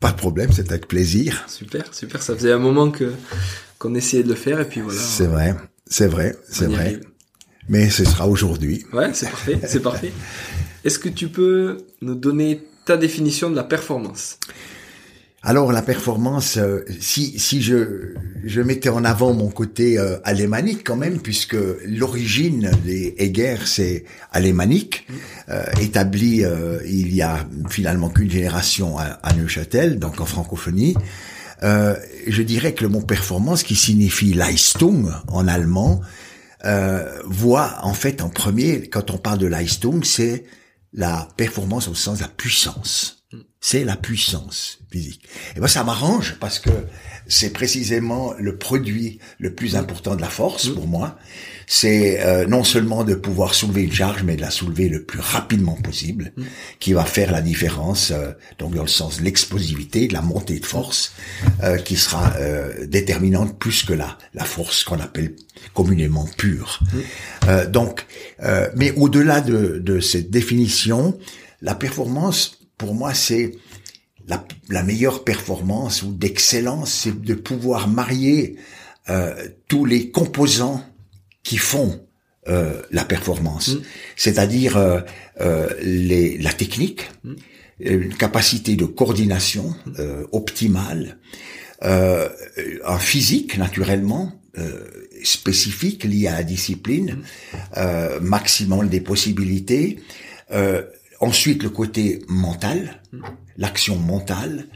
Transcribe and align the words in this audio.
Pas 0.00 0.12
de 0.12 0.16
problème, 0.16 0.50
c'est 0.52 0.70
avec 0.70 0.86
plaisir. 0.86 1.44
Super, 1.48 1.92
super. 1.92 2.22
Ça 2.22 2.34
faisait 2.34 2.52
un 2.52 2.58
moment 2.58 2.90
que 2.90 3.12
qu'on 3.78 3.94
essayait 3.94 4.22
de 4.22 4.28
le 4.28 4.34
faire 4.34 4.60
et 4.60 4.64
puis 4.64 4.80
voilà. 4.80 5.00
C'est 5.00 5.26
vrai, 5.26 5.54
c'est 5.86 6.06
vrai, 6.06 6.36
c'est 6.48 6.66
vrai. 6.66 7.00
Mais 7.68 7.90
ce 7.90 8.04
sera 8.04 8.26
aujourd'hui. 8.26 8.84
Ouais, 8.92 9.10
c'est 9.12 9.28
parfait, 9.28 9.60
c'est 9.66 9.82
parfait. 9.82 10.12
Est-ce 10.84 10.98
que 10.98 11.08
tu 11.08 11.28
peux 11.28 11.78
nous 12.00 12.14
donner 12.14 12.62
ta 12.84 12.96
définition 12.96 13.50
de 13.50 13.56
la 13.56 13.64
performance? 13.64 14.38
Alors 15.42 15.70
la 15.70 15.82
performance, 15.82 16.56
euh, 16.56 16.84
si 17.00 17.62
je 17.62 18.60
mettais 18.60 18.88
en 18.88 19.04
avant 19.04 19.34
mon 19.34 19.48
côté 19.48 19.96
euh, 19.96 20.18
alémanique 20.24 20.82
quand 20.84 20.96
même, 20.96 21.20
puisque 21.20 21.56
l'origine 21.86 22.72
des 22.84 23.14
Heger 23.18 23.58
c'est 23.66 24.04
alémanique, 24.32 25.06
euh, 25.48 25.62
établi 25.80 26.44
euh, 26.44 26.80
il 26.86 27.14
y 27.14 27.22
a 27.22 27.46
finalement 27.70 28.08
qu'une 28.08 28.30
génération 28.30 28.98
à, 28.98 29.04
à, 29.04 29.32
Neuchâtel, 29.34 30.00
donc 30.00 30.20
en 30.20 30.26
francophonie. 30.26 30.96
je 31.62 32.42
dirais 32.42 32.74
que 32.74 32.82
le 32.82 32.88
mot 32.88 33.00
performance, 33.00 33.62
qui 33.62 33.76
signifie 33.76 34.34
Leistung 34.34 35.08
en 35.28 35.46
allemand, 35.46 36.00
voit 37.26 37.78
en 37.82 37.94
fait 37.94 38.22
en 38.22 38.28
premier, 38.28 38.88
quand 38.88 39.12
on 39.12 39.18
parle 39.18 39.38
de 39.38 39.46
Leistung, 39.46 40.02
c'est 40.02 40.44
la 40.92 41.28
performance 41.36 41.86
au 41.86 41.94
sens 41.94 42.18
de 42.18 42.22
la 42.24 42.28
puissance 42.28 43.17
c'est 43.60 43.84
la 43.84 43.96
puissance 43.96 44.78
physique. 44.90 45.22
Et 45.54 45.60
ben 45.60 45.66
ça 45.66 45.84
m'arrange 45.84 46.36
parce 46.40 46.58
que 46.58 46.70
c'est 47.26 47.52
précisément 47.52 48.32
le 48.38 48.56
produit 48.56 49.18
le 49.38 49.52
plus 49.54 49.76
important 49.76 50.16
de 50.16 50.22
la 50.22 50.30
force 50.30 50.68
pour 50.68 50.86
moi. 50.86 51.18
C'est 51.66 52.24
euh, 52.24 52.46
non 52.46 52.64
seulement 52.64 53.04
de 53.04 53.14
pouvoir 53.14 53.52
soulever 53.52 53.82
une 53.82 53.92
charge, 53.92 54.22
mais 54.22 54.36
de 54.36 54.40
la 54.40 54.50
soulever 54.50 54.88
le 54.88 55.04
plus 55.04 55.20
rapidement 55.20 55.74
possible, 55.74 56.32
qui 56.78 56.94
va 56.94 57.04
faire 57.04 57.30
la 57.30 57.42
différence. 57.42 58.12
Euh, 58.12 58.32
donc 58.58 58.74
dans 58.74 58.82
le 58.82 58.88
sens 58.88 59.18
de 59.18 59.24
l'explosivité, 59.24 60.08
de 60.08 60.14
la 60.14 60.22
montée 60.22 60.60
de 60.60 60.66
force, 60.66 61.12
euh, 61.62 61.76
qui 61.76 61.96
sera 61.96 62.32
déterminante 62.86 63.58
plus 63.58 63.82
que 63.82 63.92
la 63.92 64.16
la 64.32 64.44
force 64.44 64.84
qu'on 64.84 65.00
appelle 65.00 65.34
communément 65.74 66.26
pure. 66.38 66.80
donc, 67.68 68.06
mais 68.76 68.92
au-delà 68.92 69.40
de, 69.40 69.78
de 69.78 70.00
cette 70.00 70.30
définition, 70.30 71.18
la 71.60 71.74
performance 71.74 72.57
pour 72.78 72.94
moi, 72.94 73.12
c'est 73.12 73.52
la, 74.28 74.44
la, 74.68 74.82
meilleure 74.82 75.24
performance 75.24 76.02
ou 76.02 76.12
d'excellence, 76.12 76.92
c'est 76.92 77.20
de 77.20 77.34
pouvoir 77.34 77.88
marier 77.88 78.56
euh, 79.08 79.34
tous 79.66 79.84
les 79.84 80.10
composants 80.10 80.82
qui 81.42 81.56
font 81.56 82.00
euh, 82.48 82.80
la 82.90 83.04
performance, 83.04 83.68
mmh. 83.68 83.80
c'est-à-dire 84.16 84.76
euh, 84.76 85.00
euh, 85.40 85.68
la 86.40 86.52
technique, 86.52 87.10
mmh. 87.24 87.34
une 87.80 88.14
capacité 88.14 88.76
de 88.76 88.84
coordination 88.84 89.74
euh, 89.98 90.26
optimale, 90.32 91.18
euh, 91.82 92.28
un 92.84 92.98
physique 92.98 93.58
naturellement 93.58 94.32
spécifique 95.22 96.02
lié 96.02 96.26
à 96.26 96.32
la 96.32 96.42
discipline, 96.42 97.18
maximum 98.20 98.88
des 98.88 99.00
possibilités. 99.00 100.00
Euh, 100.50 100.82
Ensuite, 101.20 101.62
le 101.62 101.70
côté 101.70 102.22
mental, 102.28 103.02
l'action 103.56 103.96
mentale, 103.96 104.66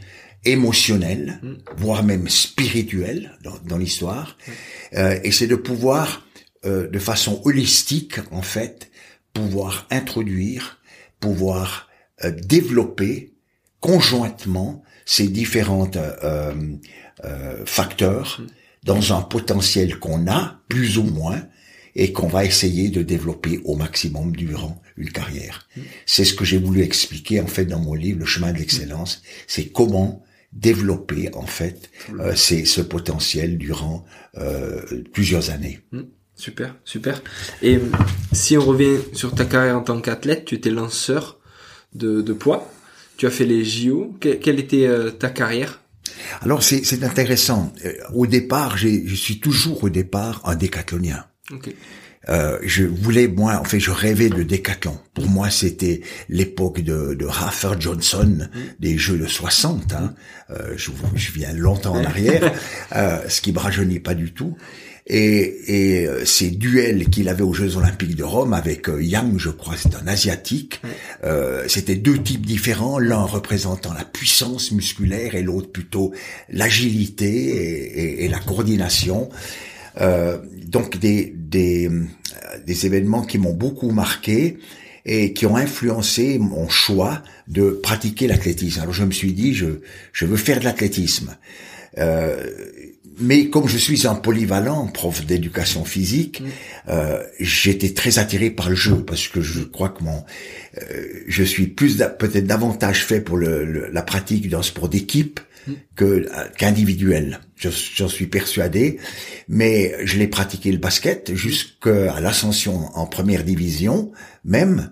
émotionnelle, 0.44 1.40
voire 1.76 2.02
même 2.02 2.28
spirituelle 2.28 3.38
dans, 3.44 3.58
dans 3.64 3.78
l'histoire. 3.78 4.36
Euh, 4.94 5.18
et 5.22 5.30
c'est 5.30 5.46
de 5.46 5.54
pouvoir, 5.54 6.26
euh, 6.64 6.88
de 6.88 6.98
façon 6.98 7.40
holistique, 7.44 8.18
en 8.32 8.42
fait, 8.42 8.90
pouvoir 9.32 9.86
introduire, 9.90 10.78
pouvoir 11.20 11.88
euh, 12.24 12.32
développer 12.32 13.34
conjointement 13.80 14.82
ces 15.04 15.28
différents 15.28 15.90
euh, 15.96 16.54
euh, 17.24 17.64
facteurs 17.66 18.42
dans 18.84 19.12
un 19.16 19.22
potentiel 19.22 19.98
qu'on 19.98 20.26
a, 20.26 20.60
plus 20.68 20.98
ou 20.98 21.04
moins, 21.04 21.40
et 21.94 22.12
qu'on 22.12 22.26
va 22.26 22.44
essayer 22.44 22.88
de 22.88 23.02
développer 23.02 23.60
au 23.64 23.76
maximum 23.76 24.34
durant 24.34 24.81
une 24.96 25.10
carrière. 25.10 25.68
C'est 26.06 26.24
ce 26.24 26.34
que 26.34 26.44
j'ai 26.44 26.58
voulu 26.58 26.82
expliquer 26.82 27.40
en 27.40 27.46
fait 27.46 27.64
dans 27.64 27.80
mon 27.80 27.94
livre 27.94 28.18
Le 28.20 28.26
chemin 28.26 28.52
de 28.52 28.58
l'excellence, 28.58 29.22
c'est 29.46 29.66
comment 29.66 30.24
développer 30.52 31.30
en 31.34 31.46
fait 31.46 31.90
euh, 32.20 32.34
ce 32.34 32.80
potentiel 32.80 33.58
durant 33.58 34.04
euh, 34.36 34.82
plusieurs 35.12 35.50
années. 35.50 35.80
Hmm. 35.92 36.02
Super, 36.34 36.74
super. 36.84 37.22
Et 37.60 37.76
euh, 37.76 37.80
si 38.32 38.56
on 38.56 38.64
revient 38.64 38.98
sur 39.12 39.34
ta 39.34 39.44
carrière 39.44 39.76
en 39.76 39.82
tant 39.82 40.00
qu'athlète, 40.00 40.44
tu 40.44 40.54
étais 40.54 40.70
lanceur 40.70 41.38
de, 41.94 42.22
de, 42.22 42.32
poids, 42.32 42.70
tu 43.16 43.26
as 43.26 43.30
fait 43.30 43.44
les 43.44 43.64
JO. 43.64 44.16
quelle 44.20 44.58
était 44.58 44.86
euh, 44.86 45.10
ta 45.10 45.28
carrière? 45.28 45.80
Alors 46.40 46.62
c'est 46.62 47.04
intéressant. 47.04 47.72
Au 48.14 48.26
départ, 48.26 48.76
je 48.76 49.14
suis 49.14 49.38
toujours 49.38 49.84
au 49.84 49.88
départ 49.88 50.40
un 50.44 50.56
décathlonien. 50.56 51.24
Euh, 52.28 52.58
je 52.62 52.84
voulais 52.84 53.26
moi, 53.28 53.58
en 53.60 53.64
fait, 53.64 53.80
je 53.80 53.90
rêvais 53.90 54.28
de 54.28 54.42
décathlon. 54.42 54.98
Pour 55.14 55.28
moi, 55.28 55.50
c'était 55.50 56.02
l'époque 56.28 56.80
de, 56.80 57.14
de 57.14 57.26
Raffer 57.26 57.74
Johnson, 57.78 58.48
mm. 58.52 58.60
des 58.80 58.96
Jeux 58.96 59.18
de 59.18 59.26
60. 59.26 59.92
Hein. 59.92 60.14
Euh, 60.50 60.74
je, 60.76 60.90
je, 61.14 61.32
viens 61.32 61.52
longtemps 61.52 61.94
en 61.94 62.04
arrière, 62.04 62.52
euh, 62.96 63.18
ce 63.28 63.40
qui 63.40 63.52
me 63.52 63.58
rajeunit 63.58 64.00
pas 64.00 64.14
du 64.14 64.32
tout. 64.32 64.56
Et, 65.06 66.00
et 66.00 66.06
euh, 66.06 66.24
ces 66.24 66.50
duels 66.50 67.08
qu'il 67.08 67.28
avait 67.28 67.42
aux 67.42 67.52
Jeux 67.52 67.76
Olympiques 67.76 68.14
de 68.14 68.22
Rome 68.22 68.52
avec 68.52 68.88
euh, 68.88 69.02
Yang, 69.02 69.36
je 69.36 69.50
crois, 69.50 69.74
c'est 69.76 69.96
un 69.96 70.06
asiatique. 70.06 70.80
Euh, 71.24 71.64
C'était 71.66 71.96
deux 71.96 72.22
types 72.22 72.46
différents, 72.46 73.00
l'un 73.00 73.22
représentant 73.22 73.92
la 73.92 74.04
puissance 74.04 74.70
musculaire 74.70 75.34
et 75.34 75.42
l'autre 75.42 75.72
plutôt 75.72 76.12
l'agilité 76.48 77.26
et, 77.26 78.00
et, 78.00 78.24
et, 78.24 78.28
la 78.28 78.38
coordination. 78.38 79.28
Euh, 80.00 80.38
donc 80.66 80.98
des, 80.98 81.34
des, 81.36 81.90
des 82.66 82.86
événements 82.86 83.22
qui 83.22 83.38
m'ont 83.38 83.52
beaucoup 83.52 83.90
marqué 83.90 84.58
et 85.04 85.32
qui 85.32 85.46
ont 85.46 85.56
influencé 85.56 86.38
mon 86.38 86.68
choix 86.68 87.22
de 87.48 87.70
pratiquer 87.70 88.26
l'athlétisme. 88.26 88.80
Alors 88.80 88.94
je 88.94 89.04
me 89.04 89.10
suis 89.10 89.32
dit, 89.32 89.54
je, 89.54 89.66
je 90.12 90.24
veux 90.24 90.36
faire 90.36 90.60
de 90.60 90.64
l'athlétisme. 90.64 91.36
Euh, 91.98 92.36
mais 93.18 93.50
comme 93.50 93.68
je 93.68 93.76
suis 93.76 94.06
un 94.06 94.14
polyvalent, 94.14 94.86
prof 94.86 95.26
d'éducation 95.26 95.84
physique, 95.84 96.40
mm. 96.40 96.44
euh, 96.88 97.22
j'étais 97.38 97.92
très 97.92 98.18
attiré 98.18 98.50
par 98.50 98.70
le 98.70 98.76
jeu 98.76 99.04
parce 99.04 99.28
que 99.28 99.42
je 99.42 99.60
crois 99.60 99.90
que 99.90 100.02
mon, 100.02 100.24
euh, 100.80 101.04
je 101.26 101.42
suis 101.42 101.66
plus 101.66 101.98
peut-être 102.18 102.46
davantage 102.46 103.04
fait 103.04 103.20
pour 103.20 103.36
le, 103.36 103.64
le, 103.64 103.90
la 103.90 104.02
pratique 104.02 104.48
d'un 104.48 104.62
sport 104.62 104.88
d'équipe 104.88 105.40
que 105.94 106.28
qu'individuel. 106.56 107.40
J'en 107.56 108.08
suis 108.08 108.26
persuadé, 108.26 108.98
mais 109.48 109.94
je 110.04 110.18
l'ai 110.18 110.26
pratiqué 110.26 110.72
le 110.72 110.78
basket 110.78 111.34
jusqu'à 111.34 112.20
l'ascension 112.20 112.88
en 112.94 113.06
première 113.06 113.44
division 113.44 114.12
même. 114.44 114.90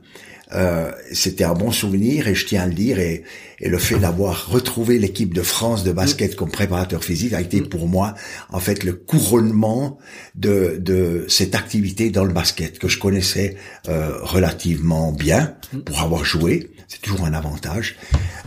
Euh, 0.53 0.91
c'était 1.13 1.45
un 1.45 1.55
bon 1.55 1.71
souvenir 1.71 2.27
et 2.27 2.35
je 2.35 2.45
tiens 2.45 2.63
à 2.63 2.67
le 2.67 2.75
dire 2.75 2.99
et, 2.99 3.23
et 3.61 3.69
le 3.69 3.79
fait 3.79 4.01
d'avoir 4.01 4.49
retrouvé 4.49 4.99
l'équipe 4.99 5.33
de 5.33 5.43
France 5.43 5.85
de 5.85 5.93
basket 5.93 6.35
comme 6.35 6.51
préparateur 6.51 7.05
physique 7.05 7.35
a 7.35 7.41
été 7.41 7.61
pour 7.61 7.87
moi 7.87 8.17
en 8.49 8.59
fait 8.59 8.83
le 8.83 8.95
couronnement 8.95 9.99
de, 10.35 10.77
de 10.81 11.25
cette 11.29 11.55
activité 11.55 12.11
dans 12.11 12.25
le 12.25 12.33
basket 12.33 12.81
que 12.81 12.89
je 12.89 12.99
connaissais 12.99 13.57
euh, 13.89 14.19
relativement 14.23 15.13
bien 15.13 15.55
pour 15.85 16.01
avoir 16.01 16.25
joué 16.25 16.73
c'est 16.89 17.01
toujours 17.01 17.27
un 17.27 17.35
avantage 17.35 17.97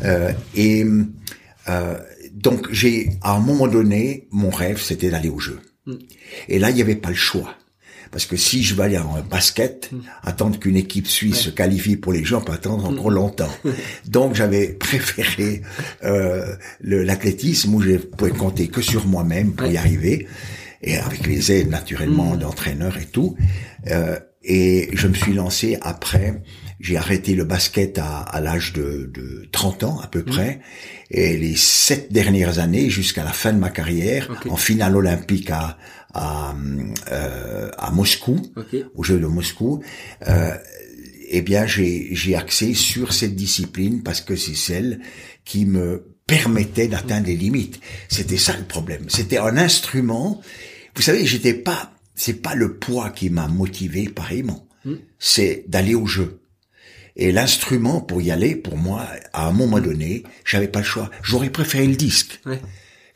euh, 0.03 0.33
et 0.55 0.85
euh, 1.69 1.97
donc 2.33 2.71
j'ai 2.71 3.11
à 3.21 3.35
un 3.35 3.39
moment 3.39 3.67
donné, 3.67 4.27
mon 4.31 4.49
rêve 4.49 4.81
c'était 4.81 5.09
d'aller 5.09 5.29
au 5.29 5.39
jeu. 5.39 5.59
Et 6.47 6.59
là, 6.59 6.69
il 6.69 6.75
n'y 6.75 6.81
avait 6.81 6.95
pas 6.95 7.09
le 7.09 7.15
choix. 7.15 7.55
Parce 8.11 8.27
que 8.27 8.37
si 8.37 8.63
je 8.63 8.75
vais 8.75 8.83
aller 8.83 8.97
en 8.99 9.21
basket, 9.23 9.89
attendre 10.21 10.59
qu'une 10.59 10.77
équipe 10.77 11.07
suisse 11.07 11.39
se 11.39 11.49
qualifie 11.49 11.97
pour 11.97 12.13
les 12.13 12.23
Jeux, 12.23 12.35
on 12.35 12.41
peut 12.41 12.53
attendre 12.53 12.85
encore 12.85 13.09
longtemps. 13.09 13.51
Donc 14.07 14.35
j'avais 14.35 14.67
préféré 14.67 15.63
euh, 16.03 16.55
l'athlétisme 16.81 17.73
où 17.73 17.81
je 17.81 17.97
pouvais 17.97 18.31
compter 18.31 18.67
que 18.67 18.81
sur 18.81 19.07
moi-même 19.07 19.53
pour 19.53 19.67
y 19.67 19.77
arriver, 19.77 20.27
et 20.83 20.97
avec 20.97 21.25
les 21.25 21.51
aides 21.51 21.69
naturellement 21.69 22.35
d'entraîneurs 22.35 22.97
et 22.97 23.05
tout. 23.05 23.35
Euh, 23.87 24.19
et 24.43 24.89
je 24.93 25.07
me 25.07 25.15
suis 25.15 25.33
lancé 25.33 25.79
après. 25.81 26.43
J'ai 26.83 26.97
arrêté 26.97 27.33
le 27.33 27.45
basket 27.45 27.97
à, 27.97 28.19
à 28.19 28.41
l'âge 28.41 28.73
de, 28.73 29.09
de 29.13 29.47
30 29.53 29.85
ans 29.85 29.99
à 30.01 30.07
peu 30.07 30.21
près. 30.21 30.59
Et 31.09 31.37
les 31.37 31.55
sept 31.55 32.11
dernières 32.11 32.59
années, 32.59 32.89
jusqu'à 32.89 33.23
la 33.23 33.31
fin 33.31 33.53
de 33.53 33.57
ma 33.57 33.69
carrière, 33.69 34.29
en 34.49 34.57
finale 34.57 34.97
olympique 34.97 35.49
à, 35.49 35.77
à, 36.13 36.53
euh, 37.09 37.71
à 37.77 37.89
Moscou, 37.91 38.41
okay. 38.57 38.83
aux 38.95 39.03
Jeux 39.03 39.17
de 39.17 39.27
Moscou, 39.27 39.81
euh, 40.27 40.57
eh 41.29 41.41
bien 41.41 41.65
j'ai 41.65 42.35
axé 42.35 42.73
sur 42.73 43.13
cette 43.13 43.33
discipline 43.33 44.03
parce 44.03 44.19
que 44.19 44.35
c'est 44.35 44.53
celle 44.53 44.99
qui 45.45 45.65
me 45.65 46.03
permettait 46.27 46.89
d'atteindre 46.89 47.27
les 47.27 47.37
limites. 47.37 47.79
C'était 48.09 48.35
ça 48.35 48.57
le 48.57 48.65
problème. 48.65 49.05
C'était 49.07 49.37
un 49.37 49.55
instrument. 49.55 50.41
Vous 50.97 51.01
savez, 51.01 51.25
j'étais 51.25 51.53
pas. 51.53 51.93
C'est 52.13 52.41
pas 52.41 52.55
le 52.55 52.75
poids 52.75 53.09
qui 53.09 53.29
m'a 53.29 53.47
motivé 53.47 54.09
pareillement. 54.09 54.67
Hmm. 54.83 54.95
C'est 55.17 55.63
d'aller 55.69 55.95
au 55.95 56.05
jeu. 56.07 56.42
Et 57.15 57.31
l'instrument 57.31 58.01
pour 58.01 58.21
y 58.21 58.31
aller, 58.31 58.55
pour 58.55 58.77
moi, 58.77 59.05
à 59.33 59.47
un 59.47 59.51
moment 59.51 59.79
donné, 59.79 60.23
j'avais 60.45 60.67
pas 60.67 60.79
le 60.79 60.85
choix. 60.85 61.09
J'aurais 61.21 61.49
préféré 61.49 61.85
le 61.85 61.95
disque. 61.95 62.39
Ouais. 62.45 62.59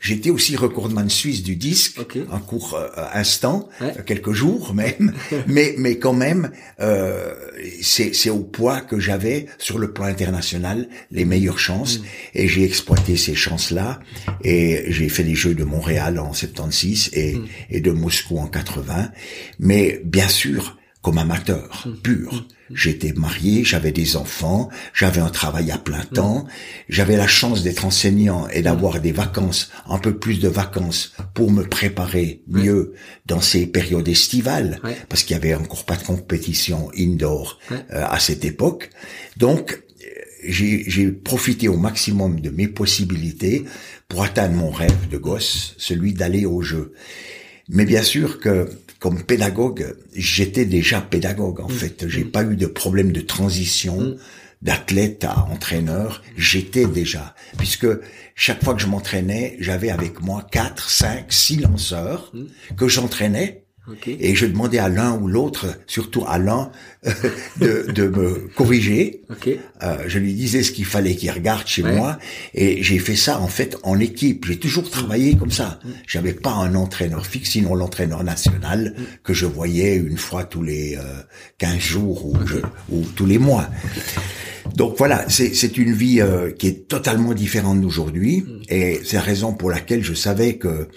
J'étais 0.00 0.30
aussi 0.30 0.54
recordman 0.54 1.10
suisse 1.10 1.42
du 1.42 1.56
disque, 1.56 1.98
un 2.30 2.38
court 2.38 2.74
euh, 2.74 2.88
instant, 3.14 3.68
quelques 4.06 4.30
jours 4.30 4.72
même, 4.72 5.12
mais 5.48 5.74
mais 5.76 5.98
quand 5.98 6.12
même, 6.12 6.52
euh, 6.78 7.34
c'est 7.82 8.14
c'est 8.14 8.30
au 8.30 8.38
poids 8.38 8.80
que 8.80 9.00
j'avais 9.00 9.46
sur 9.58 9.76
le 9.78 9.92
plan 9.92 10.04
international 10.04 10.88
les 11.10 11.24
meilleures 11.24 11.58
chances, 11.58 11.98
mm. 11.98 12.04
et 12.34 12.48
j'ai 12.48 12.62
exploité 12.62 13.16
ces 13.16 13.34
chances-là, 13.34 13.98
et 14.44 14.84
j'ai 14.86 15.08
fait 15.08 15.24
les 15.24 15.34
Jeux 15.34 15.54
de 15.54 15.64
Montréal 15.64 16.20
en 16.20 16.32
76 16.32 17.10
et 17.14 17.34
mm. 17.34 17.46
et 17.70 17.80
de 17.80 17.90
Moscou 17.90 18.38
en 18.38 18.46
80, 18.46 19.10
mais 19.58 20.00
bien 20.04 20.28
sûr 20.28 20.78
comme 21.02 21.18
amateur 21.18 21.86
mm. 21.86 21.96
pur. 22.02 22.46
J'étais 22.72 23.12
marié, 23.12 23.64
j'avais 23.64 23.92
des 23.92 24.16
enfants, 24.16 24.68
j'avais 24.92 25.20
un 25.20 25.30
travail 25.30 25.70
à 25.70 25.78
plein 25.78 26.04
temps, 26.04 26.46
j'avais 26.88 27.16
la 27.16 27.26
chance 27.26 27.62
d'être 27.62 27.84
enseignant 27.84 28.46
et 28.48 28.62
d'avoir 28.62 29.00
des 29.00 29.12
vacances, 29.12 29.70
un 29.88 29.98
peu 29.98 30.18
plus 30.18 30.38
de 30.38 30.48
vacances 30.48 31.12
pour 31.34 31.50
me 31.50 31.64
préparer 31.64 32.42
mieux 32.46 32.94
dans 33.26 33.40
ces 33.40 33.66
périodes 33.66 34.08
estivales, 34.08 34.80
parce 35.08 35.22
qu'il 35.22 35.34
y 35.34 35.38
avait 35.38 35.54
encore 35.54 35.84
pas 35.84 35.96
de 35.96 36.04
compétition 36.04 36.90
indoor 36.96 37.58
euh, 37.72 37.78
à 37.90 38.18
cette 38.18 38.44
époque. 38.44 38.90
Donc, 39.36 39.82
j'ai 40.44 41.10
profité 41.10 41.68
au 41.68 41.76
maximum 41.76 42.40
de 42.40 42.50
mes 42.50 42.68
possibilités 42.68 43.64
pour 44.08 44.22
atteindre 44.22 44.54
mon 44.54 44.70
rêve 44.70 45.08
de 45.10 45.18
gosse, 45.18 45.74
celui 45.78 46.14
d'aller 46.14 46.46
au 46.46 46.62
jeu. 46.62 46.92
Mais 47.68 47.84
bien 47.84 48.02
sûr 48.02 48.40
que 48.40 48.68
comme 48.98 49.22
pédagogue, 49.22 49.96
j'étais 50.14 50.64
déjà 50.64 51.00
pédagogue 51.00 51.60
en 51.60 51.68
mm. 51.68 51.72
fait. 51.72 52.08
J'ai 52.08 52.24
mm. 52.24 52.30
pas 52.30 52.44
eu 52.44 52.56
de 52.56 52.66
problème 52.66 53.12
de 53.12 53.20
transition 53.20 54.00
mm. 54.00 54.16
d'athlète 54.62 55.24
à 55.24 55.44
entraîneur. 55.44 56.22
J'étais 56.36 56.86
déjà, 56.86 57.34
puisque 57.56 57.86
chaque 58.34 58.64
fois 58.64 58.74
que 58.74 58.80
je 58.80 58.86
m'entraînais, 58.86 59.56
j'avais 59.60 59.90
avec 59.90 60.20
moi 60.20 60.46
quatre, 60.50 60.90
cinq, 60.90 61.32
six 61.32 61.56
lanceurs 61.56 62.32
que 62.76 62.88
j'entraînais 62.88 63.64
et 64.06 64.34
je 64.34 64.46
demandais 64.46 64.78
à 64.78 64.88
l'un 64.88 65.16
ou 65.16 65.28
l'autre, 65.28 65.66
surtout 65.86 66.24
à 66.26 66.38
l'un, 66.38 66.70
de, 67.60 67.90
de, 67.92 68.08
me 68.08 68.48
corriger. 68.54 69.22
Euh, 69.82 69.96
je 70.06 70.18
lui 70.18 70.34
disais 70.34 70.62
ce 70.62 70.72
qu'il 70.72 70.84
fallait 70.84 71.14
qu'il 71.14 71.30
regarde 71.30 71.66
chez 71.66 71.82
moi. 71.82 72.18
Et 72.54 72.82
j'ai 72.82 72.98
fait 72.98 73.16
ça 73.16 73.40
en 73.40 73.48
fait 73.48 73.76
en 73.82 73.98
équipe. 73.98 74.46
J'ai 74.46 74.58
toujours 74.58 74.88
travaillé 74.90 75.36
comme 75.36 75.50
ça. 75.50 75.78
Mm. 75.84 75.88
J'avais 76.06 76.32
pas 76.32 76.52
un 76.52 76.74
entraîneur 76.74 77.26
fixe, 77.26 77.50
sinon 77.50 77.74
l'entraîneur 77.74 78.24
national 78.24 78.94
mm. 78.96 79.02
que 79.22 79.32
je 79.32 79.46
voyais 79.46 79.96
une 79.96 80.18
fois 80.18 80.44
tous 80.44 80.62
les 80.62 80.96
euh, 80.96 81.22
15 81.58 81.78
jours 81.78 82.26
ou, 82.26 82.36
ou 82.90 83.04
tous 83.14 83.26
les 83.26 83.38
mois. 83.38 83.68
Donc 84.74 84.96
voilà, 84.98 85.24
c'est 85.28 85.78
une 85.78 85.92
vie 85.92 86.20
euh, 86.20 86.50
qui 86.50 86.68
est 86.68 86.88
totalement 86.88 87.32
différente 87.32 87.80
d'aujourd'hui. 87.80 88.42
Mm. 88.42 88.62
Et 88.68 89.00
c'est 89.04 89.16
la 89.16 89.22
raison 89.22 89.52
pour 89.52 89.70
laquelle 89.70 90.02
je 90.02 90.14
savais 90.14 90.56
que 90.56 90.88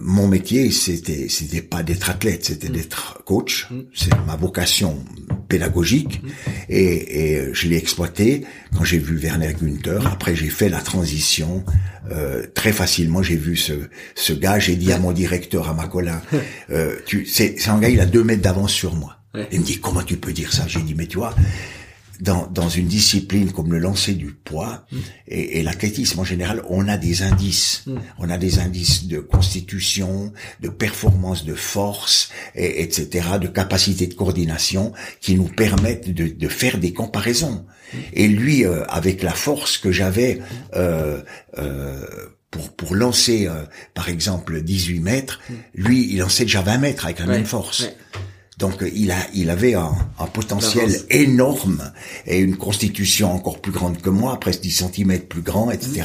mon 0.00 0.28
métier, 0.28 0.70
c'était 0.70 1.28
c'était 1.28 1.62
pas 1.62 1.82
d'être 1.82 2.10
athlète, 2.10 2.44
c'était 2.44 2.68
mm. 2.68 2.72
d'être 2.72 3.22
coach. 3.24 3.68
Mm. 3.70 3.80
C'est 3.94 4.10
ma 4.26 4.36
vocation 4.36 5.04
pédagogique 5.48 6.22
mm. 6.22 6.28
et, 6.68 7.34
et, 7.34 7.54
je 7.54 7.68
l'ai 7.68 7.76
exploité 7.76 8.44
quand 8.76 8.84
j'ai 8.84 8.98
vu 8.98 9.16
Werner 9.16 9.54
Günther. 9.54 10.06
Après, 10.06 10.34
j'ai 10.34 10.48
fait 10.48 10.68
la 10.68 10.80
transition 10.80 11.64
euh, 12.10 12.46
très 12.54 12.72
facilement. 12.72 13.22
J'ai 13.22 13.36
vu 13.36 13.56
ce 13.56 13.72
ce 14.14 14.32
gars. 14.32 14.58
J'ai 14.58 14.76
dit 14.76 14.92
à 14.92 14.98
mon 14.98 15.12
directeur, 15.12 15.68
à 15.68 15.74
Macolin, 15.74 16.20
euh, 16.70 16.96
tu 17.06 17.26
c'est 17.26 17.56
c'est 17.58 17.70
un 17.70 17.78
gars, 17.78 17.88
il 17.88 18.00
a 18.00 18.06
deux 18.06 18.24
mètres 18.24 18.42
d'avance 18.42 18.72
sur 18.72 18.94
moi. 18.94 19.18
Il 19.50 19.60
me 19.60 19.64
dit 19.64 19.78
comment 19.78 20.02
tu 20.02 20.16
peux 20.18 20.32
dire 20.32 20.52
ça? 20.52 20.64
J'ai 20.66 20.82
dit 20.82 20.94
mais 20.94 21.06
tu 21.06 21.18
vois 21.18 21.34
dans, 22.22 22.46
dans 22.46 22.68
une 22.68 22.86
discipline 22.86 23.50
comme 23.50 23.72
le 23.72 23.78
lancer 23.78 24.14
du 24.14 24.32
poids 24.32 24.86
mm. 24.92 24.98
et, 25.28 25.58
et 25.58 25.62
l'athlétisme 25.62 26.20
en 26.20 26.24
général, 26.24 26.62
on 26.68 26.86
a 26.88 26.96
des 26.96 27.22
indices. 27.22 27.82
Mm. 27.86 27.96
On 28.18 28.30
a 28.30 28.38
des 28.38 28.60
indices 28.60 29.08
de 29.08 29.18
constitution, 29.18 30.32
de 30.60 30.68
performance, 30.68 31.44
de 31.44 31.54
force, 31.54 32.30
et, 32.54 32.82
etc., 32.82 33.26
de 33.40 33.48
capacité 33.48 34.06
de 34.06 34.14
coordination 34.14 34.92
qui 35.20 35.34
nous 35.34 35.48
permettent 35.48 36.10
de, 36.10 36.28
de 36.28 36.48
faire 36.48 36.78
des 36.78 36.92
comparaisons. 36.92 37.66
Mm. 37.92 37.98
Et 38.12 38.28
lui, 38.28 38.64
euh, 38.64 38.84
avec 38.86 39.22
la 39.22 39.32
force 39.32 39.76
que 39.76 39.90
j'avais 39.90 40.40
euh, 40.76 41.20
euh, 41.58 42.06
pour, 42.52 42.70
pour 42.70 42.94
lancer, 42.94 43.48
euh, 43.48 43.64
par 43.94 44.08
exemple, 44.08 44.62
18 44.62 45.00
mètres, 45.00 45.40
lui, 45.74 46.06
il 46.12 46.18
lançait 46.18 46.44
déjà 46.44 46.62
20 46.62 46.78
mètres 46.78 47.04
avec 47.06 47.18
la 47.18 47.26
même 47.26 47.46
force. 47.46 47.88
Donc 48.58 48.84
il 48.94 49.10
a, 49.10 49.16
il 49.34 49.50
avait 49.50 49.74
un, 49.74 49.92
un 50.18 50.26
potentiel 50.26 50.90
énorme 51.10 51.90
et 52.26 52.38
une 52.38 52.56
constitution 52.56 53.32
encore 53.32 53.60
plus 53.60 53.72
grande 53.72 54.00
que 54.00 54.10
moi, 54.10 54.38
presque 54.38 54.60
10 54.60 54.84
cm 54.94 55.20
plus 55.20 55.42
grand, 55.42 55.70
etc. 55.70 56.02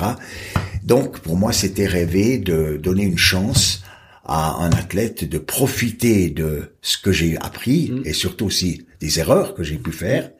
Donc 0.83 1.19
pour 1.19 1.35
moi, 1.35 1.51
c'était 1.51 1.85
rêver 1.85 2.37
de 2.37 2.79
donner 2.81 3.03
une 3.03 3.17
chance 3.17 3.83
à 4.25 4.55
un 4.63 4.71
athlète 4.71 5.23
de 5.23 5.37
profiter 5.37 6.29
de 6.29 6.73
ce 6.81 6.97
que 6.97 7.11
j'ai 7.11 7.37
appris 7.37 7.91
mm. 7.91 8.01
et 8.05 8.13
surtout 8.13 8.45
aussi 8.45 8.85
des 8.99 9.19
erreurs 9.19 9.53
que 9.53 9.63
j'ai 9.63 9.77
pu 9.77 9.91
faire. 9.91 10.31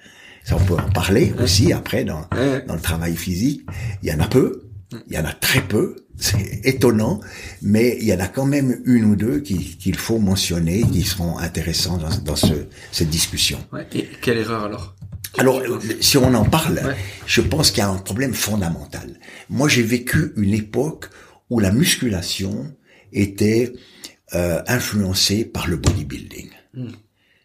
Ça, 0.44 0.56
on 0.56 0.64
peut 0.64 0.76
en 0.76 0.90
parler 0.92 1.34
aussi 1.42 1.74
après 1.74 2.06
dans, 2.06 2.22
dans 2.68 2.76
le 2.76 2.82
travail 2.82 3.16
physique. 3.16 3.64
Il 4.02 4.10
y 4.10 4.14
en 4.14 4.20
a 4.20 4.28
peu, 4.28 4.64
il 5.08 5.14
y 5.14 5.20
en 5.20 5.26
a 5.26 5.34
très 5.34 5.62
peu, 5.62 6.07
c'est 6.18 6.62
étonnant, 6.64 7.20
mais 7.62 7.98
il 8.00 8.08
y 8.08 8.14
en 8.14 8.20
a 8.20 8.28
quand 8.28 8.46
même 8.46 8.82
une 8.86 9.06
ou 9.06 9.16
deux 9.16 9.40
qu'il 9.40 9.96
faut 9.96 10.20
mentionner, 10.20 10.82
qui 10.82 11.04
seront 11.04 11.38
intéressants 11.38 11.98
dans, 11.98 12.16
dans 12.24 12.36
ce, 12.36 12.68
cette 12.92 13.10
discussion. 13.10 13.60
Ouais, 13.72 13.88
et 13.94 14.10
quelle 14.22 14.38
erreur 14.38 14.64
alors? 14.64 14.96
Alors, 15.38 15.62
si 16.02 16.18
on 16.18 16.34
en 16.34 16.46
parle, 16.46 16.82
je 17.28 17.42
pense 17.42 17.70
qu'il 17.70 17.80
y 17.80 17.84
a 17.84 17.90
un 17.90 17.98
problème 17.98 18.34
fondamental. 18.34 19.20
Moi, 19.50 19.70
j'ai 19.70 19.84
vécu 19.84 20.34
une 20.36 20.54
époque 20.54 21.10
où 21.50 21.60
la 21.60 21.72
musculation 21.72 22.76
était 23.14 23.74
euh, 24.34 24.62
influencée 24.68 25.46
par 25.46 25.68
le 25.68 25.78
bodybuilding. 25.78 26.50
Hmm. 26.74 26.88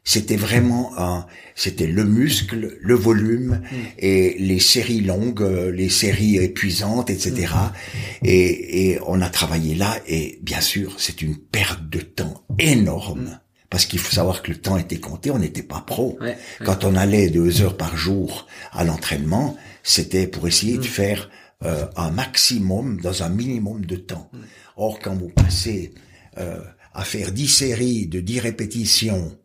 C'était 0.04 0.36
vraiment 0.36 0.92
un, 0.98 1.26
c'était 1.54 1.86
le 1.86 2.04
muscle, 2.04 2.76
le 2.80 2.94
volume 2.94 3.60
mm. 3.62 3.76
et 3.98 4.36
les 4.38 4.58
séries 4.58 5.00
longues, 5.00 5.42
les 5.72 5.88
séries 5.88 6.36
épuisantes, 6.38 7.08
etc. 7.08 7.52
Mm. 7.54 8.26
Et, 8.26 8.90
et 8.90 8.98
on 9.06 9.20
a 9.20 9.30
travaillé 9.30 9.76
là 9.76 9.96
et 10.08 10.40
bien 10.42 10.60
sûr 10.60 10.96
c'est 10.98 11.22
une 11.22 11.36
perte 11.36 11.88
de 11.88 12.00
temps 12.00 12.42
énorme. 12.58 13.22
Mm. 13.22 13.40
Parce 13.70 13.86
qu'il 13.86 14.00
faut 14.00 14.12
savoir 14.12 14.42
que 14.42 14.50
le 14.50 14.58
temps 14.58 14.76
était 14.76 14.98
compté, 14.98 15.30
on 15.30 15.38
n'était 15.38 15.62
pas 15.62 15.80
pro. 15.80 16.18
Quand 16.62 16.84
on 16.84 16.94
allait 16.94 17.30
deux 17.30 17.62
heures 17.62 17.78
par 17.78 17.96
jour 17.96 18.46
à 18.70 18.84
l'entraînement, 18.84 19.56
c'était 19.82 20.26
pour 20.26 20.46
essayer 20.46 20.76
de 20.76 20.82
faire 20.82 21.30
euh, 21.64 21.86
un 21.96 22.10
maximum 22.10 23.00
dans 23.00 23.22
un 23.22 23.30
minimum 23.30 23.86
de 23.86 23.96
temps. 23.96 24.30
Or, 24.76 24.98
quand 24.98 25.14
vous 25.14 25.30
passez 25.30 25.94
euh, 26.36 26.60
à 26.92 27.02
faire 27.04 27.32
dix 27.32 27.48
séries 27.48 28.06
de 28.08 28.20
dix 28.20 28.40
répétitions 28.40 29.38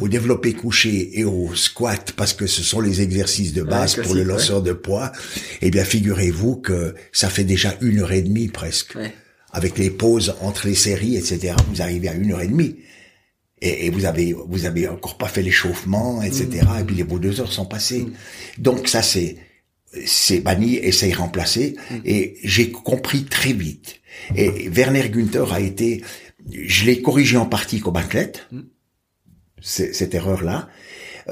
au 0.00 0.08
développé 0.08 0.52
couché 0.54 1.18
et 1.18 1.24
au 1.24 1.54
squat 1.54 2.12
parce 2.16 2.32
que 2.32 2.46
ce 2.46 2.62
sont 2.62 2.80
les 2.80 3.02
exercices 3.02 3.52
de 3.52 3.62
base 3.62 3.96
pour 3.96 4.14
le 4.14 4.22
lanceur 4.22 4.62
de 4.62 4.72
poids, 4.72 5.12
eh 5.60 5.70
bien 5.70 5.84
figurez-vous 5.84 6.56
que 6.56 6.94
ça 7.12 7.28
fait 7.28 7.44
déjà 7.44 7.76
une 7.80 8.00
heure 8.00 8.12
et 8.12 8.22
demie 8.22 8.48
presque. 8.48 8.96
Avec 9.52 9.78
les 9.78 9.90
pauses 9.90 10.34
entre 10.40 10.66
les 10.66 10.74
séries, 10.74 11.16
etc., 11.16 11.54
vous 11.68 11.80
arrivez 11.80 12.08
à 12.08 12.14
une 12.14 12.32
heure 12.32 12.40
et 12.40 12.48
demie. 12.48 12.76
Et, 13.60 13.88
vous 13.90 14.04
avez 14.04 14.32
vous 14.32 14.66
avez 14.66 14.88
encore 14.88 15.16
pas 15.16 15.28
fait 15.28 15.42
l'échauffement, 15.42 16.22
etc. 16.22 16.48
Mm. 16.62 16.80
Et 16.80 16.84
puis 16.84 16.96
les 16.96 17.04
beaux 17.04 17.18
deux 17.18 17.40
heures 17.40 17.52
sont 17.52 17.64
passées. 17.64 18.00
Mm. 18.00 18.12
Donc 18.58 18.88
ça 18.88 19.00
c'est 19.00 19.36
c'est 20.04 20.40
banni 20.40 20.74
et 20.74 20.92
c'est 20.92 21.12
remplacé. 21.12 21.76
Mm. 21.90 21.94
Et 22.04 22.36
j'ai 22.42 22.70
compris 22.72 23.24
très 23.24 23.52
vite. 23.52 24.00
Et 24.36 24.68
Werner 24.68 25.08
Günther 25.08 25.52
a 25.52 25.60
été 25.60 26.02
je 26.52 26.84
l'ai 26.84 27.00
corrigé 27.00 27.36
en 27.36 27.46
partie 27.46 27.80
comme 27.80 27.96
athlète. 27.96 28.48
Cette 29.64 30.14
erreur-là. 30.14 30.68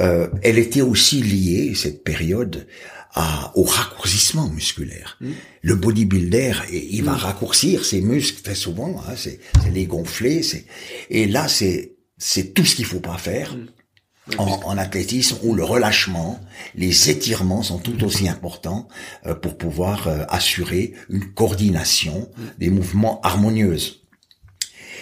Euh, 0.01 0.29
elle 0.43 0.59
était 0.59 0.81
aussi 0.81 1.23
liée, 1.23 1.75
cette 1.75 2.03
période, 2.03 2.67
à, 3.15 3.53
au 3.57 3.63
raccourcissement 3.63 4.49
musculaire. 4.49 5.19
Mm. 5.21 5.31
Le 5.61 5.75
bodybuilder, 5.75 6.53
il 6.73 7.05
va 7.05 7.13
mm. 7.13 7.17
raccourcir 7.17 7.85
ses 7.85 8.01
muscles 8.01 8.43
très 8.43 8.55
souvent, 8.55 9.03
hein, 9.07 9.13
c'est 9.17 9.39
les 9.71 9.85
gonfler, 9.87 10.43
c'est 10.43 10.65
et 11.11 11.27
là 11.27 11.47
c'est 11.49 11.97
c'est 12.17 12.55
tout 12.55 12.65
ce 12.65 12.77
qu'il 12.77 12.87
faut 12.87 13.01
pas 13.01 13.19
faire. 13.19 13.57
En, 14.39 14.45
en, 14.45 14.79
athlétisme 14.79 15.39
où 15.43 15.53
le 15.53 15.65
relâchement, 15.65 16.41
les 16.77 17.11
étirements 17.11 17.65
sont 17.65 17.81
tout 17.81 18.05
aussi 18.05 18.29
importants 18.29 18.87
euh, 19.27 19.35
pour 19.35 19.59
pouvoir 19.59 20.07
euh, 20.07 20.23
assurer 20.29 20.95
une 21.11 21.35
coordination 21.35 22.31
des 22.57 22.71
mouvements 22.71 23.21
harmonieuses. 23.23 24.02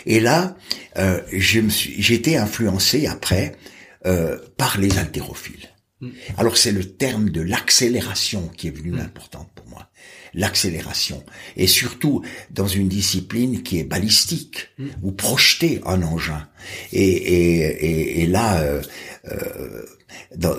Et 0.07 0.21
là, 0.21 0.57
euh, 0.99 1.21
je 1.33 1.61
me 1.61 1.71
suis, 1.71 2.01
j'ai 2.03 2.15
été 2.15 2.37
influencé 2.37 3.07
après 3.07 3.57
euh, 4.07 4.39
par 4.57 4.79
les 4.79 4.99
haltérophiles. 4.99 5.69
Mm. 6.01 6.09
Alors 6.39 6.57
c'est 6.57 6.73
le 6.73 6.85
terme 6.85 7.31
de 7.31 7.41
l'accélération 7.41 8.49
qui 8.57 8.69
est 8.69 8.77
venu 8.77 8.93
mm. 8.93 9.01
important 9.01 9.51
pour 9.55 9.67
moi. 9.69 9.91
L'accélération. 10.33 11.25
Et 11.57 11.67
surtout 11.67 12.23
dans 12.51 12.69
une 12.69 12.89
discipline 12.89 13.63
qui 13.63 13.79
est 13.79 13.85
balistique, 13.85 14.69
mm. 14.79 14.89
ou 15.03 15.13
projeter 15.13 15.81
un 15.85 16.03
engin. 16.03 16.49
Et, 16.93 17.03
et, 17.03 17.61
et, 17.61 18.23
et 18.23 18.27
là, 18.27 18.61
euh, 18.61 18.83
euh, 19.27 19.85
dans, 20.37 20.55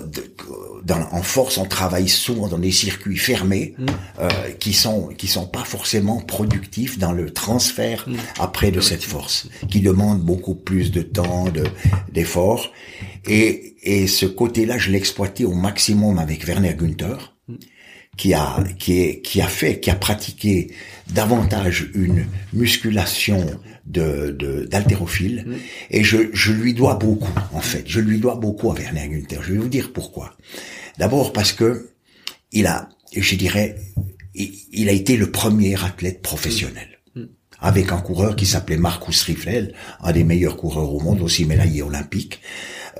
dans, 0.84 1.08
en 1.12 1.22
force, 1.22 1.56
on 1.58 1.64
travaille 1.64 2.08
souvent 2.08 2.48
dans 2.48 2.58
des 2.58 2.70
circuits 2.70 3.16
fermés 3.16 3.74
mm. 3.78 3.86
euh, 4.20 4.28
qui 4.58 4.72
sont 4.72 5.08
qui 5.16 5.28
sont 5.28 5.46
pas 5.46 5.64
forcément 5.64 6.20
productifs 6.20 6.98
dans 6.98 7.12
le 7.12 7.30
transfert 7.30 8.04
mm. 8.06 8.16
après 8.38 8.70
de 8.70 8.80
cette 8.80 9.04
force, 9.04 9.48
qui 9.70 9.80
demande 9.80 10.20
beaucoup 10.20 10.54
plus 10.54 10.90
de 10.90 11.02
temps, 11.02 11.48
de 11.48 11.64
d'efforts. 12.12 12.70
Et, 13.26 13.76
et 13.82 14.06
ce 14.06 14.26
côté-là, 14.26 14.78
je 14.78 14.90
l'ai 14.90 14.98
exploité 14.98 15.44
au 15.44 15.54
maximum 15.54 16.18
avec 16.18 16.46
Werner 16.46 16.74
Günther, 16.74 17.34
mm. 17.48 17.54
qui 18.16 18.34
a 18.34 18.62
qui 18.78 19.00
est 19.00 19.22
qui 19.22 19.40
a 19.40 19.48
fait, 19.48 19.80
qui 19.80 19.90
a 19.90 19.94
pratiqué 19.94 20.72
davantage 21.08 21.90
une 21.94 22.26
musculation 22.52 23.46
de 23.86 24.66
d'haltérophile 24.70 25.44
mm. 25.46 25.54
et 25.90 26.04
je, 26.04 26.16
je 26.32 26.52
lui 26.52 26.74
dois 26.74 26.94
beaucoup 26.94 27.32
en 27.52 27.60
fait 27.60 27.84
je 27.86 28.00
lui 28.00 28.18
dois 28.18 28.36
beaucoup 28.36 28.70
à 28.70 28.74
Werner 28.74 29.08
Günther 29.08 29.42
je 29.42 29.52
vais 29.52 29.58
vous 29.58 29.68
dire 29.68 29.92
pourquoi 29.92 30.36
d'abord 30.98 31.32
parce 31.32 31.52
que 31.52 31.90
il 32.52 32.66
a 32.66 32.88
je 33.14 33.34
dirais 33.34 33.76
il, 34.34 34.88
a 34.88 34.92
été 34.92 35.16
le 35.16 35.30
premier 35.30 35.74
athlète 35.82 36.22
professionnel 36.22 37.00
mm. 37.14 37.20
Mm. 37.22 37.28
avec 37.60 37.90
un 37.92 38.00
coureur 38.00 38.36
qui 38.36 38.46
s'appelait 38.46 38.76
Marcus 38.76 39.22
Riffel 39.22 39.74
un 40.00 40.12
des 40.12 40.24
meilleurs 40.24 40.56
coureurs 40.56 40.94
au 40.94 41.00
monde 41.00 41.20
aussi 41.20 41.44
médaillé 41.44 41.82
olympique 41.82 42.40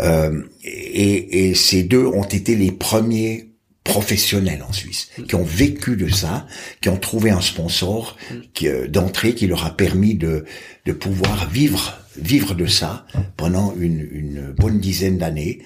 euh, 0.00 0.42
et, 0.64 1.48
et 1.48 1.54
ces 1.54 1.84
deux 1.84 2.06
ont 2.06 2.24
été 2.24 2.56
les 2.56 2.72
premiers 2.72 3.51
professionnels 3.84 4.64
en 4.68 4.72
Suisse, 4.72 5.08
qui 5.28 5.34
ont 5.34 5.44
vécu 5.44 5.96
de 5.96 6.08
ça, 6.08 6.46
qui 6.80 6.88
ont 6.88 6.96
trouvé 6.96 7.30
un 7.30 7.40
sponsor 7.40 8.16
qui, 8.54 8.68
euh, 8.68 8.86
d'entrée 8.86 9.34
qui 9.34 9.46
leur 9.46 9.66
a 9.66 9.76
permis 9.76 10.14
de, 10.14 10.44
de 10.86 10.92
pouvoir 10.92 11.48
vivre 11.50 11.98
vivre 12.16 12.54
de 12.54 12.66
ça 12.66 13.06
pendant 13.38 13.74
une, 13.74 14.06
une 14.12 14.52
bonne 14.52 14.80
dizaine 14.80 15.16
d'années. 15.16 15.62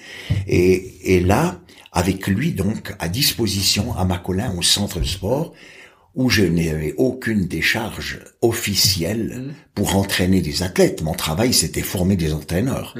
Et, 0.47 1.15
et 1.15 1.19
là, 1.19 1.59
avec 1.91 2.25
lui 2.27 2.53
donc 2.53 2.93
à 2.99 3.09
disposition 3.09 3.93
à 3.97 4.05
Macolin 4.05 4.55
au 4.57 4.61
centre 4.61 4.99
de 5.01 5.05
sport, 5.05 5.53
où 6.15 6.29
je 6.29 6.43
n'avais 6.43 6.95
aucune 6.97 7.47
décharge 7.47 8.19
officielle 8.41 9.53
pour 9.75 9.95
entraîner 9.95 10.41
des 10.41 10.63
athlètes. 10.63 11.03
Mon 11.03 11.13
travail, 11.13 11.53
c'était 11.53 11.81
former 11.81 12.15
des 12.15 12.33
entraîneurs. 12.33 12.95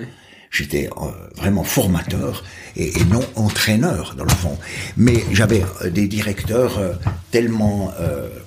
J'étais 0.51 0.89
euh, 0.97 1.11
vraiment 1.35 1.63
formateur 1.63 2.43
et, 2.75 2.91
non 3.09 3.23
entraîneur 3.35 4.15
dans 4.15 4.23
le 4.23 4.29
fond. 4.29 4.57
Mais 4.95 5.23
j'avais 5.31 5.63
euh, 5.83 5.89
des 5.89 6.07
directeurs 6.07 6.77
euh, 6.77 6.93
tellement 7.31 7.91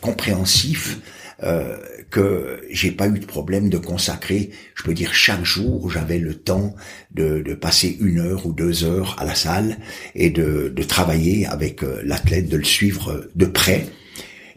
compréhensifs 0.01 0.99
que 2.11 2.61
j'ai 2.71 2.91
pas 2.91 3.07
eu 3.09 3.19
de 3.19 3.25
problème 3.25 3.71
de 3.71 3.79
consacrer, 3.79 4.51
je 4.75 4.83
peux 4.83 4.93
dire 4.93 5.15
chaque 5.15 5.45
jour, 5.45 5.91
j'avais 5.91 6.19
le 6.19 6.35
temps 6.35 6.75
de, 7.15 7.41
de, 7.41 7.55
passer 7.55 7.97
une 8.01 8.19
heure 8.19 8.45
ou 8.45 8.53
deux 8.53 8.85
heures 8.85 9.17
à 9.19 9.25
la 9.25 9.35
salle 9.35 9.79
et 10.15 10.29
de, 10.29 10.71
de 10.75 10.83
travailler 10.83 11.47
avec 11.47 11.81
l'athlète, 12.03 12.49
de 12.49 12.59
le 12.59 12.65
suivre 12.65 13.27
de 13.35 13.47
près 13.47 13.87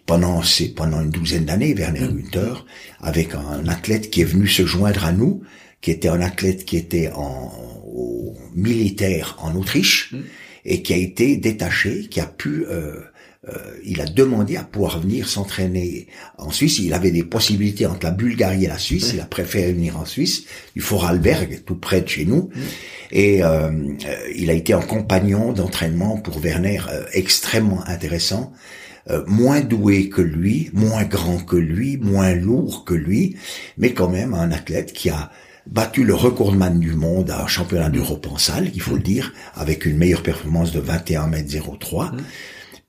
pendant 0.05 0.41
c'est 0.43 0.69
pendant 0.69 1.01
une 1.01 1.09
douzaine 1.09 1.45
d'années, 1.45 1.73
Werner 1.73 2.07
Günther, 2.07 2.65
avec 2.99 3.33
un 3.35 3.67
athlète 3.67 4.09
qui 4.09 4.21
est 4.21 4.25
venu 4.25 4.47
se 4.47 4.65
joindre 4.65 5.05
à 5.05 5.11
nous 5.11 5.41
qui 5.83 5.91
était 5.91 6.07
un 6.07 6.21
athlète 6.21 6.65
qui 6.65 6.77
était 6.77 7.11
en 7.13 7.51
au 7.85 8.33
militaire 8.55 9.37
en 9.39 9.53
Autriche 9.55 10.11
mm. 10.11 10.21
et 10.65 10.81
qui 10.81 10.93
a 10.93 10.97
été 10.97 11.37
détaché, 11.37 12.07
qui 12.09 12.19
a 12.19 12.25
pu 12.25 12.65
euh, 12.67 13.01
euh, 13.49 13.57
il 13.83 13.99
a 13.99 14.05
demandé 14.05 14.55
à 14.55 14.63
pouvoir 14.63 15.01
venir 15.01 15.27
s'entraîner 15.27 16.07
en 16.37 16.49
Suisse. 16.51 16.79
Il 16.79 16.93
avait 16.93 17.11
des 17.11 17.25
possibilités 17.25 17.85
entre 17.85 18.05
la 18.05 18.11
Bulgarie 18.11 18.63
et 18.63 18.67
la 18.69 18.77
Suisse. 18.77 19.11
Il 19.13 19.19
a 19.19 19.25
préféré 19.25 19.73
venir 19.73 19.99
en 19.99 20.05
Suisse, 20.05 20.45
du 20.73 20.81
Vorarlberg, 20.81 21.63
tout 21.65 21.75
près 21.75 21.99
de 21.99 22.07
chez 22.07 22.23
nous. 22.23 22.43
Mm. 22.55 22.61
Et 23.11 23.43
euh, 23.43 23.71
il 24.33 24.49
a 24.49 24.53
été 24.53 24.71
un 24.71 24.81
compagnon 24.81 25.51
d'entraînement 25.51 26.17
pour 26.17 26.39
Werner 26.39 26.79
extrêmement 27.11 27.85
intéressant. 27.85 28.53
moins 29.27 29.59
doué 29.59 30.07
que 30.07 30.21
lui, 30.21 30.69
moins 30.71 31.03
grand 31.03 31.39
que 31.39 31.57
lui, 31.57 31.97
moins 31.97 32.33
lourd 32.33 32.85
que 32.85 32.93
lui, 32.93 33.35
mais 33.77 33.91
quand 33.91 34.07
même 34.07 34.33
un 34.33 34.49
athlète 34.53 34.93
qui 34.93 35.09
a 35.09 35.29
battu 35.67 36.03
le 36.03 36.13
recordman 36.13 36.79
du 36.79 36.93
monde 36.93 37.31
à 37.31 37.43
un 37.43 37.47
championnat 37.47 37.89
d'Europe 37.89 38.27
en 38.31 38.37
salle, 38.37 38.69
il 38.73 38.81
faut 38.81 38.95
le 38.95 39.01
dire, 39.01 39.33
avec 39.55 39.85
une 39.85 39.97
meilleure 39.97 40.23
performance 40.23 40.71
de 40.71 40.79
21 40.79 41.27
mètres 41.27 41.49
03. 41.79 42.05
Mmh. 42.05 42.17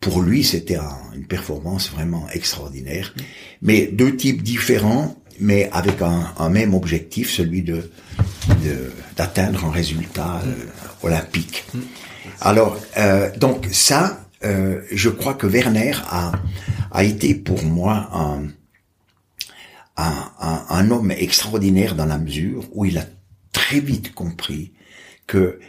Pour 0.00 0.20
lui, 0.20 0.44
c'était 0.44 0.78
une 1.14 1.26
performance 1.26 1.90
vraiment 1.90 2.26
extraordinaire. 2.32 3.14
Mmh. 3.16 3.20
Mais 3.62 3.86
deux 3.86 4.16
types 4.16 4.42
différents, 4.42 5.16
mais 5.40 5.70
avec 5.72 6.02
un, 6.02 6.48
même 6.50 6.74
objectif, 6.74 7.30
celui 7.30 7.62
de 7.62 7.90
d'atteindre 9.16 9.64
un 9.64 9.70
résultat 9.70 10.42
mmh. 10.44 10.48
euh, 10.48 11.06
olympique. 11.06 11.64
Alors, 12.40 12.78
euh, 12.98 13.30
donc 13.38 13.66
ça, 13.72 14.26
euh, 14.44 14.80
je 14.92 15.08
crois 15.08 15.34
que 15.34 15.46
Werner 15.46 15.92
a, 16.10 16.32
a 16.90 17.04
été 17.04 17.34
pour 17.34 17.62
moi 17.64 18.10
un, 18.12 18.48
un, 19.96 20.30
un, 20.40 20.64
un, 20.68 20.90
homme 20.90 21.10
extraordinaire 21.12 21.94
dans 21.94 22.06
la 22.06 22.18
mesure 22.18 22.64
où 22.72 22.84
il 22.84 22.98
a 22.98 23.06
très 23.52 23.80
vite 23.80 24.14
compris 24.14 24.72
que 25.26 25.60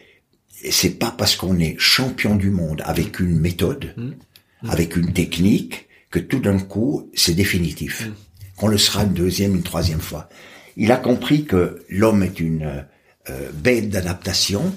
c'est 0.71 0.97
pas 0.97 1.11
parce 1.11 1.35
qu'on 1.35 1.59
est 1.59 1.75
champion 1.77 2.35
du 2.35 2.49
monde 2.49 2.81
avec 2.85 3.19
une 3.19 3.39
méthode, 3.39 3.93
mmh. 3.97 4.03
Mmh. 4.03 4.69
avec 4.69 4.95
une 4.95 5.13
technique, 5.13 5.87
que 6.09 6.19
tout 6.19 6.39
d'un 6.39 6.59
coup 6.59 7.09
c'est 7.13 7.33
définitif. 7.33 8.07
Mmh. 8.07 8.13
Qu'on 8.57 8.67
le 8.67 8.77
sera 8.77 9.03
une 9.03 9.13
deuxième, 9.13 9.55
une 9.55 9.63
troisième 9.63 9.99
fois. 9.99 10.29
Il 10.77 10.91
a 10.91 10.97
compris 10.97 11.45
que 11.45 11.83
l'homme 11.89 12.23
est 12.23 12.39
une 12.39 12.85
euh, 13.29 13.51
bête 13.53 13.89
d'adaptation 13.89 14.73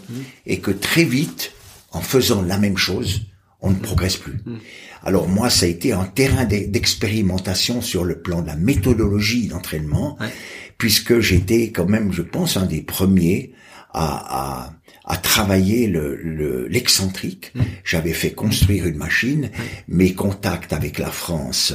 et 0.46 0.58
que 0.58 0.70
très 0.70 1.04
vite, 1.04 1.52
en 1.92 2.00
faisant 2.00 2.42
la 2.42 2.58
même 2.58 2.76
chose, 2.76 3.22
on 3.60 3.70
ne 3.70 3.76
progresse 3.76 4.16
plus. 4.16 4.40
Alors 5.04 5.28
moi, 5.28 5.50
ça 5.50 5.66
a 5.66 5.68
été 5.68 5.92
un 5.92 6.04
terrain 6.04 6.44
d'expérimentation 6.44 7.80
sur 7.80 8.04
le 8.04 8.20
plan 8.20 8.42
de 8.42 8.46
la 8.46 8.56
méthodologie 8.56 9.46
d'entraînement, 9.48 10.18
puisque 10.76 11.20
j'étais 11.20 11.70
quand 11.70 11.86
même, 11.86 12.12
je 12.12 12.22
pense, 12.22 12.56
un 12.56 12.66
des 12.66 12.82
premiers 12.82 13.52
à, 13.94 14.64
à, 14.64 14.72
à 15.08 15.16
travailler 15.16 15.90
l'excentrique. 16.68 17.50
Le, 17.54 17.62
mmh. 17.62 17.64
J'avais 17.82 18.12
fait 18.12 18.32
construire 18.32 18.86
une 18.86 18.96
machine. 18.96 19.50
Mes 19.88 20.12
contacts 20.12 20.74
avec 20.74 20.98
la 20.98 21.10
France, 21.10 21.72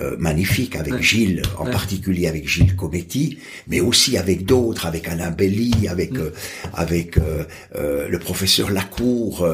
euh, 0.00 0.16
magnifiques, 0.18 0.76
avec 0.76 1.00
Gilles, 1.02 1.42
en 1.58 1.66
particulier 1.66 2.26
avec 2.26 2.48
Gilles 2.48 2.74
Cometti, 2.74 3.38
mais 3.68 3.80
aussi 3.80 4.16
avec 4.16 4.46
d'autres, 4.46 4.86
avec 4.86 5.08
Alain 5.08 5.30
Belli, 5.30 5.88
avec 5.88 6.12
mmh. 6.12 6.20
euh, 6.20 6.30
avec 6.72 7.18
euh, 7.18 7.44
euh, 7.76 8.08
le 8.08 8.18
professeur 8.18 8.70
Lacour, 8.70 9.46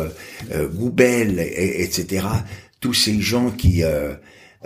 Goubel, 0.72 1.40
et, 1.40 1.82
etc 1.82 2.26
tous 2.80 2.94
ces 2.94 3.20
gens 3.20 3.50
qui 3.50 3.82
euh, 3.82 4.14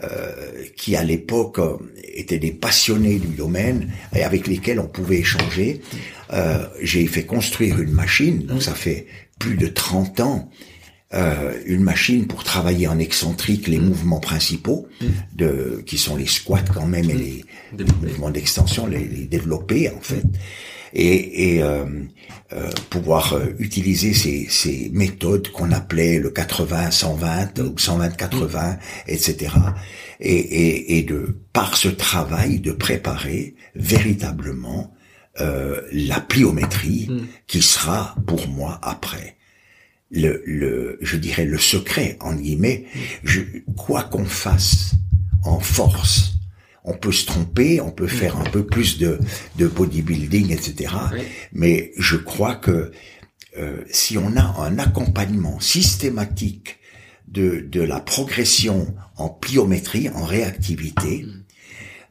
euh, 0.03 0.65
qui 0.77 0.97
à 0.97 1.05
l'époque 1.05 1.59
euh, 1.59 1.77
étaient 2.15 2.39
des 2.39 2.53
passionnés 2.53 3.19
du 3.19 3.29
domaine 3.29 3.93
et 4.15 4.23
avec 4.23 4.47
lesquels 4.47 4.81
on 4.81 4.87
pouvait 4.87 5.19
échanger. 5.19 5.83
Euh, 6.33 6.65
j'ai 6.81 7.07
fait 7.07 7.25
construire 7.25 7.81
une 7.81 7.91
machine, 7.91 8.47
donc 8.47 8.63
ça 8.63 8.75
fait 8.75 9.07
plus 9.39 9.57
de 9.57 9.67
30 9.67 10.21
ans, 10.21 10.51
euh, 11.13 11.53
une 11.67 11.83
machine 11.83 12.27
pour 12.27 12.45
travailler 12.45 12.87
en 12.87 12.99
excentrique 12.99 13.67
les 13.67 13.81
mouvements 13.81 14.21
principaux, 14.21 14.87
de, 15.35 15.83
qui 15.85 15.99
sont 15.99 16.17
les 16.17 16.27
squats 16.27 16.63
quand 16.73 16.87
même 16.87 17.11
et 17.11 17.45
les, 17.77 17.85
mouvements 18.01 18.31
d'extension, 18.31 18.87
les, 18.87 19.05
les 19.05 19.27
développés 19.27 19.91
en 19.91 20.01
fait. 20.01 20.23
Et, 20.93 21.55
et 21.55 21.63
euh, 21.63 21.85
euh, 22.53 22.69
pouvoir 22.91 23.35
euh, 23.35 23.55
utiliser 23.61 24.13
ces, 24.13 24.49
ces 24.51 24.91
méthodes 24.93 25.53
qu'on 25.53 25.71
appelait 25.71 26.19
le 26.19 26.31
80-120 26.31 27.61
ou 27.61 27.75
120-80, 27.77 28.79
etc. 29.07 29.55
Et, 30.19 30.35
et, 30.35 30.99
et, 30.99 31.03
de 31.05 31.39
par 31.53 31.77
ce 31.77 31.89
travail 31.89 32.59
de 32.59 32.73
préparer 32.73 33.55
véritablement 33.77 34.93
euh, 35.39 35.81
la 35.93 36.21
pliométrie 36.21 37.07
mm. 37.09 37.21
qui 37.47 37.63
sera 37.63 38.17
pour 38.27 38.49
moi 38.49 38.81
après 38.83 39.37
le, 40.11 40.43
le 40.45 40.99
je 41.01 41.17
dirais 41.17 41.45
le 41.45 41.57
secret 41.57 42.17
en 42.19 42.35
guillemets 42.35 42.87
mm. 42.93 42.99
je, 43.23 43.41
quoi 43.77 44.03
qu'on 44.03 44.25
fasse 44.25 44.95
en 45.45 45.61
force 45.61 46.40
on 46.85 46.95
peut 46.95 47.13
se 47.13 47.27
tromper, 47.27 47.81
on 47.81 47.91
peut 47.91 48.07
faire 48.07 48.39
un 48.39 48.45
peu 48.45 48.65
plus 48.65 48.99
de, 48.99 49.19
de 49.57 49.67
bodybuilding, 49.67 50.51
etc. 50.53 50.95
Mais 51.53 51.93
je 51.99 52.17
crois 52.17 52.55
que 52.55 52.93
euh, 53.59 53.83
si 53.91 54.17
on 54.17 54.37
a 54.37 54.61
un 54.61 54.79
accompagnement 54.79 55.61
systématique 55.61 56.79
de, 57.29 57.61
de 57.61 57.81
la 57.81 58.01
progression 58.01 58.95
en 59.17 59.29
pliométrie, 59.29 60.09
en 60.09 60.25
réactivité, 60.25 61.25
mm. 61.25 61.45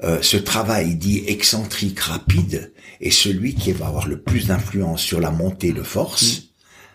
euh, 0.04 0.22
ce 0.22 0.38
travail 0.38 0.96
dit 0.96 1.24
excentrique 1.28 2.00
rapide 2.00 2.74
est 3.02 3.10
celui 3.10 3.56
qui 3.56 3.72
va 3.72 3.88
avoir 3.88 4.08
le 4.08 4.22
plus 4.22 4.48
d'influence 4.48 5.02
sur 5.02 5.20
la 5.20 5.32
montée 5.32 5.72
de 5.72 5.84
force 5.84 6.42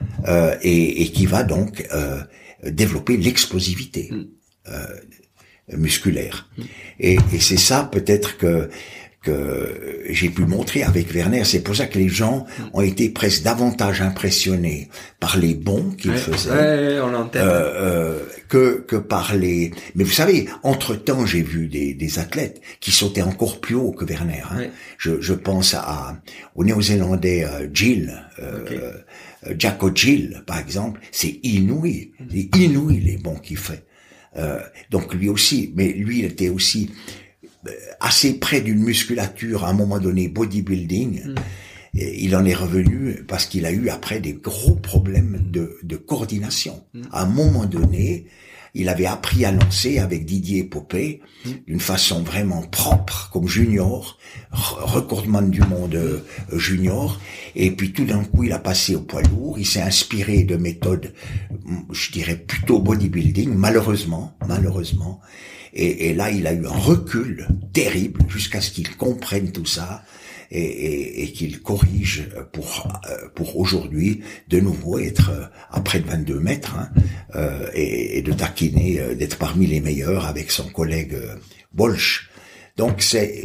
mm. 0.00 0.06
euh, 0.28 0.56
et, 0.62 1.02
et, 1.02 1.10
qui 1.10 1.26
va 1.26 1.42
donc 1.42 1.86
euh, 1.92 2.22
développer 2.64 3.16
l'explosivité. 3.16 4.10
Mm. 4.12 4.24
Euh, 4.68 4.86
musculaire. 5.72 6.48
Et, 7.00 7.18
et 7.32 7.40
c'est 7.40 7.56
ça 7.56 7.88
peut-être 7.90 8.36
que 8.36 8.68
que 9.24 10.02
j'ai 10.10 10.28
pu 10.28 10.42
montrer 10.42 10.82
avec 10.82 11.12
Werner. 11.14 11.44
C'est 11.44 11.62
pour 11.62 11.74
ça 11.74 11.86
que 11.86 11.98
les 11.98 12.08
gens 12.08 12.46
ont 12.74 12.82
été 12.82 13.08
presque 13.08 13.42
davantage 13.42 14.02
impressionnés 14.02 14.90
par 15.18 15.38
les 15.38 15.54
bons 15.54 15.90
qu'il 15.92 16.12
faisait 16.12 16.50
euh, 16.50 17.00
euh, 17.34 18.18
que 18.48 18.84
que 18.86 18.96
par 18.96 19.34
les. 19.34 19.72
Mais 19.94 20.04
vous 20.04 20.12
savez, 20.12 20.46
entre 20.62 20.94
temps, 20.94 21.24
j'ai 21.24 21.42
vu 21.42 21.68
des, 21.68 21.94
des 21.94 22.18
athlètes 22.18 22.60
qui 22.80 22.92
sautaient 22.92 23.22
encore 23.22 23.60
plus 23.60 23.74
haut 23.74 23.92
que 23.92 24.04
Werner. 24.04 24.42
Hein. 24.50 24.66
Je, 24.98 25.20
je 25.20 25.32
pense 25.32 25.72
à 25.74 26.20
au 26.54 26.64
Néo-Zélandais 26.64 27.44
euh, 27.44 27.68
Jill. 27.72 28.22
Euh, 28.40 28.92
Jacko 29.58 29.90
Jill, 29.94 30.42
par 30.46 30.58
exemple, 30.58 31.00
c'est 31.12 31.38
inouï, 31.42 32.12
c'est 32.30 32.56
inouï 32.56 33.00
les 33.00 33.18
bons 33.18 33.36
qu'il 33.36 33.58
fait. 33.58 33.84
Euh, 34.36 34.60
donc 34.90 35.14
lui 35.14 35.28
aussi, 35.28 35.72
mais 35.76 35.92
lui 35.92 36.20
il 36.20 36.24
était 36.24 36.48
aussi 36.48 36.90
euh, 37.66 37.70
assez 38.00 38.34
près 38.34 38.60
d'une 38.60 38.82
musculature 38.82 39.64
à 39.64 39.70
un 39.70 39.74
moment 39.74 39.98
donné 39.98 40.28
bodybuilding. 40.28 41.28
Mm. 41.28 41.34
Et 41.94 42.24
il 42.24 42.34
en 42.34 42.44
est 42.44 42.54
revenu 42.54 43.24
parce 43.28 43.46
qu'il 43.46 43.66
a 43.66 43.72
eu 43.72 43.88
après 43.88 44.20
des 44.20 44.34
gros 44.34 44.74
problèmes 44.74 45.40
de, 45.50 45.78
de 45.82 45.96
coordination. 45.96 46.84
Mm. 46.92 47.02
À 47.12 47.22
un 47.22 47.26
moment 47.26 47.66
donné, 47.66 48.26
il 48.74 48.88
avait 48.88 49.06
appris 49.06 49.44
à 49.44 49.52
lancer 49.52 50.00
avec 50.00 50.24
Didier 50.24 50.64
Popé 50.64 51.20
mm. 51.44 51.50
d'une 51.68 51.80
façon 51.80 52.22
vraiment 52.22 52.62
propre 52.62 53.30
comme 53.32 53.46
junior, 53.46 54.18
recordman 54.50 55.50
du 55.50 55.60
monde 55.62 55.94
euh, 55.94 56.20
junior. 56.52 57.20
Et 57.54 57.70
puis 57.70 57.92
tout 57.92 58.04
d'un 58.04 58.24
coup, 58.24 58.42
il 58.42 58.52
a 58.52 58.58
passé 58.58 58.96
au 58.96 59.00
poids 59.00 59.22
lourd. 59.22 59.58
Il 59.58 59.66
s'est 59.66 59.82
inspiré 59.82 60.42
de 60.42 60.56
méthodes, 60.56 61.12
mm, 61.64 61.92
je 61.92 62.10
dirais 62.10 62.36
plutôt 62.36 62.80
bodybuilding, 62.80 63.54
malheureusement, 63.54 64.36
malheureusement. 64.48 65.20
Et, 65.72 66.08
et 66.08 66.14
là, 66.14 66.30
il 66.30 66.46
a 66.46 66.52
eu 66.52 66.66
un 66.66 66.70
recul 66.70 67.48
terrible 67.72 68.22
jusqu'à 68.28 68.60
ce 68.60 68.70
qu'il 68.72 68.96
comprenne 68.96 69.52
tout 69.52 69.66
ça 69.66 70.04
et, 70.50 70.60
et, 70.60 71.22
et 71.22 71.32
qu'il 71.32 71.60
corrige 71.60 72.28
pour 72.52 72.88
euh, 73.08 73.28
pour 73.34 73.58
aujourd'hui 73.58 74.22
de 74.48 74.60
nouveau 74.60 74.98
être 74.98 75.50
à 75.70 75.80
près 75.80 76.00
de 76.00 76.06
22 76.06 76.40
mètres 76.40 76.76
hein, 76.76 76.90
euh, 77.34 77.68
et, 77.74 78.18
et, 78.18 78.22
de 78.22 78.32
taquiner 78.32 79.00
euh, 79.00 79.14
d'être 79.14 79.38
parmi 79.38 79.66
les 79.66 79.80
meilleurs 79.80 80.26
avec 80.26 80.50
son 80.50 80.68
collègue 80.68 81.16
Bolch. 81.72 82.30
Donc 82.76 83.02
c'est, 83.02 83.42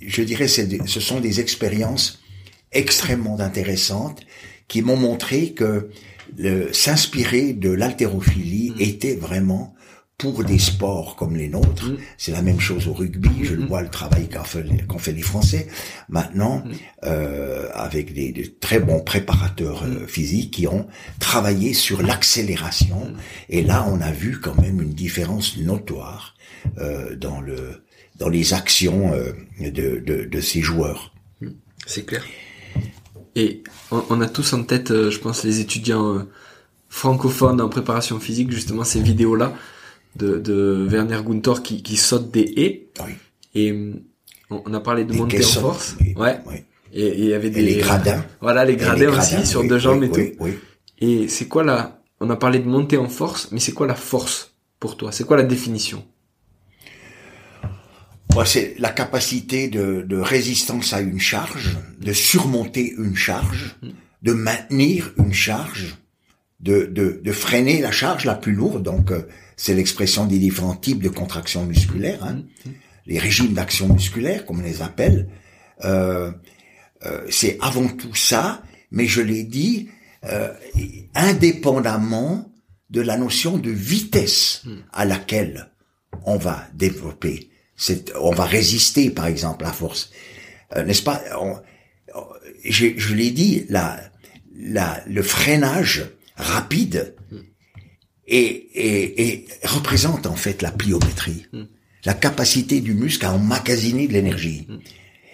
je 0.00 0.22
dirais, 0.22 0.48
c'est, 0.48 0.86
ce 0.86 1.00
sont 1.00 1.20
des 1.20 1.40
expériences 1.40 2.20
extrêmement 2.72 3.38
intéressantes 3.40 4.22
qui 4.68 4.82
m'ont 4.82 4.96
montré 4.96 5.52
que 5.52 5.90
s'inspirer 6.72 7.52
de 7.52 7.70
l'haltérophilie 7.70 8.70
mmh. 8.70 8.80
était 8.80 9.14
vraiment 9.14 9.75
pour 10.18 10.44
des 10.44 10.58
sports 10.58 11.14
comme 11.16 11.36
les 11.36 11.48
nôtres. 11.48 11.90
Mm. 11.90 11.98
C'est 12.16 12.32
la 12.32 12.42
même 12.42 12.60
chose 12.60 12.88
au 12.88 12.94
rugby. 12.94 13.44
Je 13.44 13.54
le 13.54 13.64
mm. 13.64 13.66
vois 13.66 13.82
le 13.82 13.88
travail 13.88 14.28
qu'ont 14.28 14.44
fait, 14.44 14.64
fait, 14.98 15.12
les 15.12 15.22
Français. 15.22 15.68
Maintenant, 16.08 16.62
mm. 16.64 16.72
euh, 17.04 17.68
avec 17.74 18.14
des, 18.14 18.32
des, 18.32 18.50
très 18.50 18.80
bons 18.80 19.00
préparateurs 19.00 19.84
euh, 19.84 20.06
physiques 20.06 20.52
qui 20.52 20.66
ont 20.66 20.86
travaillé 21.18 21.74
sur 21.74 22.02
l'accélération. 22.02 23.12
Et 23.50 23.62
là, 23.62 23.86
on 23.88 24.00
a 24.00 24.10
vu 24.10 24.40
quand 24.40 24.58
même 24.60 24.80
une 24.80 24.94
différence 24.94 25.58
notoire 25.58 26.34
euh, 26.78 27.14
dans 27.16 27.40
le 27.40 27.82
dans 28.18 28.30
les 28.30 28.54
actions 28.54 29.12
euh, 29.12 29.32
de, 29.60 30.00
de, 30.00 30.24
de, 30.24 30.40
ces 30.40 30.62
joueurs. 30.62 31.12
C'est 31.86 32.06
clair. 32.06 32.24
Et 33.34 33.62
on, 33.90 34.02
on, 34.08 34.20
a 34.22 34.26
tous 34.26 34.54
en 34.54 34.62
tête, 34.62 34.90
euh, 34.90 35.10
je 35.10 35.18
pense, 35.18 35.44
les 35.44 35.60
étudiants 35.60 36.26
francophones 36.88 37.60
en 37.60 37.68
préparation 37.68 38.18
physique, 38.18 38.50
justement 38.50 38.84
ces 38.84 39.02
vidéos-là 39.02 39.52
de, 40.16 40.38
de 40.38 40.86
Werner 40.88 41.20
Gunther 41.24 41.62
qui, 41.62 41.82
qui 41.82 41.96
saute 41.96 42.30
des 42.30 42.52
haies. 42.56 42.88
Oui. 43.04 43.12
Et 43.54 43.94
on 44.50 44.74
a 44.74 44.80
parlé 44.80 45.04
de 45.04 45.12
monter 45.14 45.44
en 45.44 45.48
force. 45.48 45.96
Ouais. 46.16 46.38
Et 46.92 47.18
il 47.18 47.26
y 47.26 47.34
avait 47.34 47.50
des 47.50 47.62
les 47.62 47.76
gradins. 47.76 48.24
Voilà 48.40 48.64
les 48.64 48.76
gradins, 48.76 49.18
aussi 49.18 49.46
sur 49.46 49.66
deux 49.66 49.78
jambes 49.78 50.04
et 50.04 50.10
tout. 50.10 50.46
Et 50.98 51.28
c'est 51.28 51.46
quoi 51.46 51.64
la 51.64 52.00
On 52.20 52.30
a 52.30 52.36
parlé 52.36 52.58
de 52.58 52.68
monter 52.68 52.96
en 52.96 53.08
force, 53.08 53.48
mais 53.52 53.60
c'est 53.60 53.72
quoi 53.72 53.86
la 53.86 53.94
force 53.94 54.52
pour 54.80 54.96
toi? 54.96 55.12
C'est 55.12 55.24
quoi 55.24 55.36
la 55.36 55.42
définition? 55.42 56.04
C'est 58.44 58.74
la 58.78 58.90
capacité 58.90 59.68
de, 59.68 60.04
de, 60.06 60.18
résistance 60.18 60.92
à 60.92 61.00
une 61.00 61.18
charge, 61.18 61.78
de 61.98 62.12
surmonter 62.12 62.92
une 62.98 63.16
charge, 63.16 63.76
mm. 63.82 63.88
de 64.22 64.32
maintenir 64.34 65.14
une 65.16 65.32
charge, 65.32 65.96
de, 66.60 66.84
de, 66.84 67.20
de 67.24 67.32
freiner 67.32 67.80
la 67.80 67.92
charge 67.92 68.26
la 68.26 68.34
plus 68.34 68.52
lourde. 68.52 68.82
Donc, 68.82 69.10
euh, 69.10 69.26
c'est 69.56 69.74
l'expression 69.74 70.26
des 70.26 70.38
différents 70.38 70.76
types 70.76 71.02
de 71.02 71.08
contractions 71.08 71.64
musculaires, 71.64 72.22
hein. 72.22 72.42
les 73.06 73.18
régimes 73.18 73.54
d'action 73.54 73.92
musculaire, 73.92 74.44
comme 74.44 74.60
on 74.60 74.62
les 74.62 74.82
appelle. 74.82 75.28
Euh, 75.84 76.30
euh, 77.04 77.26
c'est 77.30 77.56
avant 77.60 77.88
tout 77.88 78.14
ça, 78.14 78.62
mais 78.90 79.06
je 79.06 79.22
l'ai 79.22 79.44
dit, 79.44 79.88
euh, 80.24 80.52
indépendamment 81.14 82.52
de 82.90 83.00
la 83.00 83.16
notion 83.16 83.56
de 83.56 83.70
vitesse 83.70 84.62
à 84.92 85.04
laquelle 85.04 85.70
on 86.24 86.36
va 86.36 86.66
développer, 86.74 87.50
on 88.20 88.30
va 88.30 88.44
résister, 88.44 89.10
par 89.10 89.26
exemple, 89.26 89.64
à 89.64 89.72
force, 89.72 90.10
n'est-ce 90.74 91.02
pas? 91.02 91.22
Je, 92.64 93.14
l'ai 93.14 93.30
dit, 93.30 93.66
le 93.68 95.22
freinage 95.22 96.06
rapide 96.36 97.14
et, 98.26 98.38
et, 98.74 99.28
et, 99.28 99.48
représente 99.64 100.26
en 100.26 100.36
fait 100.36 100.62
la 100.62 100.70
pliométrie, 100.70 101.46
hmm. 101.52 101.64
la 102.04 102.14
capacité 102.14 102.80
du 102.80 102.94
muscle 102.94 103.24
à 103.24 103.32
emmagasiner 103.32 104.08
de 104.08 104.12
l'énergie. 104.12 104.66
Hmm. 104.68 104.78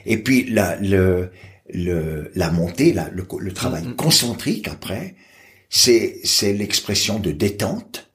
Et 0.04 0.18
puis 0.18 0.44
la, 0.50 0.78
le, 0.80 1.30
le, 1.72 2.30
la 2.34 2.50
montée, 2.50 2.92
la, 2.92 3.08
le, 3.10 3.26
le 3.38 3.52
travail 3.52 3.86
hmm. 3.86 3.96
concentrique 3.96 4.68
après, 4.68 5.14
c'est 5.70 6.20
c'est 6.24 6.52
l'expression 6.52 7.18
de 7.18 7.32
détente. 7.32 8.10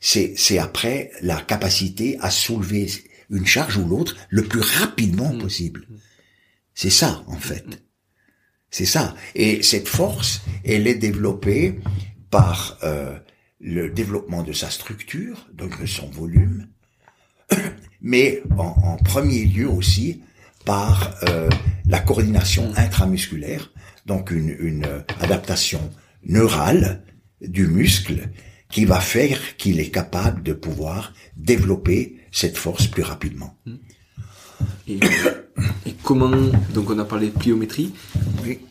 C'est 0.00 0.34
c'est 0.36 0.58
après 0.58 1.10
la 1.22 1.40
capacité 1.40 2.18
à 2.20 2.30
soulever 2.30 2.88
une 3.30 3.46
charge 3.46 3.76
ou 3.76 3.86
l'autre 3.86 4.16
le 4.30 4.42
plus 4.42 4.60
rapidement 4.60 5.36
possible. 5.38 5.86
C'est 6.74 6.90
ça 6.90 7.22
en 7.26 7.36
fait. 7.36 7.82
C'est 8.70 8.84
ça. 8.84 9.14
Et 9.34 9.62
cette 9.62 9.88
force, 9.88 10.42
elle 10.64 10.86
est 10.86 10.94
développée 10.94 11.80
par 12.30 12.78
euh, 12.82 13.18
le 13.60 13.90
développement 13.90 14.42
de 14.42 14.52
sa 14.52 14.70
structure, 14.70 15.48
donc 15.52 15.80
de 15.80 15.86
son 15.86 16.08
volume, 16.08 16.68
mais 18.00 18.42
en, 18.56 18.96
premier 18.96 19.44
lieu 19.44 19.68
aussi 19.68 20.22
par 20.64 21.14
euh, 21.24 21.48
la 21.86 22.00
coordination 22.00 22.72
intramusculaire, 22.76 23.72
donc 24.06 24.30
une, 24.30 24.54
une 24.60 24.86
adaptation 25.20 25.90
neurale 26.24 27.02
du 27.40 27.66
muscle 27.66 28.28
qui 28.70 28.84
va 28.84 29.00
faire 29.00 29.56
qu'il 29.56 29.80
est 29.80 29.90
capable 29.90 30.42
de 30.42 30.52
pouvoir 30.52 31.14
développer 31.36 32.18
cette 32.30 32.58
force 32.58 32.86
plus 32.86 33.02
rapidement. 33.02 33.56
Et, 35.86 35.94
comment, 36.02 36.30
donc 36.74 36.90
on 36.90 36.98
a 36.98 37.04
parlé 37.04 37.28
de 37.28 37.38
pliométrie, 37.38 37.92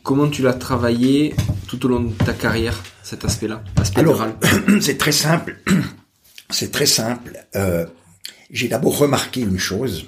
comment 0.04 0.28
tu 0.30 0.42
l'as 0.42 0.54
travaillé 0.54 1.36
tout 1.68 1.86
au 1.86 1.90
long 1.90 2.02
de 2.02 2.14
ta 2.14 2.34
carrière 2.34 2.82
cet 3.04 3.26
aspect-là, 3.26 3.64
aspect 3.78 4.00
Alors, 4.00 4.26
c'est 4.82 4.98
très 4.98 5.12
simple. 5.12 5.58
C'est 6.50 6.72
très 6.72 6.86
simple. 6.86 7.44
Euh, 7.58 7.86
j'ai 8.50 8.70
d'abord 8.70 8.98
remarqué 8.98 9.42
une 9.42 9.60
chose. 9.60 10.06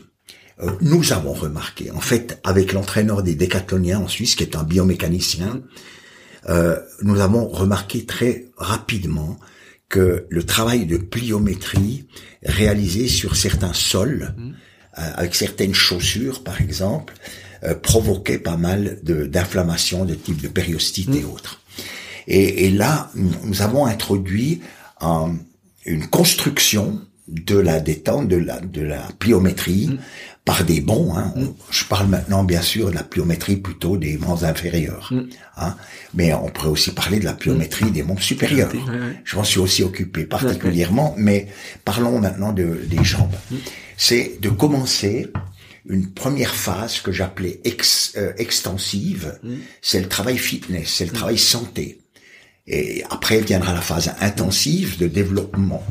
euh, 0.61 0.71
nous 0.79 1.11
avons 1.11 1.33
remarqué, 1.33 1.91
en 1.91 1.99
fait, 1.99 2.39
avec 2.45 2.71
l'entraîneur 2.71 3.23
des 3.23 3.35
décathloniens 3.35 3.99
en 3.99 4.07
Suisse, 4.07 4.35
qui 4.35 4.43
est 4.43 4.55
un 4.55 4.63
biomécanicien, 4.63 5.61
euh, 6.47 6.77
nous 7.01 7.19
avons 7.19 7.47
remarqué 7.47 8.05
très 8.05 8.45
rapidement 8.57 9.37
que 9.89 10.25
le 10.29 10.43
travail 10.43 10.85
de 10.85 10.97
pliométrie 10.97 12.07
réalisé 12.43 13.07
sur 13.07 13.35
certains 13.35 13.73
sols, 13.73 14.33
mmh. 14.37 14.51
Euh, 14.99 15.11
avec 15.15 15.35
certaines 15.35 15.73
chaussures 15.73 16.43
par 16.43 16.61
exemple, 16.61 17.13
euh, 17.63 17.75
provoquait 17.75 18.39
pas 18.39 18.57
mal 18.57 18.99
d'inflammations 19.03 20.05
de, 20.05 20.15
type 20.15 20.41
de 20.41 20.47
périostite 20.47 21.09
et 21.09 21.21
mmh. 21.21 21.31
autres. 21.31 21.61
Et, 22.27 22.65
et, 22.65 22.69
là, 22.69 23.09
nous 23.15 23.61
avons 23.63 23.87
introduit 23.87 24.61
une 25.85 26.07
construction 26.07 27.01
de 27.27 27.57
la 27.57 27.79
détente, 27.79 28.27
de 28.27 28.35
la, 28.35 28.59
de 28.59 28.81
la 28.81 29.07
pliométrie, 29.17 29.87
mmh 29.87 29.99
par 30.49 30.63
des 30.63 30.81
bons. 30.81 31.15
Hein. 31.15 31.31
Mm. 31.35 31.45
Je 31.69 31.83
parle 31.85 32.07
maintenant 32.07 32.43
bien 32.43 32.63
sûr 32.63 32.89
de 32.89 32.95
la 32.95 33.03
pliométrie 33.03 33.57
plutôt 33.57 33.97
des 33.97 34.17
membres 34.17 34.45
inférieurs. 34.45 35.09
Mm. 35.11 35.21
Hein. 35.57 35.75
Mais 36.15 36.33
on 36.33 36.49
pourrait 36.49 36.69
aussi 36.69 36.89
parler 36.89 37.19
de 37.19 37.25
la 37.25 37.33
pliométrie 37.33 37.85
mm. 37.85 37.91
des 37.91 38.01
membres 38.01 38.23
supérieurs. 38.23 38.71
Je 39.23 39.35
m'en 39.35 39.43
suis 39.43 39.59
aussi 39.59 39.83
occupé 39.83 40.23
particulièrement, 40.23 41.13
mais 41.17 41.47
parlons 41.85 42.19
maintenant 42.19 42.51
de, 42.51 42.79
des 42.89 43.03
jambes. 43.03 43.35
C'est 44.01 44.39
de 44.39 44.49
commencer 44.49 45.27
une 45.85 46.13
première 46.13 46.55
phase 46.55 47.01
que 47.01 47.11
j'appelais 47.11 47.59
ex, 47.65 48.13
euh, 48.15 48.31
extensive, 48.37 49.37
c'est 49.81 49.99
le 49.99 50.07
travail 50.07 50.37
fitness, 50.37 50.87
c'est 50.87 51.05
le 51.05 51.11
travail 51.11 51.37
santé. 51.37 51.99
Et 52.65 53.03
après 53.09 53.41
viendra 53.41 53.73
la 53.73 53.81
phase 53.81 54.13
intensive 54.21 54.97
de 54.99 55.07
développement 55.07 55.83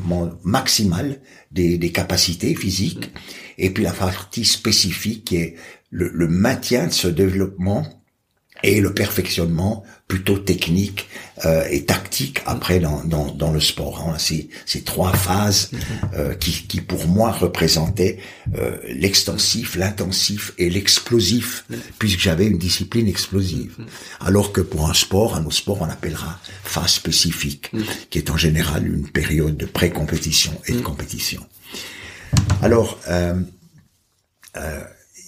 maximal 0.43 1.21
des, 1.53 1.77
des 1.77 1.93
capacités 1.93 2.55
physiques. 2.55 3.11
Et 3.59 3.69
puis 3.69 3.85
la 3.85 3.93
partie 3.93 4.47
spécifique 4.47 5.27
qui 5.27 5.37
est 5.37 5.57
le, 5.91 6.09
le 6.09 6.29
maintien 6.29 6.87
de 6.87 6.93
ce 6.93 7.09
développement 7.09 7.98
et 8.63 8.81
le 8.81 8.93
perfectionnement 8.93 9.85
plutôt 10.09 10.39
technique 10.39 11.09
euh, 11.45 11.65
et 11.71 11.85
tactique 11.85 12.41
après 12.47 12.81
dans, 12.81 13.05
dans, 13.05 13.27
dans 13.27 13.53
le 13.53 13.61
sport. 13.61 14.09
Hein. 14.09 14.17
Ces, 14.19 14.49
ces 14.65 14.83
trois 14.83 15.13
phases 15.13 15.71
euh, 16.15 16.35
qui, 16.35 16.67
qui 16.67 16.81
pour 16.81 17.07
moi 17.07 17.31
représentaient 17.31 18.19
euh, 18.57 18.79
l'extensif, 18.89 19.77
l'intensif 19.77 20.53
et 20.59 20.71
l'explosif, 20.71 21.67
puisque 21.99 22.21
j'avais 22.21 22.47
une 22.47 22.59
discipline 22.59 23.07
explosive. 23.07 23.77
Alors 24.21 24.53
que 24.53 24.63
pour 24.63 24.89
un 24.89 24.95
sport, 24.95 25.37
un 25.37 25.45
autre 25.45 25.57
sport, 25.57 25.83
on 25.83 25.91
appellera 25.91 26.41
phase 26.65 26.93
spécifique, 26.93 27.71
qui 28.11 28.19
est 28.19 28.31
en 28.31 28.37
général 28.37 28.87
une 28.87 29.09
période 29.09 29.57
de 29.57 29.67
pré-compétition 29.67 30.59
et 30.67 30.73
de 30.73 30.81
compétition. 30.81 31.47
Alors, 32.63 32.99
euh, 33.09 33.41
euh, 34.57 34.81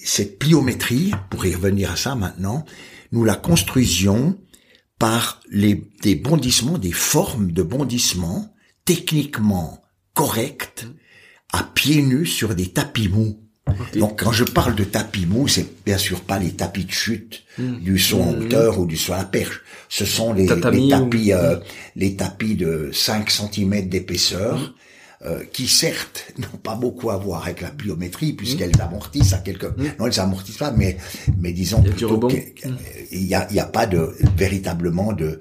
cette 0.04 0.38
pliométrie, 0.38 1.12
pour 1.28 1.44
y 1.46 1.54
revenir 1.54 1.92
à 1.92 1.96
ça 1.96 2.14
maintenant, 2.14 2.64
nous 3.12 3.24
la 3.24 3.34
construisions 3.34 4.38
par 4.98 5.40
les, 5.50 5.82
des 6.02 6.14
bondissements, 6.14 6.78
des 6.78 6.92
formes 6.92 7.52
de 7.52 7.62
bondissements 7.62 8.54
techniquement 8.84 9.82
correctes 10.14 10.86
à 11.52 11.62
pieds 11.62 12.02
nus 12.02 12.26
sur 12.26 12.54
des 12.54 12.68
tapis 12.68 13.08
mous. 13.08 13.40
Donc 13.94 14.22
quand 14.22 14.32
je 14.32 14.44
parle 14.44 14.74
de 14.74 14.84
tapis 14.84 15.26
mous, 15.26 15.48
c'est 15.48 15.84
bien 15.84 15.98
sûr 15.98 16.20
pas 16.22 16.38
les 16.38 16.50
tapis 16.50 16.84
de 16.84 16.90
chute 16.90 17.44
hmm. 17.58 17.78
du 17.78 17.98
saut 17.98 18.20
en 18.20 18.32
hmm. 18.32 18.42
hauteur 18.42 18.78
ou 18.78 18.86
du 18.86 18.96
saut 18.96 19.12
à 19.12 19.18
la 19.18 19.24
perche. 19.24 19.62
Ce 19.88 20.04
sont 20.04 20.32
les, 20.32 20.46
les 20.46 20.88
tapis, 20.88 21.32
euh, 21.32 21.56
les 21.96 22.16
tapis 22.16 22.56
de 22.56 22.90
5 22.92 23.30
cm 23.30 23.88
d'épaisseur 23.88 24.58
hmm. 24.58 24.72
Euh, 25.22 25.44
qui 25.52 25.68
certes 25.68 26.32
n'ont 26.38 26.58
pas 26.62 26.76
beaucoup 26.76 27.10
à 27.10 27.18
voir 27.18 27.44
avec 27.44 27.60
la 27.60 27.70
pliométrie 27.70 28.32
puisqu'elles 28.32 28.78
mmh. 28.78 28.80
amortissent 28.80 29.34
à 29.34 29.38
quelque 29.38 29.66
mmh. 29.66 29.96
non 29.98 30.06
elles 30.06 30.18
amortissent 30.18 30.56
pas 30.56 30.70
mais 30.70 30.96
mais 31.36 31.52
disons 31.52 31.82
plutôt 31.82 32.26
qu'il 32.26 32.42
y 33.12 33.34
a 33.34 33.46
il 33.50 33.54
y 33.54 33.60
a 33.60 33.66
pas 33.66 33.86
de 33.86 34.14
véritablement 34.38 35.12
de 35.12 35.40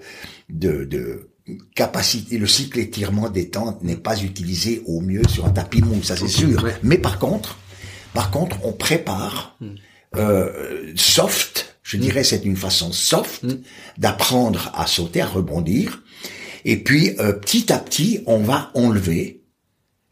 de, 0.50 0.84
de 0.84 1.30
capacité, 1.76 2.38
le 2.38 2.48
cycle 2.48 2.80
étirement 2.80 3.30
détente 3.30 3.84
n'est 3.84 3.96
pas 3.96 4.22
utilisé 4.22 4.84
au 4.86 5.02
mieux 5.02 5.22
sur 5.28 5.46
un 5.46 5.52
tapis 5.52 5.82
mou, 5.82 6.04
ça 6.04 6.16
c'est 6.16 6.28
sûr. 6.28 6.68
Mais 6.84 6.98
par 6.98 7.20
contre, 7.20 7.58
par 8.14 8.32
contre, 8.32 8.58
on 8.64 8.74
prépare 8.74 9.58
euh, 10.16 10.92
soft, 10.96 11.78
je 11.84 11.98
dirais 11.98 12.24
c'est 12.24 12.46
une 12.46 12.58
façon 12.58 12.92
soft 12.92 13.46
d'apprendre 13.98 14.72
à 14.74 14.88
sauter, 14.88 15.22
à 15.22 15.28
rebondir. 15.28 16.04
Et 16.66 16.78
puis 16.78 17.16
euh, 17.20 17.34
petit 17.34 17.72
à 17.72 17.80
petit, 17.80 18.22
on 18.26 18.40
va 18.40 18.72
enlever 18.74 19.39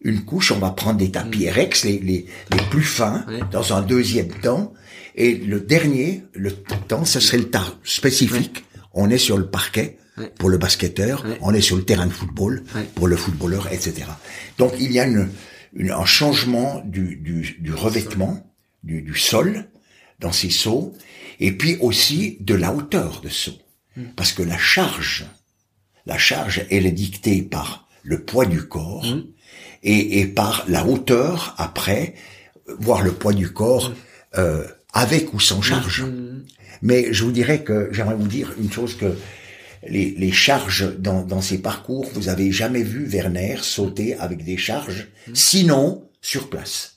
une 0.02 0.24
couche, 0.24 0.52
on 0.52 0.60
va 0.60 0.72
prendre 0.72 0.98
des 0.98 1.12
tapis 1.12 1.48
mm. 1.48 1.50
RX, 1.50 1.84
les, 1.86 2.00
les, 2.00 2.26
les 2.52 2.64
plus 2.70 2.84
fins, 2.84 3.26
dans 3.52 3.74
un 3.74 3.82
deuxième 3.82 4.30
temps. 4.30 4.74
Et 5.16 5.36
le 5.36 5.60
dernier, 5.60 6.24
le 6.34 6.52
temps, 6.52 7.06
ce 7.06 7.20
serait 7.20 7.40
le 7.40 7.50
temps 7.50 7.66
spécifique. 7.84 8.64
On 8.94 9.10
est 9.10 9.18
sur 9.18 9.38
le 9.38 9.50
parquet 9.50 9.98
pour 10.40 10.50
le 10.50 10.58
basketteur, 10.58 11.24
on 11.42 11.54
est 11.54 11.62
sur 11.62 11.76
le 11.76 11.84
terrain 11.84 12.08
de 12.08 12.12
football 12.12 12.64
pour 12.96 13.08
le 13.08 13.16
footballeur, 13.16 13.72
etc. 13.72 14.06
Donc 14.58 14.74
il 14.80 14.92
y 14.92 15.00
a 15.00 15.06
une, 15.06 15.30
un 15.92 16.06
changement 16.06 16.82
du, 16.86 17.18
du, 17.18 17.58
du 17.60 17.74
revêtement, 17.74 18.52
du, 18.84 19.04
du, 19.04 19.16
sol 19.16 19.70
dans 20.20 20.32
ces 20.32 20.50
sauts, 20.50 20.96
et 21.40 21.52
puis 21.52 21.78
aussi 21.82 22.38
de 22.40 22.56
la 22.56 22.74
hauteur 22.74 23.22
de 23.22 23.30
saut. 23.30 23.60
Mm. 23.96 24.06
Parce 24.16 24.34
que 24.34 24.42
la 24.42 24.58
charge, 24.58 25.26
la 26.08 26.18
charge, 26.18 26.66
elle 26.72 26.88
est 26.88 26.92
dictée 26.92 27.44
par 27.44 27.88
le 28.02 28.24
poids 28.24 28.46
du 28.48 28.68
corps, 28.68 29.06
mm 29.06 29.24
et, 29.84 30.20
et 30.20 30.26
par 30.26 30.66
la 30.68 30.86
hauteur 30.86 31.56
après, 31.58 32.14
voir 32.80 33.02
le 33.02 33.12
poids 33.12 33.34
du 33.34 33.52
corps 33.52 33.92
euh, 34.38 34.66
avec 34.94 35.34
ou 35.34 35.40
sans 35.40 35.62
charge. 35.62 36.04
Mm-hmm. 36.04 36.42
Mais 36.82 37.14
je 37.14 37.24
vous 37.24 37.32
dirais 37.32 37.64
que 37.64 37.90
j'aimerais 37.92 38.16
vous 38.16 38.28
dire 38.28 38.54
une 38.60 38.72
chose 38.72 38.96
que 38.96 39.16
les, 39.88 40.12
les 40.12 40.32
charges 40.32 40.98
dans, 40.98 41.22
dans, 41.24 41.42
ces 41.42 41.60
parcours, 41.60 42.10
vous 42.14 42.30
avez 42.30 42.52
jamais 42.52 42.84
vu 42.84 43.06
Werner 43.06 43.58
sauter 43.62 44.16
avec 44.16 44.44
des 44.44 44.58
charges, 44.58 45.08
mm-hmm. 45.28 45.36
sinon 45.36 46.10
sur 46.22 46.50
place. 46.50 46.94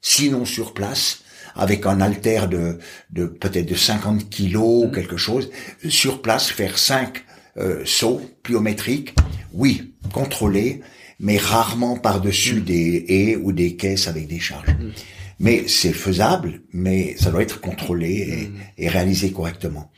Sinon 0.00 0.44
sur 0.44 0.72
place, 0.72 1.24
avec 1.56 1.84
un 1.84 2.00
haltère 2.00 2.48
de, 2.48 2.78
de 3.10 3.26
peut-être 3.26 3.68
de 3.68 3.74
50 3.74 4.30
kilos 4.30 4.84
ou 4.84 4.88
quelque 4.92 5.16
chose, 5.16 5.50
sur 5.88 6.22
place 6.22 6.48
faire 6.48 6.78
cinq 6.78 7.24
euh, 7.56 7.82
sauts 7.84 8.20
pliométriques, 8.42 9.14
oui, 9.52 9.94
contrôlés, 10.12 10.82
mais 11.18 11.38
rarement 11.38 11.96
par-dessus 11.96 12.56
mm. 12.56 12.64
des 12.64 13.04
haies 13.08 13.36
ou 13.36 13.52
des 13.52 13.76
caisses 13.76 14.08
avec 14.08 14.26
des 14.26 14.38
charges. 14.38 14.68
Mm. 14.68 14.90
Mais 15.38 15.64
c'est 15.68 15.92
faisable, 15.92 16.62
mais 16.72 17.14
ça 17.18 17.30
doit 17.30 17.42
être 17.42 17.60
contrôlé 17.60 18.48
mm. 18.50 18.56
et, 18.78 18.88
réalisé 18.88 19.32
correctement. 19.32 19.90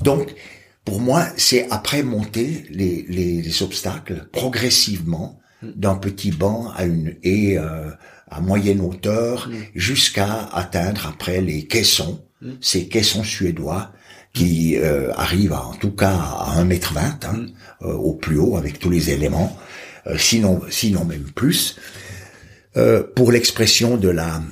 Donc, 0.00 0.34
pour 0.84 1.00
moi, 1.00 1.26
c'est 1.36 1.68
après 1.70 2.02
monter 2.02 2.64
les, 2.70 3.04
les, 3.08 3.62
obstacles 3.62 4.28
progressivement 4.32 5.38
d'un 5.62 5.94
petit 5.94 6.32
banc 6.32 6.72
à 6.74 6.84
une 6.84 7.14
haie 7.22 7.56
euh, 7.56 7.90
à 8.28 8.40
moyenne 8.40 8.80
hauteur 8.80 9.48
jusqu'à 9.76 10.48
atteindre 10.52 11.06
après 11.06 11.40
les 11.40 11.66
caissons, 11.66 12.24
ces 12.60 12.88
caissons 12.88 13.22
suédois 13.22 13.92
qui 14.32 14.76
euh, 14.78 15.12
arrivent 15.14 15.52
en 15.52 15.74
tout 15.74 15.90
cas 15.90 16.16
à 16.16 16.64
1m20 16.64 16.98
hein, 16.98 17.46
euh, 17.82 17.92
au 17.92 18.14
plus 18.14 18.38
haut 18.38 18.56
avec 18.56 18.78
tous 18.78 18.90
les 18.90 19.10
éléments 19.10 19.56
sinon, 20.16 20.60
sinon 20.70 21.04
même 21.04 21.30
plus, 21.34 21.76
euh, 22.76 23.02
pour 23.02 23.32
l'expression 23.32 23.98
de 23.98 24.08
la, 24.08 24.42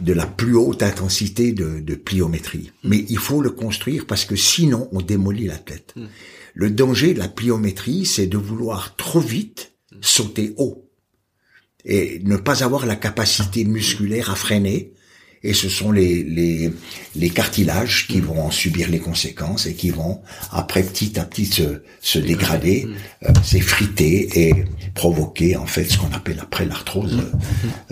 de 0.00 0.12
la, 0.12 0.26
plus 0.26 0.56
haute 0.56 0.82
intensité 0.82 1.52
de, 1.52 1.78
de, 1.78 1.94
pliométrie. 1.94 2.72
Mm. 2.82 2.88
Mais 2.88 3.04
il 3.08 3.18
faut 3.18 3.40
le 3.40 3.50
construire 3.50 4.06
parce 4.06 4.24
que 4.24 4.34
sinon 4.34 4.88
on 4.90 5.00
démolit 5.00 5.46
la 5.46 5.56
tête. 5.56 5.92
Mm. 5.94 6.06
Le 6.54 6.70
danger 6.70 7.14
de 7.14 7.20
la 7.20 7.28
pliométrie, 7.28 8.06
c'est 8.06 8.26
de 8.26 8.38
vouloir 8.38 8.96
trop 8.96 9.20
vite 9.20 9.70
sauter 10.00 10.52
haut 10.56 10.90
et 11.84 12.20
ne 12.24 12.36
pas 12.36 12.64
avoir 12.64 12.86
la 12.86 12.96
capacité 12.96 13.64
musculaire 13.64 14.30
à 14.30 14.34
freiner 14.34 14.92
et 15.42 15.54
ce 15.54 15.70
sont 15.70 15.90
les, 15.90 16.22
les, 16.22 16.70
les 17.16 17.30
cartilages 17.30 18.06
qui 18.06 18.18
mm. 18.18 18.24
vont 18.24 18.42
en 18.42 18.50
subir 18.50 18.88
les 18.90 18.98
conséquences 18.98 19.66
et 19.66 19.74
qui 19.74 19.90
vont 19.90 20.20
après 20.52 20.82
petit 20.82 21.18
à 21.18 21.24
petit 21.24 21.46
se, 21.46 21.82
se 22.00 22.18
dégrader, 22.18 22.84
mm. 22.86 22.94
euh, 23.26 23.32
s'effriter 23.42 24.28
et 24.48 24.66
provoquer 24.94 25.56
en 25.56 25.66
fait 25.66 25.84
ce 25.84 25.98
qu'on 25.98 26.12
appelle 26.12 26.38
après 26.42 26.66
l'arthrose 26.66 27.16
mm. 27.16 27.38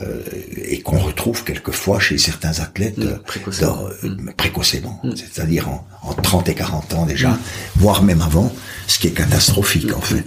euh, 0.01 0.23
et 0.57 0.81
qu'on 0.83 0.99
retrouve 0.99 1.45
quelquefois 1.45 2.01
chez 2.01 2.19
certains 2.19 2.61
athlètes 2.61 2.99
euh, 2.99 3.17
précocement, 3.19 3.89
précocement 4.37 5.03
c'est-à-dire 5.17 5.69
en, 5.69 5.87
en 6.03 6.15
30 6.15 6.51
et 6.51 6.55
40 6.55 6.95
ans 6.95 7.07
déjà, 7.07 7.39
voire 7.77 8.03
même 8.03 8.21
avant, 8.21 8.53
ce 8.87 8.99
qui 8.99 9.07
est 9.09 9.13
catastrophique 9.13 9.95
en 9.97 10.01
fait. 10.01 10.25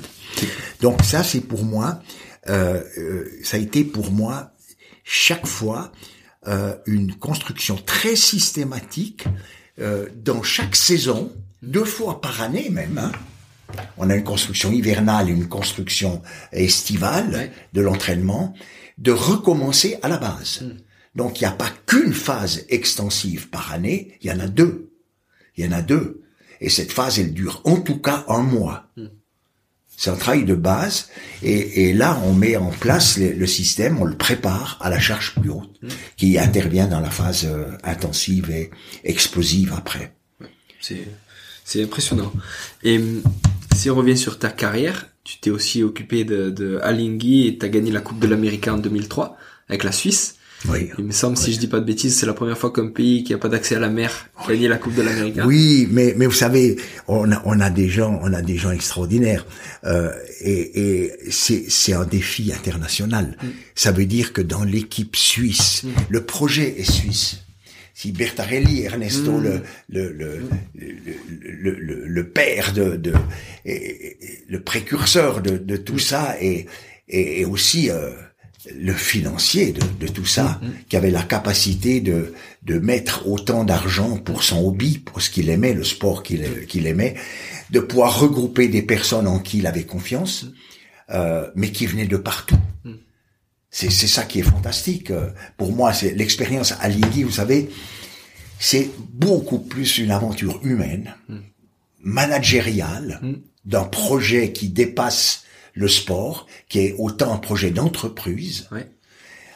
Donc 0.81 1.03
ça 1.03 1.23
c'est 1.23 1.41
pour 1.41 1.63
moi, 1.63 2.01
euh, 2.49 2.81
ça 3.43 3.57
a 3.57 3.59
été 3.59 3.83
pour 3.83 4.11
moi 4.11 4.51
chaque 5.03 5.45
fois 5.45 5.91
euh, 6.47 6.75
une 6.87 7.13
construction 7.15 7.77
très 7.77 8.15
systématique 8.15 9.25
euh, 9.79 10.07
dans 10.15 10.41
chaque 10.41 10.75
saison, 10.75 11.31
deux 11.61 11.85
fois 11.85 12.19
par 12.19 12.41
année 12.41 12.69
même. 12.69 12.97
Hein. 12.97 13.11
On 13.97 14.09
a 14.09 14.15
une 14.15 14.23
construction 14.23 14.71
hivernale 14.71 15.29
et 15.29 15.33
une 15.33 15.47
construction 15.47 16.21
estivale 16.51 17.51
de 17.73 17.81
l'entraînement, 17.81 18.53
de 18.97 19.11
recommencer 19.11 19.97
à 20.01 20.07
la 20.07 20.17
base. 20.17 20.61
Hmm. 20.61 20.77
Donc 21.15 21.39
il 21.39 21.43
n'y 21.43 21.49
a 21.49 21.55
pas 21.55 21.71
qu'une 21.85 22.13
phase 22.13 22.65
extensive 22.69 23.49
par 23.49 23.71
année, 23.71 24.17
il 24.21 24.29
y 24.29 24.33
en 24.33 24.39
a 24.39 24.47
deux. 24.47 24.91
Il 25.57 25.65
y 25.65 25.67
en 25.67 25.73
a 25.73 25.81
deux. 25.81 26.23
Et 26.59 26.69
cette 26.69 26.91
phase, 26.91 27.19
elle 27.19 27.33
dure 27.33 27.61
en 27.65 27.81
tout 27.81 27.99
cas 27.99 28.25
un 28.27 28.41
mois. 28.41 28.91
Hmm. 28.97 29.07
C'est 30.01 30.09
un 30.09 30.15
travail 30.15 30.45
de 30.45 30.55
base. 30.55 31.09
Et, 31.43 31.89
et, 31.89 31.93
là, 31.93 32.19
on 32.25 32.33
met 32.33 32.55
en 32.55 32.71
place 32.71 33.19
le, 33.19 33.45
système, 33.45 34.01
on 34.01 34.05
le 34.05 34.17
prépare 34.17 34.79
à 34.81 34.89
la 34.89 34.99
charge 34.99 35.35
plus 35.35 35.51
haute, 35.51 35.79
hmm. 35.83 35.89
qui 36.17 36.39
intervient 36.39 36.87
dans 36.87 37.01
la 37.01 37.11
phase 37.11 37.45
euh, 37.45 37.65
intensive 37.83 38.49
et 38.49 38.71
explosive 39.03 39.75
après. 39.77 40.15
C'est, 40.79 41.07
c'est 41.63 41.83
impressionnant. 41.83 42.33
Et 42.81 42.97
hum, 42.97 43.21
si 43.75 43.91
on 43.91 43.95
revient 43.95 44.17
sur 44.17 44.39
ta 44.39 44.49
carrière, 44.49 45.05
tu 45.23 45.37
t'es 45.37 45.51
aussi 45.51 45.83
occupé 45.83 46.23
de, 46.23 46.49
de 46.49 46.79
Alinghi 46.81 47.45
et 47.45 47.59
tu 47.59 47.65
as 47.67 47.69
gagné 47.69 47.91
la 47.91 48.01
Coupe 48.01 48.17
de 48.17 48.27
l'Amérique 48.27 48.67
en 48.69 48.79
2003 48.79 49.37
avec 49.69 49.83
la 49.83 49.91
Suisse. 49.91 50.37
Oui. 50.69 50.89
Il 50.97 51.05
me 51.05 51.11
semble, 51.11 51.37
si 51.37 51.53
je 51.53 51.59
dis 51.59 51.67
pas 51.67 51.79
de 51.79 51.85
bêtises, 51.85 52.17
c'est 52.17 52.25
la 52.25 52.33
première 52.33 52.57
fois 52.57 52.71
qu'un 52.71 52.87
pays 52.87 53.23
qui 53.23 53.33
a 53.33 53.37
pas 53.37 53.49
d'accès 53.49 53.75
à 53.75 53.79
la 53.79 53.89
mer 53.89 54.29
gagne 54.47 54.67
la 54.67 54.77
Coupe 54.77 54.95
de 54.95 55.01
l'Amérique. 55.01 55.39
Oui, 55.45 55.87
mais 55.91 56.13
mais 56.17 56.25
vous 56.25 56.31
savez, 56.31 56.77
on 57.07 57.31
a 57.31 57.41
on 57.45 57.59
a 57.59 57.69
des 57.69 57.89
gens, 57.89 58.19
on 58.23 58.33
a 58.33 58.41
des 58.41 58.57
gens 58.57 58.71
extraordinaires, 58.71 59.45
euh, 59.85 60.11
et, 60.41 60.81
et 60.81 61.13
c'est 61.29 61.65
c'est 61.69 61.93
un 61.93 62.05
défi 62.05 62.51
international. 62.53 63.37
Mm. 63.41 63.47
Ça 63.75 63.91
veut 63.91 64.05
dire 64.05 64.33
que 64.33 64.41
dans 64.41 64.63
l'équipe 64.63 65.15
suisse, 65.15 65.83
mm. 65.83 65.89
le 66.09 66.25
projet 66.25 66.79
est 66.79 66.91
suisse. 66.91 67.39
Si 67.93 68.11
Bertarelli, 68.11 68.81
Ernesto, 68.83 69.33
mm. 69.33 69.43
le, 69.43 69.61
le, 69.89 70.11
le, 70.11 70.39
le, 70.73 71.71
le, 71.79 72.05
le, 72.07 72.27
père 72.29 72.73
de, 72.73 72.95
de 72.95 73.13
et, 73.65 74.17
le 74.49 74.59
précurseur 74.61 75.41
de, 75.41 75.57
de 75.57 75.77
tout 75.77 75.99
ça, 75.99 76.35
et, 76.41 76.65
et, 77.07 77.45
aussi 77.45 77.91
euh, 77.91 78.11
le 78.75 78.93
financier 78.93 79.71
de, 79.71 79.81
de 79.99 80.07
tout 80.07 80.25
ça, 80.25 80.59
mm, 80.61 80.67
mm. 80.67 80.73
qui 80.89 80.95
avait 80.95 81.11
la 81.11 81.23
capacité 81.23 81.99
de, 81.99 82.33
de 82.63 82.79
mettre 82.79 83.27
autant 83.27 83.63
d'argent 83.63 84.17
pour 84.17 84.43
son 84.43 84.65
hobby, 84.65 84.99
pour 84.99 85.21
ce 85.21 85.29
qu'il 85.29 85.49
aimait, 85.49 85.73
le 85.73 85.83
sport 85.83 86.23
qu'il 86.23 86.65
qu'il 86.67 86.85
aimait, 86.85 87.15
de 87.71 87.79
pouvoir 87.79 88.19
regrouper 88.19 88.67
des 88.67 88.81
personnes 88.81 89.27
en 89.27 89.39
qui 89.39 89.59
il 89.59 89.67
avait 89.67 89.85
confiance, 89.85 90.43
mm. 90.43 90.53
euh, 91.11 91.47
mais 91.55 91.71
qui 91.71 91.85
venaient 91.85 92.05
de 92.05 92.17
partout. 92.17 92.57
C'est 93.73 93.89
ça 93.89 94.23
qui 94.23 94.39
est 94.39 94.43
fantastique. 94.43 95.13
Pour 95.55 95.71
moi, 95.71 95.93
c'est 95.93 96.13
l'expérience 96.13 96.73
à 96.81 96.89
Lily, 96.89 97.23
vous 97.23 97.31
savez, 97.31 97.69
c'est 98.59 98.89
beaucoup 99.13 99.59
plus 99.59 99.97
une 99.97 100.11
aventure 100.11 100.59
humaine, 100.61 101.15
managériale, 102.03 103.21
d'un 103.63 103.85
projet 103.85 104.51
qui 104.51 104.67
dépasse 104.67 105.45
le 105.73 105.87
sport, 105.87 106.47
qui 106.69 106.79
est 106.79 106.95
autant 106.97 107.33
un 107.33 107.37
projet 107.37 107.71
d'entreprise, 107.71 108.67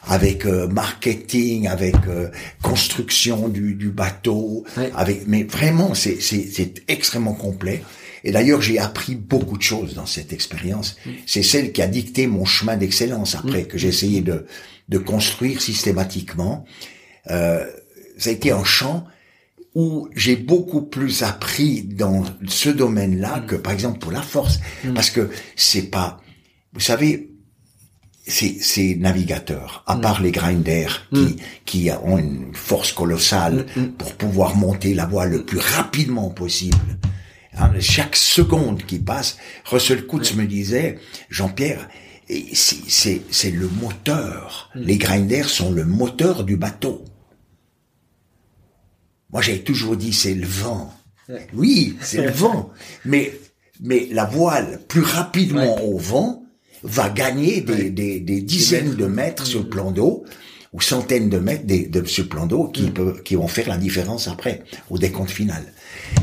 avec 0.06 0.46
euh, 0.46 0.68
marketing, 0.68 1.66
avec 1.66 1.96
euh, 2.08 2.28
construction 2.62 3.48
du, 3.48 3.74
du 3.74 3.90
bateau, 3.90 4.64
avec 4.94 5.26
mais 5.26 5.42
vraiment 5.42 5.94
c'est 5.94 6.20
c'est 6.20 6.82
extrêmement 6.88 7.34
complet. 7.34 7.82
Et 8.24 8.32
d'ailleurs, 8.32 8.60
j'ai 8.60 8.78
appris 8.78 9.14
beaucoup 9.14 9.56
de 9.56 9.62
choses 9.62 9.94
dans 9.94 10.06
cette 10.06 10.32
expérience. 10.32 10.96
Mm. 11.06 11.10
C'est 11.26 11.42
celle 11.42 11.72
qui 11.72 11.80
a 11.82 11.86
dicté 11.86 12.26
mon 12.26 12.44
chemin 12.44 12.76
d'excellence 12.76 13.34
après 13.34 13.62
mm. 13.62 13.66
que 13.66 13.78
j'ai 13.78 13.88
essayé 13.88 14.20
de 14.20 14.46
de 14.88 14.98
construire 14.98 15.60
systématiquement. 15.60 16.64
Euh, 17.30 17.64
ça 18.18 18.30
a 18.30 18.32
été 18.32 18.52
un 18.52 18.64
champ 18.64 19.04
où 19.76 20.08
j'ai 20.16 20.36
beaucoup 20.36 20.80
plus 20.80 21.22
appris 21.22 21.82
dans 21.82 22.24
ce 22.48 22.70
domaine-là 22.70 23.40
mm. 23.40 23.46
que 23.46 23.56
par 23.56 23.74
exemple 23.74 23.98
pour 23.98 24.10
la 24.10 24.22
force, 24.22 24.58
mm. 24.82 24.94
parce 24.94 25.10
que 25.10 25.28
c'est 25.54 25.90
pas, 25.90 26.22
vous 26.72 26.80
savez, 26.80 27.30
ces, 28.26 28.58
ces 28.58 28.96
navigateurs, 28.96 29.84
à 29.86 29.96
mm. 29.96 30.00
part 30.00 30.22
les 30.22 30.32
grinders 30.32 31.06
qui, 31.12 31.36
qui 31.66 31.90
ont 32.02 32.16
une 32.16 32.54
force 32.54 32.92
colossale 32.92 33.66
pour 33.98 34.14
pouvoir 34.14 34.56
monter 34.56 34.94
la 34.94 35.04
voie 35.04 35.26
le 35.26 35.44
plus 35.44 35.58
rapidement 35.58 36.30
possible. 36.30 36.98
Hein, 37.58 37.70
chaque 37.78 38.16
seconde 38.16 38.82
qui 38.84 38.98
passe, 38.98 39.36
Russell 39.66 40.06
Coutts 40.06 40.36
me 40.36 40.46
disait, 40.46 40.98
Jean-Pierre, 41.28 41.86
c'est 42.54 43.50
le 43.50 43.68
moteur. 43.68 44.70
Les 44.74 44.96
grinders 44.96 45.50
sont 45.50 45.70
le 45.70 45.84
moteur 45.84 46.44
du 46.44 46.56
bateau. 46.56 47.04
Moi, 49.36 49.42
j'ai 49.42 49.62
toujours 49.62 49.98
dit 49.98 50.14
c'est 50.14 50.32
le 50.32 50.46
vent. 50.46 50.94
Oui, 51.52 51.98
c'est 52.00 52.22
le 52.22 52.30
vent. 52.30 52.70
Mais, 53.04 53.38
mais 53.82 54.08
la 54.10 54.24
voile, 54.24 54.80
plus 54.88 55.02
rapidement 55.02 55.84
au 55.84 55.98
vent, 55.98 56.42
va 56.82 57.10
gagner 57.10 57.60
des, 57.60 57.90
des, 57.90 58.18
des 58.18 58.40
dizaines 58.40 58.94
de 58.94 59.04
mètres 59.04 59.44
sur 59.44 59.60
le 59.60 59.68
plan 59.68 59.90
d'eau 59.90 60.24
ou 60.72 60.80
centaines 60.80 61.28
de 61.28 61.36
mètres 61.36 61.66
de, 61.66 61.86
de 61.86 62.06
ce 62.06 62.22
plan 62.22 62.46
d'eau 62.46 62.68
qui, 62.68 62.84
mm. 62.84 62.92
peut, 62.94 63.20
qui 63.26 63.34
vont 63.34 63.46
faire 63.46 63.68
la 63.68 63.76
différence 63.76 64.26
après, 64.26 64.62
au 64.88 64.96
décompte 64.96 65.32
final. 65.32 65.70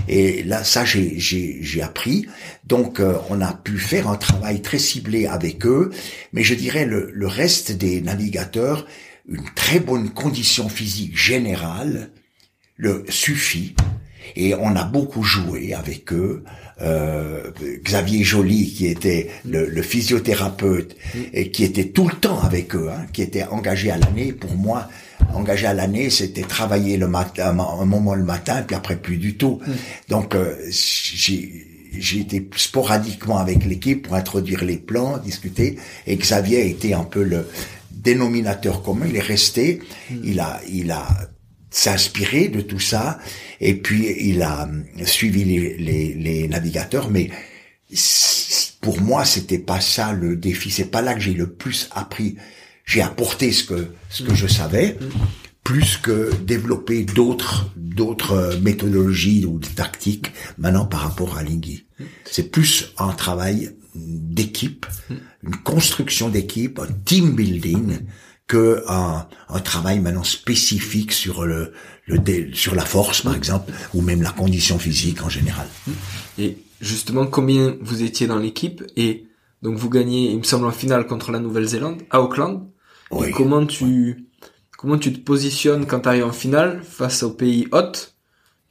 Et 0.08 0.42
là, 0.42 0.64
ça, 0.64 0.84
j'ai, 0.84 1.20
j'ai, 1.20 1.60
j'ai 1.62 1.84
appris. 1.84 2.26
Donc, 2.66 3.00
euh, 3.00 3.14
on 3.30 3.42
a 3.42 3.54
pu 3.54 3.78
faire 3.78 4.08
un 4.10 4.16
travail 4.16 4.64
très 4.64 4.80
ciblé 4.80 5.28
avec 5.28 5.68
eux. 5.68 5.92
Mais 6.32 6.42
je 6.42 6.56
dirais 6.56 6.86
le, 6.86 7.12
le 7.14 7.28
reste 7.28 7.74
des 7.74 8.02
navigateurs, 8.02 8.88
une 9.30 9.46
très 9.54 9.80
bonne 9.80 10.10
condition 10.10 10.68
physique 10.68 11.16
générale, 11.16 12.10
le 12.76 13.06
suffit. 13.10 13.76
Et 14.36 14.56
on 14.56 14.76
a 14.76 14.84
beaucoup 14.84 15.24
joué 15.24 15.74
avec 15.74 16.12
eux. 16.14 16.44
Euh, 16.82 17.52
Xavier 17.84 18.24
Joly, 18.24 18.74
qui 18.74 18.88
était 18.88 19.30
le, 19.46 19.82
physiothérapeute 19.82 20.96
et 21.34 21.52
qui 21.52 21.64
était 21.64 21.90
tout 21.90 22.08
le 22.08 22.16
temps 22.16 22.42
avec 22.42 22.76
eux, 22.76 22.90
hein, 22.90 23.06
qui 23.14 23.22
était 23.22 23.44
engagé 23.44 23.92
à 23.92 23.98
l'année. 23.98 24.34
Pour 24.34 24.56
moi, 24.56 24.90
engagé 25.34 25.68
à 25.68 25.74
l'année, 25.74 26.10
c'était 26.10 26.42
travailler 26.42 26.98
le 26.98 27.08
matin, 27.08 27.58
un 27.58 27.86
moment 27.86 28.16
le 28.16 28.24
matin, 28.24 28.64
puis 28.66 28.76
après 28.76 28.96
plus 28.96 29.18
du 29.18 29.36
tout. 29.36 29.60
Donc 30.10 30.36
euh, 30.36 30.56
j'ai 30.70 31.68
j'ai 31.96 32.22
été 32.22 32.50
sporadiquement 32.56 33.38
avec 33.38 33.66
l'équipe 33.66 34.08
pour 34.08 34.16
introduire 34.16 34.66
les 34.66 34.78
plans, 34.78 35.20
discuter, 35.20 35.78
et 36.08 36.16
Xavier 36.16 36.62
a 36.62 36.66
été 36.66 36.96
un 36.96 37.04
peu 37.04 37.24
le 37.24 37.48
dénominateur 37.92 38.82
commun. 38.82 39.06
Il 39.08 39.16
est 39.16 39.20
resté, 39.20 39.80
il 40.24 40.40
a, 40.40 40.60
il 40.68 40.92
a 40.92 41.06
s'inspirer 41.74 42.48
de 42.48 42.62
tout 42.62 42.80
ça. 42.80 43.20
Et 43.60 43.74
puis 43.74 44.16
il 44.20 44.42
a 44.44 44.70
suivi 45.06 45.44
les, 45.44 45.78
les, 45.78 46.14
les 46.14 46.48
navigateurs, 46.48 47.10
mais 47.10 47.30
pour 48.80 49.02
moi 49.02 49.26
c'était 49.26 49.60
pas 49.60 49.82
ça 49.82 50.14
le 50.14 50.38
défi. 50.38 50.70
C'est 50.72 50.92
pas 50.92 51.02
là 51.02 51.14
que 51.14 51.20
j'ai 51.20 51.34
le 51.34 51.48
plus 51.48 51.90
appris. 51.92 52.38
J'ai 52.86 53.02
apporté 53.02 53.52
ce 53.52 53.64
que 53.64 53.88
ce 54.10 54.24
que 54.24 54.36
je 54.36 54.48
savais, 54.48 54.98
plus 55.64 55.98
que 55.98 56.34
développer 56.36 57.04
d'autres 57.04 57.72
d'autres 57.76 58.60
méthodologies 58.62 59.46
ou 59.46 59.60
tactiques 59.60 60.32
maintenant 60.58 60.86
par 60.86 61.02
rapport 61.02 61.38
à 61.38 61.44
Lingui. 61.44 61.86
C'est 62.26 62.52
plus 62.52 62.94
un 62.98 63.14
travail 63.14 63.72
d'équipe, 63.96 64.86
une 65.44 65.56
construction 65.58 66.30
d'équipe, 66.30 66.80
un 66.80 66.92
team 67.06 67.36
building 67.36 68.00
que 68.48 68.84
un, 68.88 69.28
un, 69.50 69.60
travail 69.60 70.00
maintenant 70.00 70.24
spécifique 70.24 71.14
sur 71.14 71.46
le, 71.46 71.74
le 72.08 72.54
sur 72.54 72.76
la 72.76 72.86
force 72.86 73.22
par 73.22 73.36
exemple 73.36 73.72
ou 73.94 74.02
même 74.02 74.22
la 74.22 74.32
condition 74.32 74.78
physique 74.78 75.24
en 75.24 75.30
général. 75.30 75.68
Et 76.38 76.58
justement 76.82 77.26
combien 77.26 77.78
vous 77.82 78.04
étiez 78.04 78.28
dans 78.28 78.38
l'équipe 78.38 78.84
et 78.98 79.28
donc 79.62 79.78
vous 79.78 79.90
gagnez 79.90 80.32
il 80.32 80.38
me 80.38 80.44
semble 80.44 80.66
en 80.66 80.72
finale 80.72 81.08
contre 81.08 81.32
la 81.32 81.40
Nouvelle-Zélande 81.40 82.02
à 82.10 82.22
Auckland. 82.22 82.70
Oui. 83.12 83.32
comment 83.32 83.66
tu 83.66 84.28
comment 84.78 84.98
tu 84.98 85.14
te 85.14 85.20
positionnes 85.20 85.86
quand 85.86 86.02
tu 86.02 86.10
arrives 86.10 86.26
en 86.26 86.34
finale 86.34 86.82
face 86.84 87.24
au 87.24 87.32
pays 87.32 87.68
hôte 87.72 88.13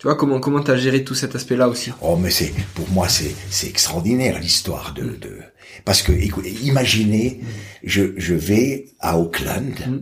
tu 0.03 0.09
vois 0.09 0.17
comment 0.17 0.41
comment 0.41 0.61
t'as 0.61 0.75
géré 0.75 1.05
tout 1.05 1.15
cet 1.15 1.37
aspect-là 1.37 1.69
aussi? 1.69 1.93
Oh 2.01 2.17
mais 2.17 2.33
c'est 2.33 2.53
pour 2.75 2.91
moi 2.91 3.09
c'est 3.09 3.37
c'est 3.51 3.69
extraordinaire 3.69 4.41
l'histoire 4.41 4.95
de, 4.95 5.15
de 5.15 5.39
parce 5.85 6.03
que 6.03 6.11
écoutez, 6.11 6.51
imaginez 6.51 7.41
je 7.85 8.13
je 8.17 8.35
vais 8.35 8.87
à 8.99 9.17
Auckland 9.17 9.79
mm. 9.87 10.01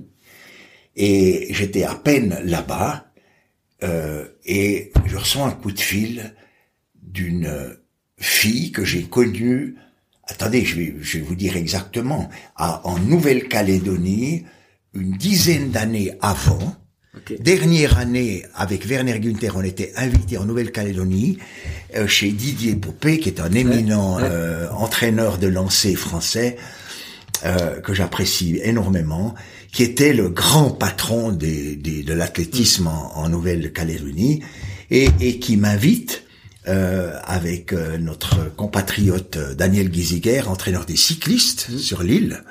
et 0.96 1.48
j'étais 1.50 1.82
à 1.82 1.94
peine 1.94 2.40
là-bas 2.44 3.12
euh, 3.82 4.24
et 4.46 4.90
je 5.04 5.18
reçois 5.18 5.44
un 5.44 5.50
coup 5.50 5.70
de 5.70 5.80
fil 5.80 6.34
d'une 6.94 7.76
fille 8.16 8.72
que 8.72 8.86
j'ai 8.86 9.02
connue 9.02 9.76
attendez 10.24 10.64
je 10.64 10.76
vais 10.76 10.94
je 11.02 11.18
vais 11.18 11.24
vous 11.24 11.34
dire 11.34 11.58
exactement 11.58 12.30
à, 12.56 12.88
en 12.88 12.98
Nouvelle-Calédonie 12.98 14.46
une 14.94 15.12
dizaine 15.18 15.70
d'années 15.70 16.12
avant 16.22 16.74
Dernière 17.38 17.98
année, 17.98 18.44
avec 18.54 18.86
Werner 18.86 19.18
Günther, 19.18 19.56
on 19.56 19.62
était 19.62 19.92
invité 19.96 20.38
en 20.38 20.44
Nouvelle-Calédonie 20.44 21.38
euh, 21.96 22.06
chez 22.06 22.30
Didier 22.30 22.74
Poupé, 22.74 23.18
qui 23.18 23.28
est 23.28 23.40
un 23.40 23.52
éminent 23.52 24.18
euh, 24.20 24.68
entraîneur 24.70 25.38
de 25.38 25.46
lancer 25.46 25.94
français 25.94 26.56
euh, 27.44 27.80
que 27.80 27.94
j'apprécie 27.94 28.60
énormément, 28.62 29.34
qui 29.72 29.82
était 29.82 30.12
le 30.12 30.28
grand 30.28 30.70
patron 30.70 31.32
des, 31.32 31.76
de 31.76 32.12
l'athlétisme 32.12 32.88
en, 32.88 33.28
Nouvelle-Calédonie 33.28 34.42
et, 34.90 35.08
et, 35.20 35.38
qui 35.38 35.56
m'invite 35.56 36.24
avec 36.66 37.72
notre 37.72 38.54
compatriote 38.54 39.38
Daniel 39.56 39.92
Giesiger, 39.92 40.42
entraîneur 40.46 40.84
des 40.84 40.96
cyclistes 40.96 41.76
sur 41.78 42.02
l'île, 42.02 42.44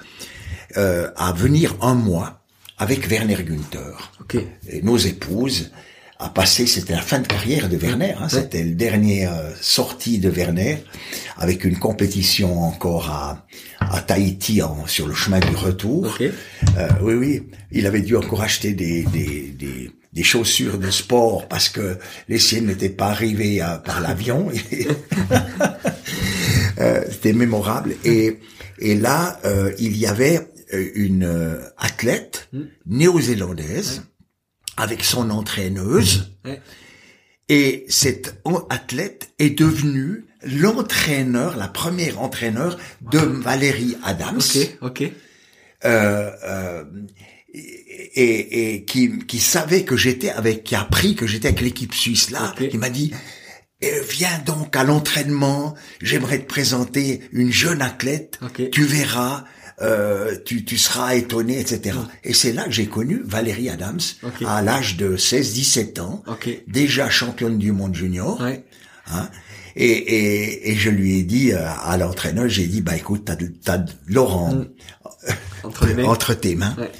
à 0.75 1.33
venir 1.37 1.75
un 1.81 1.93
mois 1.93 2.38
avec 2.79 3.07
Werner 3.09 3.43
Günther. 3.43 4.11
Ok. 4.21 4.37
Et 4.69 4.81
nos 4.81 4.97
épouses 4.97 5.71
a 6.17 6.29
passé, 6.29 6.65
c'était 6.65 6.93
la 6.93 7.01
fin 7.01 7.19
de 7.19 7.27
carrière 7.27 7.69
de 7.69 7.77
Werner, 7.77 8.13
hein, 8.19 8.27
c'était 8.27 8.63
le 8.63 8.71
dernier 8.71 9.25
euh, 9.25 9.53
sortie 9.61 10.17
de 10.19 10.29
Werner, 10.29 10.83
avec 11.37 11.63
une 11.63 11.77
compétition 11.77 12.61
encore 12.61 13.09
à, 13.09 13.45
à 13.79 14.01
Tahiti 14.01 14.61
en, 14.61 14.85
sur 14.85 15.07
le 15.07 15.13
chemin 15.13 15.39
du 15.39 15.55
retour. 15.55 16.07
Ok. 16.07 16.21
Euh, 16.77 16.89
oui, 17.01 17.13
oui, 17.13 17.43
il 17.71 17.87
avait 17.87 18.01
dû 18.01 18.17
encore 18.17 18.41
acheter 18.41 18.73
des, 18.73 19.03
des, 19.03 19.55
des, 19.57 19.91
des 20.11 20.23
chaussures 20.23 20.77
de 20.77 20.91
sport 20.91 21.47
parce 21.47 21.69
que 21.69 21.97
les 22.27 22.39
siennes 22.39 22.65
n'étaient 22.65 22.89
pas 22.89 23.07
arrivées 23.11 23.61
euh, 23.61 23.77
par 23.77 24.01
l'avion. 24.01 24.49
Euh, 26.79 27.03
c'était 27.11 27.33
mémorable. 27.33 27.95
Et, 28.05 28.39
et 28.79 28.95
là, 28.95 29.37
euh, 29.43 29.73
il 29.79 29.97
y 29.97 30.05
avait 30.07 30.39
une 30.71 31.23
euh, 31.23 31.59
athlète 31.77 32.49
néo-zélandaise 32.85 34.03
avec 34.77 35.03
son 35.03 35.29
entraîneuse. 35.29 36.31
Ouais. 36.45 36.61
Et 37.49 37.85
cette 37.89 38.41
athlète 38.69 39.31
est 39.39 39.49
devenue 39.57 40.25
l'entraîneur, 40.43 41.57
la 41.57 41.67
première 41.67 42.21
entraîneur 42.21 42.77
de 43.11 43.19
Valérie 43.19 43.97
Adams, 44.03 44.37
Ok. 44.81 45.01
Ok. 45.01 45.01
euh, 45.85 46.31
euh, 46.43 46.83
et, 47.53 48.75
et 48.75 48.85
qui, 48.85 49.17
qui 49.25 49.39
savait 49.39 49.83
que 49.83 49.97
j'étais 49.97 50.29
avec, 50.29 50.63
qui 50.63 50.75
a 50.75 50.81
appris 50.81 51.15
que 51.15 51.25
j'étais 51.25 51.47
avec 51.47 51.61
l'équipe 51.61 51.93
suisse 51.93 52.29
là, 52.29 52.53
Ok. 52.55 52.69
qui 52.69 52.77
m'a 52.77 52.89
dit 52.91 53.11
Eh, 53.81 53.91
viens 54.09 54.39
donc 54.45 54.75
à 54.75 54.83
l'entraînement, 54.83 55.73
j'aimerais 56.01 56.39
te 56.39 56.45
présenter 56.47 57.21
une 57.31 57.51
jeune 57.51 57.81
athlète, 57.81 58.39
tu 58.71 58.83
verras. 58.83 59.45
Euh, 59.81 60.35
tu, 60.45 60.65
tu 60.65 60.77
seras 60.77 61.15
étonné, 61.15 61.59
etc. 61.59 61.97
Et 62.23 62.33
c'est 62.33 62.51
là 62.53 62.63
que 62.65 62.71
j'ai 62.71 62.87
connu 62.87 63.21
Valérie 63.25 63.69
Adams, 63.69 63.99
à 64.45 64.61
l'âge 64.61 64.97
de 64.97 65.15
16-17 65.17 65.99
ans, 66.01 66.23
déjà 66.67 67.09
championne 67.09 67.57
du 67.57 67.71
monde 67.71 67.95
junior. 67.95 68.39
Ouais. 68.41 68.63
Hein 69.11 69.29
et, 69.75 69.85
et, 69.91 70.71
et 70.71 70.75
je 70.75 70.89
lui 70.89 71.19
ai 71.19 71.23
dit 71.23 71.53
euh, 71.53 71.65
à 71.83 71.95
l'entraîneur, 71.97 72.49
j'ai 72.49 72.65
dit, 72.65 72.81
bah 72.81 72.95
écoute, 72.97 73.23
t'as, 73.25 73.35
de- 73.35 73.51
t'as 73.63 73.77
de 73.77 73.91
Laurent 74.07 74.53
Mm. 74.53 74.67
Entre 76.07 76.33
tes 76.41 76.55
mains. 76.55 76.75
Ouais. 76.77 76.91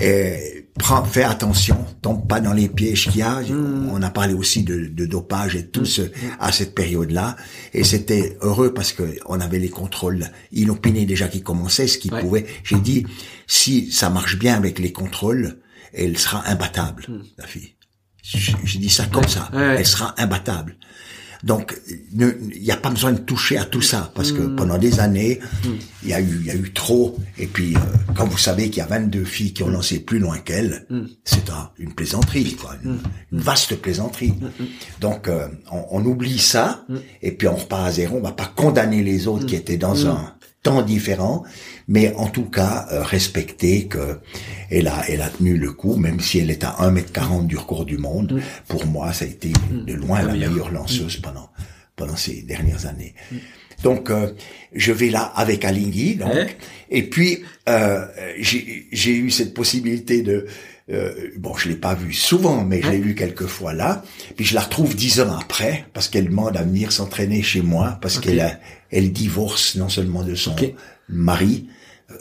Et 0.00 0.51
prends, 0.78 1.04
fais 1.04 1.22
attention, 1.22 1.84
tombe 2.00 2.26
pas 2.26 2.40
dans 2.40 2.52
les 2.52 2.68
pièges 2.68 3.04
qu'il 3.10 3.16
y 3.18 3.22
a. 3.22 3.40
Mm. 3.40 3.90
On 3.92 4.02
a 4.02 4.10
parlé 4.10 4.34
aussi 4.34 4.62
de, 4.62 4.86
de 4.86 5.06
dopage 5.06 5.54
et 5.56 5.66
tout 5.66 5.84
ce, 5.84 6.02
à 6.40 6.52
cette 6.52 6.74
période-là. 6.74 7.36
Et 7.74 7.84
c'était 7.84 8.36
heureux 8.40 8.72
parce 8.74 8.92
que 8.92 9.02
on 9.26 9.40
avait 9.40 9.58
les 9.58 9.68
contrôles 9.70 10.26
inopinés 10.52 11.04
déjà 11.06 11.28
qui 11.28 11.42
commençaient, 11.42 11.86
ce 11.86 11.98
qui 11.98 12.10
Ouais. 12.10 12.20
pouvait. 12.20 12.46
J'ai 12.64 12.78
dit, 12.80 13.06
si 13.46 13.90
ça 13.92 14.10
marche 14.10 14.38
bien 14.38 14.54
avec 14.56 14.78
les 14.78 14.92
contrôles, 14.92 15.58
elle 15.92 16.16
sera 16.18 16.46
imbattable, 16.48 17.06
la 17.38 17.46
fille. 17.46 17.74
J'ai 18.22 18.78
dit 18.78 18.88
ça 18.88 19.06
comme 19.06 19.26
ça. 19.28 19.50
Ouais. 19.52 19.76
Elle 19.78 19.86
sera 19.86 20.14
imbattable. 20.16 20.76
Donc, 21.44 21.76
il 22.14 22.62
n'y 22.62 22.70
a 22.70 22.76
pas 22.76 22.90
besoin 22.90 23.12
de 23.12 23.18
toucher 23.18 23.58
à 23.58 23.64
tout 23.64 23.82
ça, 23.82 24.12
parce 24.14 24.30
Mm. 24.32 24.36
que 24.36 24.42
pendant 24.56 24.78
des 24.78 25.00
années, 25.00 25.40
il 26.04 26.08
y 26.10 26.14
a 26.14 26.20
eu, 26.20 26.38
il 26.40 26.46
y 26.46 26.50
a 26.50 26.54
eu 26.54 26.72
trop. 26.72 27.16
Et 27.36 27.46
puis, 27.46 27.74
euh, 27.74 27.80
quand 28.14 28.26
vous 28.26 28.38
savez 28.38 28.70
qu'il 28.70 28.78
y 28.78 28.80
a 28.82 28.86
22 28.86 29.24
filles 29.24 29.52
qui 29.52 29.62
ont 29.64 29.68
lancé 29.68 29.98
plus 29.98 30.20
loin 30.20 30.38
qu'elles, 30.38 30.86
Mm. 30.88 31.00
c'est 31.24 31.50
un- 31.50 31.70
une 31.78 31.92
plaisanterie, 31.94 32.54
quoi, 32.54 32.76
une, 32.84 32.98
une 33.32 33.40
vaste 33.40 33.74
plaisanterie. 33.76 34.34
Mm, 34.40 34.64
Donc, 35.00 35.26
euh, 35.28 35.48
on, 35.72 35.84
on 35.90 36.04
oublie 36.06 36.38
ça, 36.38 36.86
et 37.22 37.32
puis 37.32 37.48
on 37.48 37.56
repart 37.56 37.86
à 37.86 37.90
zéro. 37.92 38.18
On 38.18 38.22
va 38.22 38.32
pas 38.32 38.52
condamner 38.54 39.02
les 39.02 39.26
autres 39.26 39.44
Mm. 39.44 39.46
qui 39.48 39.56
étaient 39.56 39.78
dans 39.78 40.06
un 40.06 40.34
temps 40.62 40.82
différent, 40.82 41.42
mais 41.92 42.12
en 42.16 42.28
tout 42.36 42.46
cas 42.58 42.86
euh, 42.90 43.02
respecter 43.02 43.86
que 43.86 44.18
elle 44.70 44.88
a 44.88 44.98
elle 45.10 45.20
a 45.22 45.28
tenu 45.28 45.56
le 45.58 45.72
coup, 45.72 45.96
même 45.96 46.20
si 46.20 46.38
elle 46.38 46.50
est 46.50 46.64
à 46.64 46.72
1m40 46.80 47.46
du 47.46 47.56
record 47.58 47.84
du 47.84 47.98
monde. 47.98 48.40
Pour 48.66 48.86
moi, 48.86 49.12
ça 49.12 49.26
a 49.26 49.28
été 49.28 49.52
de 49.88 49.92
loin 49.94 50.22
la 50.22 50.32
meilleure. 50.32 50.50
meilleure 50.50 50.70
lanceuse 50.72 51.18
pendant 51.18 51.50
pendant 51.94 52.16
ces 52.16 52.42
dernières 52.42 52.86
années. 52.86 53.14
Donc, 53.82 54.10
euh, 54.10 54.32
je 54.72 54.92
vais 54.92 55.10
là 55.10 55.24
avec 55.36 55.64
Alinghi, 55.64 56.14
donc, 56.16 56.56
et 56.90 57.02
puis 57.02 57.30
euh, 57.68 58.06
j'ai 58.40 58.86
j'ai 58.90 59.14
eu 59.14 59.30
cette 59.30 59.52
possibilité 59.52 60.22
de 60.22 60.46
euh, 60.90 61.12
bon, 61.36 61.54
je 61.56 61.68
l'ai 61.68 61.76
pas 61.76 61.94
vue 61.94 62.12
souvent, 62.14 62.64
mais 62.64 62.80
je 62.82 62.90
l'ai 62.90 62.98
vue 62.98 63.14
quelques 63.14 63.46
fois 63.46 63.74
là. 63.74 64.02
Puis 64.36 64.44
je 64.46 64.54
la 64.54 64.62
retrouve 64.62 64.94
dix 64.96 65.20
ans 65.20 65.36
après 65.38 65.84
parce 65.92 66.08
qu'elle 66.08 66.28
demande 66.28 66.56
à 66.56 66.62
venir 66.62 66.90
s'entraîner 66.92 67.42
chez 67.42 67.60
moi 67.60 67.98
parce 68.00 68.16
Ok. 68.16 68.24
qu'elle 68.24 68.40
a, 68.40 68.58
elle 68.90 69.12
divorce 69.12 69.76
non 69.76 69.88
seulement 69.90 70.22
de 70.24 70.34
son 70.34 70.56
mari 71.08 71.68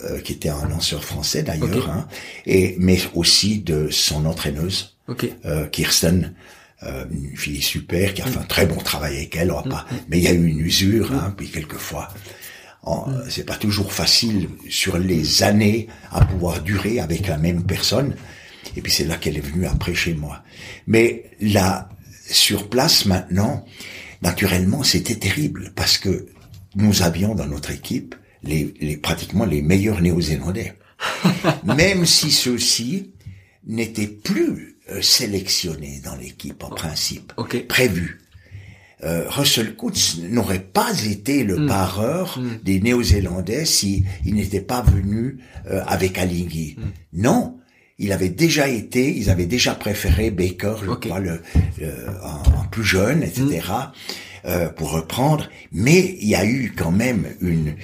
euh, 0.04 0.20
qui 0.20 0.34
était 0.34 0.50
un 0.50 0.68
lanceur 0.68 1.04
français 1.04 1.44
d'ailleurs, 1.44 1.90
hein, 1.90 2.08
et 2.46 2.76
mais 2.80 2.98
aussi 3.14 3.60
de 3.60 3.90
son 3.90 4.26
entraîneuse 4.26 4.98
euh, 5.46 5.68
Kirsten, 5.68 6.34
euh, 6.84 7.06
une 7.12 7.38
fille 7.38 7.62
super 7.62 8.14
qui 8.14 8.22
a 8.22 8.26
fait 8.26 8.40
un 8.40 8.44
très 8.44 8.66
bon 8.66 8.78
travail 8.78 9.18
avec 9.18 9.36
elle. 9.36 9.50
Mm. 9.50 9.52
On 9.52 9.56
va 9.56 9.70
pas, 9.70 9.86
mais 10.10 10.18
il 10.18 10.24
y 10.24 10.28
a 10.28 10.34
eu 10.34 10.46
une 10.46 10.60
usure, 10.60 11.12
hein, 11.14 11.34
puis 11.36 11.50
quelquefois. 11.50 12.10
C'est 13.30 13.46
pas 13.46 13.58
toujours 13.58 13.94
facile 13.94 14.50
sur 14.68 14.98
les 14.98 15.44
années 15.44 15.88
à 16.12 16.26
pouvoir 16.26 16.62
durer 16.62 17.00
avec 17.00 17.28
la 17.28 17.38
même 17.38 17.64
personne. 17.64 18.16
Et 18.76 18.82
puis 18.82 18.92
c'est 18.92 19.06
là 19.06 19.18
qu'elle 19.18 19.38
est 19.38 19.46
venue 19.46 19.68
après 19.68 19.94
chez 19.94 20.16
moi. 20.16 20.42
Mais 20.88 21.26
là, 21.40 21.90
sur 22.28 22.70
place 22.70 23.06
maintenant, 23.06 23.66
naturellement, 24.24 24.82
c'était 24.82 25.16
terrible 25.16 25.74
parce 25.76 26.00
que 26.00 26.26
nous 26.76 27.04
avions 27.04 27.36
dans 27.36 27.46
notre 27.46 27.70
équipe 27.70 28.16
les, 28.44 28.74
les 28.82 28.98
pratiquement 28.98 29.46
les 29.46 29.62
meilleurs 29.62 30.02
néo-zélandais. 30.02 30.74
Même 31.64 32.06
si 32.06 32.32
ceux-ci 32.32 33.12
n'étaient 33.68 34.08
plus 34.08 34.78
euh, 34.92 35.02
sélectionnés 35.02 36.02
dans 36.04 36.16
l'équipe 36.16 36.64
en 36.64 36.70
principe, 36.70 37.34
Ok. 37.38 37.66
prévus. 37.68 38.20
Euh, 39.04 39.26
Russell 39.30 39.76
Coutts 39.76 40.18
n'aurait 40.30 40.60
pas 40.64 40.92
été 41.06 41.44
Hmm. 41.44 41.48
le 41.48 41.66
pareur 41.66 42.40
des 42.64 42.80
Néo-Zélandais 42.80 43.66
si 43.66 44.04
il 44.26 44.36
n'était 44.36 44.62
pas 44.62 44.82
venu 44.84 45.40
euh, 45.68 45.82
avec 45.88 46.20
Alinghi. 46.20 46.76
Hmm. 46.78 46.90
Non, 47.14 47.58
il 47.98 48.12
avait 48.12 48.30
déjà 48.30 48.68
été, 48.68 49.16
ils 49.18 49.30
avaient 49.32 49.48
déjà 49.48 49.74
préféré 49.74 50.30
Baker, 50.30 50.76
je 50.84 50.90
Ok. 50.90 51.08
crois, 51.08 51.20
le, 51.20 51.42
le- 51.80 51.94
en, 52.24 52.62
en 52.62 52.66
plus 52.70 52.84
jeune, 52.84 53.24
etc. 53.24 53.62
euh, 54.46 54.70
pour 54.70 54.92
reprendre. 54.92 55.50
Mais 55.72 56.18
il 56.22 56.28
y 56.28 56.36
a 56.36 56.46
eu 56.46 56.72
quand 56.76 56.92
même 56.92 57.26
une 57.42 57.76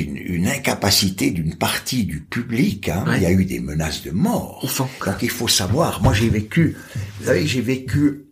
une, 0.00 0.16
une 0.16 0.48
incapacité 0.48 1.30
d'une 1.30 1.56
partie 1.56 2.04
du 2.04 2.20
public. 2.20 2.88
Hein. 2.88 3.04
Ouais. 3.06 3.16
Il 3.18 3.22
y 3.22 3.26
a 3.26 3.32
eu 3.32 3.44
des 3.44 3.60
menaces 3.60 4.02
de 4.02 4.10
mort. 4.10 4.66
Donc 5.04 5.22
il 5.22 5.30
faut 5.30 5.48
savoir. 5.48 6.02
Moi 6.02 6.12
j'ai 6.14 6.28
vécu. 6.28 6.76
Vous 7.20 7.26
savez, 7.26 7.46
j'ai 7.46 7.60
vécu. 7.60 8.26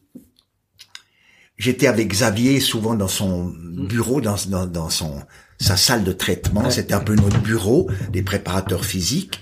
J'étais 1.58 1.86
avec 1.86 2.08
Xavier 2.08 2.58
souvent 2.58 2.94
dans 2.94 3.08
son 3.08 3.52
bureau, 3.88 4.20
dans, 4.20 4.36
dans, 4.48 4.66
dans 4.66 4.90
son 4.90 5.22
sa 5.58 5.76
salle 5.76 6.04
de 6.04 6.12
traitement. 6.12 6.64
Ouais. 6.64 6.70
C'était 6.70 6.94
un 6.94 7.00
peu 7.00 7.14
notre 7.14 7.40
bureau 7.40 7.90
des 8.12 8.22
préparateurs 8.22 8.84
physiques. 8.84 9.40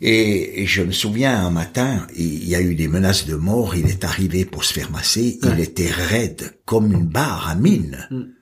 Et, 0.00 0.62
et 0.62 0.66
je 0.66 0.82
me 0.82 0.92
souviens 0.92 1.46
un 1.46 1.50
matin, 1.50 2.06
il 2.14 2.46
y 2.46 2.54
a 2.54 2.60
eu 2.60 2.74
des 2.74 2.88
menaces 2.88 3.26
de 3.26 3.34
mort. 3.34 3.74
Il 3.74 3.86
est 3.88 4.04
arrivé 4.04 4.44
pour 4.44 4.62
se 4.64 4.72
faire 4.72 4.90
masser. 4.90 5.38
Il 5.42 5.58
était 5.60 5.90
raide 5.90 6.58
comme 6.64 6.92
une 6.92 7.06
barre 7.06 7.48
à 7.48 7.54
mine. 7.54 8.33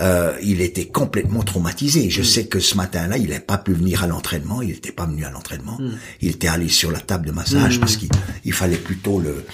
Euh, 0.00 0.32
il 0.42 0.62
était 0.62 0.86
complètement 0.86 1.42
traumatisé. 1.42 2.08
Je 2.08 2.22
sais 2.22 2.46
que 2.46 2.60
ce 2.60 2.76
matin-là, 2.76 3.18
il 3.18 3.28
n'a 3.28 3.40
pas 3.40 3.58
pu 3.58 3.72
venir 3.74 4.02
à 4.02 4.06
l'entraînement. 4.06 4.62
Il 4.62 4.68
n'était 4.68 4.90
pas 4.92 5.04
venu 5.06 5.24
à 5.26 5.30
l'entraînement. 5.30 5.78
Il 6.22 6.30
était 6.30 6.48
allé 6.48 6.68
sur 6.68 6.90
la 6.90 6.98
table 7.00 7.26
de 7.26 7.32
massage 7.32 7.76
Mm. 7.76 7.80
parce 7.80 7.96
qu'il 7.96 8.08
il 8.44 8.52
fallait 8.54 8.78
plutôt 8.78 9.20
le, 9.20 9.44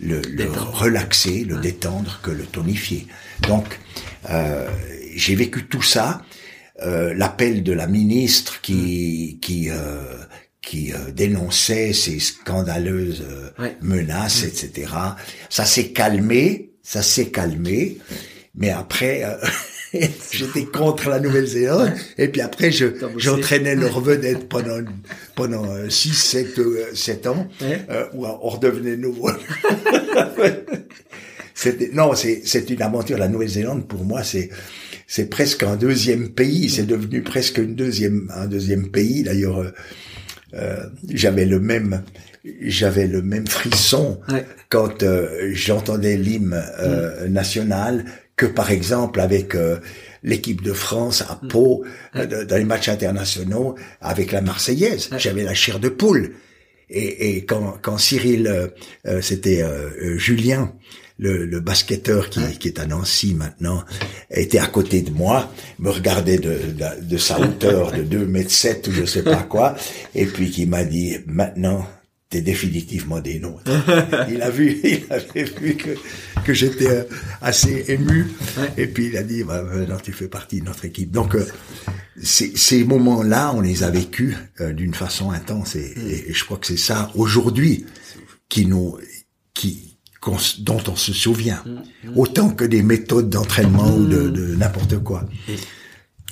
le, 0.00 0.20
le 0.20 0.50
relaxer, 0.50 1.44
le 1.44 1.56
détendre 1.56 2.20
que 2.22 2.30
le 2.30 2.44
tonifier. 2.44 3.06
Donc, 3.48 3.78
euh, 4.28 4.68
j'ai 5.14 5.34
vécu 5.34 5.64
tout 5.66 5.82
ça. 5.82 6.20
Euh, 6.82 7.14
L'appel 7.14 7.62
de 7.62 7.72
la 7.72 7.86
ministre 7.86 8.60
qui 8.60 9.38
qui 9.40 9.70
euh, 9.70 10.02
qui 10.60 10.92
euh, 10.92 11.10
dénonçait 11.10 11.94
ces 11.94 12.18
scandaleuses 12.18 13.24
euh, 13.26 13.50
Ouais. 13.58 13.78
menaces, 13.80 14.42
etc. 14.42 14.92
Ça 15.48 15.64
s'est 15.64 15.88
calmé, 15.92 16.72
ça 16.82 17.00
s'est 17.00 17.30
calmé, 17.30 17.96
mais 18.54 18.68
après. 18.68 19.24
J'étais 20.32 20.64
contre 20.64 21.08
la 21.10 21.20
Nouvelle-Zélande. 21.20 21.92
Et 22.18 22.28
puis 22.28 22.40
après 22.40 22.70
je 22.70 22.86
j'entraînais 23.16 23.74
leur 23.76 24.00
vedette 24.00 24.48
pendant 24.48 24.78
pendant 25.34 25.64
6 25.88 26.12
7 26.14 26.60
7 26.94 27.26
ans. 27.28 27.48
Ouais. 27.60 27.80
euh, 27.90 28.04
où 28.14 28.26
on 28.26 28.48
redevenait 28.48 28.96
nouveau. 28.96 29.30
C'était 31.54 31.90
non, 31.92 32.14
c'est 32.14 32.42
c'est 32.44 32.68
une 32.68 32.82
aventure. 32.82 33.16
La 33.18 33.28
Nouvelle-Zélande 33.28 33.88
pour 33.88 34.04
moi 34.04 34.22
c'est 34.22 34.50
c'est 35.06 35.30
presque 35.30 35.62
un 35.62 35.76
deuxième 35.76 36.30
pays, 36.30 36.68
c'est 36.68 36.84
devenu 36.86 37.22
presque 37.22 37.58
une 37.58 37.74
deuxième 37.74 38.30
un 38.34 38.46
deuxième 38.46 38.88
pays. 38.90 39.22
D'ailleurs 39.22 39.58
euh, 39.60 39.70
euh, 40.54 40.76
j'avais 41.08 41.46
le 41.46 41.58
même 41.60 42.02
j'avais 42.60 43.06
le 43.06 43.22
même 43.22 43.46
frisson 43.46 44.20
Ouais. 44.28 44.44
quand 44.68 45.02
euh, 45.02 45.50
j'entendais 45.52 46.16
l'hymne 46.16 46.62
euh, 46.80 47.26
national 47.28 48.04
que 48.36 48.46
par 48.46 48.70
exemple 48.70 49.20
avec 49.20 49.54
euh, 49.54 49.78
l'équipe 50.22 50.62
de 50.62 50.72
France 50.72 51.22
à 51.22 51.40
Pau 51.48 51.84
euh, 52.14 52.26
de- 52.26 52.44
dans 52.44 52.56
les 52.56 52.64
matchs 52.64 52.88
internationaux 52.88 53.76
avec 54.00 54.30
la 54.32 54.42
Marseillaise. 54.42 55.08
J'avais 55.16 55.42
la 55.42 55.54
chair 55.54 55.78
de 55.80 55.88
poule. 55.88 56.34
et, 56.90 57.36
et 57.36 57.44
quand, 57.46 57.78
quand 57.82 57.98
Cyril, 57.98 58.46
euh, 58.46 58.68
euh, 59.06 59.20
c'était 59.22 59.62
euh, 59.62 60.18
Julien, 60.18 60.72
le, 61.18 61.46
le 61.46 61.60
basketteur 61.60 62.28
qui, 62.28 62.40
qui, 62.58 62.68
est 62.68 62.78
à 62.78 62.84
Nancy 62.84 63.32
maintenant, 63.34 63.82
était 64.30 64.58
à 64.58 64.66
côté 64.66 65.00
de 65.00 65.10
moi, 65.10 65.50
me 65.78 65.88
regardait 65.88 66.36
de, 66.36 66.58
de, 67.00 67.16
sa 67.16 67.40
hauteur 67.40 67.90
de 67.92 68.02
2 68.16 68.26
mètres 68.26 68.50
7 68.50 68.86
ou 68.88 68.92
je 68.92 69.06
sais 69.06 69.22
pas 69.22 69.42
quoi, 69.44 69.76
et 70.14 70.26
puis 70.26 70.50
qui 70.50 70.66
m'a 70.66 70.84
dit, 70.84 71.16
maintenant, 71.26 71.86
t'es 72.28 72.40
définitivement 72.40 73.20
des 73.20 73.38
nôtres. 73.38 73.70
il 74.30 74.42
a 74.42 74.50
vu, 74.50 74.80
il 74.82 75.04
avait 75.10 75.44
vu 75.44 75.74
que, 75.74 75.90
que 76.44 76.52
j'étais 76.52 77.06
assez 77.40 77.84
ému, 77.88 78.26
et 78.76 78.86
puis 78.86 79.06
il 79.06 79.16
a 79.16 79.22
dit, 79.22 79.44
bah, 79.44 79.62
maintenant 79.62 79.98
tu 80.02 80.12
fais 80.12 80.28
partie 80.28 80.60
de 80.60 80.66
notre 80.66 80.84
équipe. 80.84 81.10
Donc, 81.10 81.36
ces, 82.20 82.84
moments-là, 82.84 83.52
on 83.54 83.60
les 83.60 83.84
a 83.84 83.90
vécus 83.90 84.36
d'une 84.60 84.94
façon 84.94 85.30
intense, 85.30 85.76
et, 85.76 85.94
et, 86.28 86.32
je 86.32 86.44
crois 86.44 86.56
que 86.56 86.66
c'est 86.66 86.76
ça 86.76 87.10
aujourd'hui 87.14 87.86
qui 88.48 88.66
nous, 88.66 88.98
qui, 89.54 89.96
dont 90.58 90.82
on 90.88 90.96
se 90.96 91.12
souvient, 91.12 91.62
mm, 91.64 92.10
mm. 92.10 92.18
autant 92.18 92.50
que 92.50 92.64
des 92.64 92.82
méthodes 92.82 93.30
d'entraînement 93.30 93.94
ou 93.94 94.06
de, 94.06 94.28
mm. 94.28 94.58
n'importe 94.58 94.98
quoi. 94.98 95.24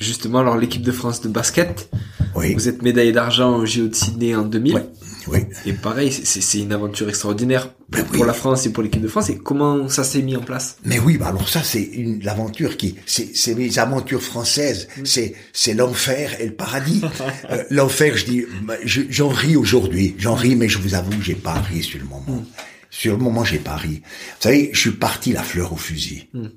justement, 0.00 0.40
alors 0.40 0.56
l'équipe 0.56 0.82
de 0.82 0.92
France 0.92 1.20
de 1.20 1.28
basket, 1.28 1.90
oui. 2.34 2.54
vous 2.54 2.68
êtes 2.68 2.82
médaillé 2.82 3.12
d'argent 3.12 3.56
au 3.56 3.66
JO 3.66 3.88
de 3.88 3.94
Sydney 3.94 4.34
en 4.34 4.44
2000. 4.44 4.86
Oui. 5.28 5.40
Et 5.66 5.72
pareil, 5.72 6.12
c'est 6.12 6.58
une 6.58 6.72
aventure 6.72 7.08
extraordinaire 7.08 7.72
ben 7.88 8.04
pour 8.04 8.24
la 8.24 8.32
France 8.32 8.66
et 8.66 8.72
pour 8.72 8.82
l'équipe 8.82 9.02
de 9.02 9.08
France. 9.08 9.30
Et 9.30 9.38
comment 9.38 9.88
ça 9.88 10.04
s'est 10.04 10.22
mis 10.22 10.36
en 10.36 10.40
place? 10.40 10.78
Mais 10.84 10.98
oui, 10.98 11.18
bah 11.18 11.28
alors 11.28 11.48
ça 11.48 11.62
c'est 11.62 11.82
une 11.82 12.22
l'aventure 12.22 12.76
qui, 12.76 12.96
c'est 13.06 13.54
mes 13.54 13.78
aventures 13.78 14.22
françaises. 14.22 14.88
C'est 15.04 15.34
c'est 15.52 15.74
l'enfer 15.74 16.40
et 16.40 16.46
le 16.46 16.54
paradis. 16.54 17.02
Euh, 17.50 17.62
l'enfer, 17.70 18.16
je 18.16 18.24
dis, 18.24 18.44
j'en 18.86 19.28
ris 19.28 19.56
aujourd'hui, 19.56 20.14
j'en 20.18 20.34
ris, 20.34 20.56
mais 20.56 20.68
je 20.68 20.78
vous 20.78 20.94
avoue, 20.94 21.20
j'ai 21.20 21.34
pas 21.34 21.54
ri 21.54 21.82
sur 21.82 21.98
le 21.98 22.06
moment. 22.06 22.44
Sur 22.90 23.16
le 23.16 23.22
moment, 23.22 23.44
j'ai 23.44 23.58
pari. 23.58 24.02
Vous 24.04 24.40
savez, 24.40 24.70
je 24.72 24.78
suis 24.78 24.92
parti 24.92 25.32
la 25.32 25.42
fleur 25.42 25.72
au 25.72 25.76
fusil. 25.76 26.28
Hmm. 26.32 26.48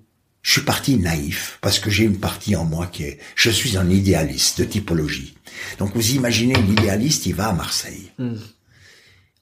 Je 0.43 0.51
suis 0.51 0.61
parti 0.61 0.97
naïf 0.97 1.57
parce 1.61 1.79
que 1.79 1.89
j'ai 1.89 2.05
une 2.05 2.19
partie 2.19 2.55
en 2.55 2.63
moi 2.63 2.87
qui 2.87 3.03
est, 3.03 3.19
je 3.35 3.49
suis 3.49 3.75
un 3.75 3.89
idéaliste 3.89 4.59
de 4.59 4.65
typologie. 4.65 5.35
Donc 5.79 5.91
vous 5.93 6.11
imaginez 6.11 6.55
l'idéaliste, 6.55 7.25
il 7.25 7.35
va 7.35 7.49
à 7.49 7.53
Marseille. 7.53 8.11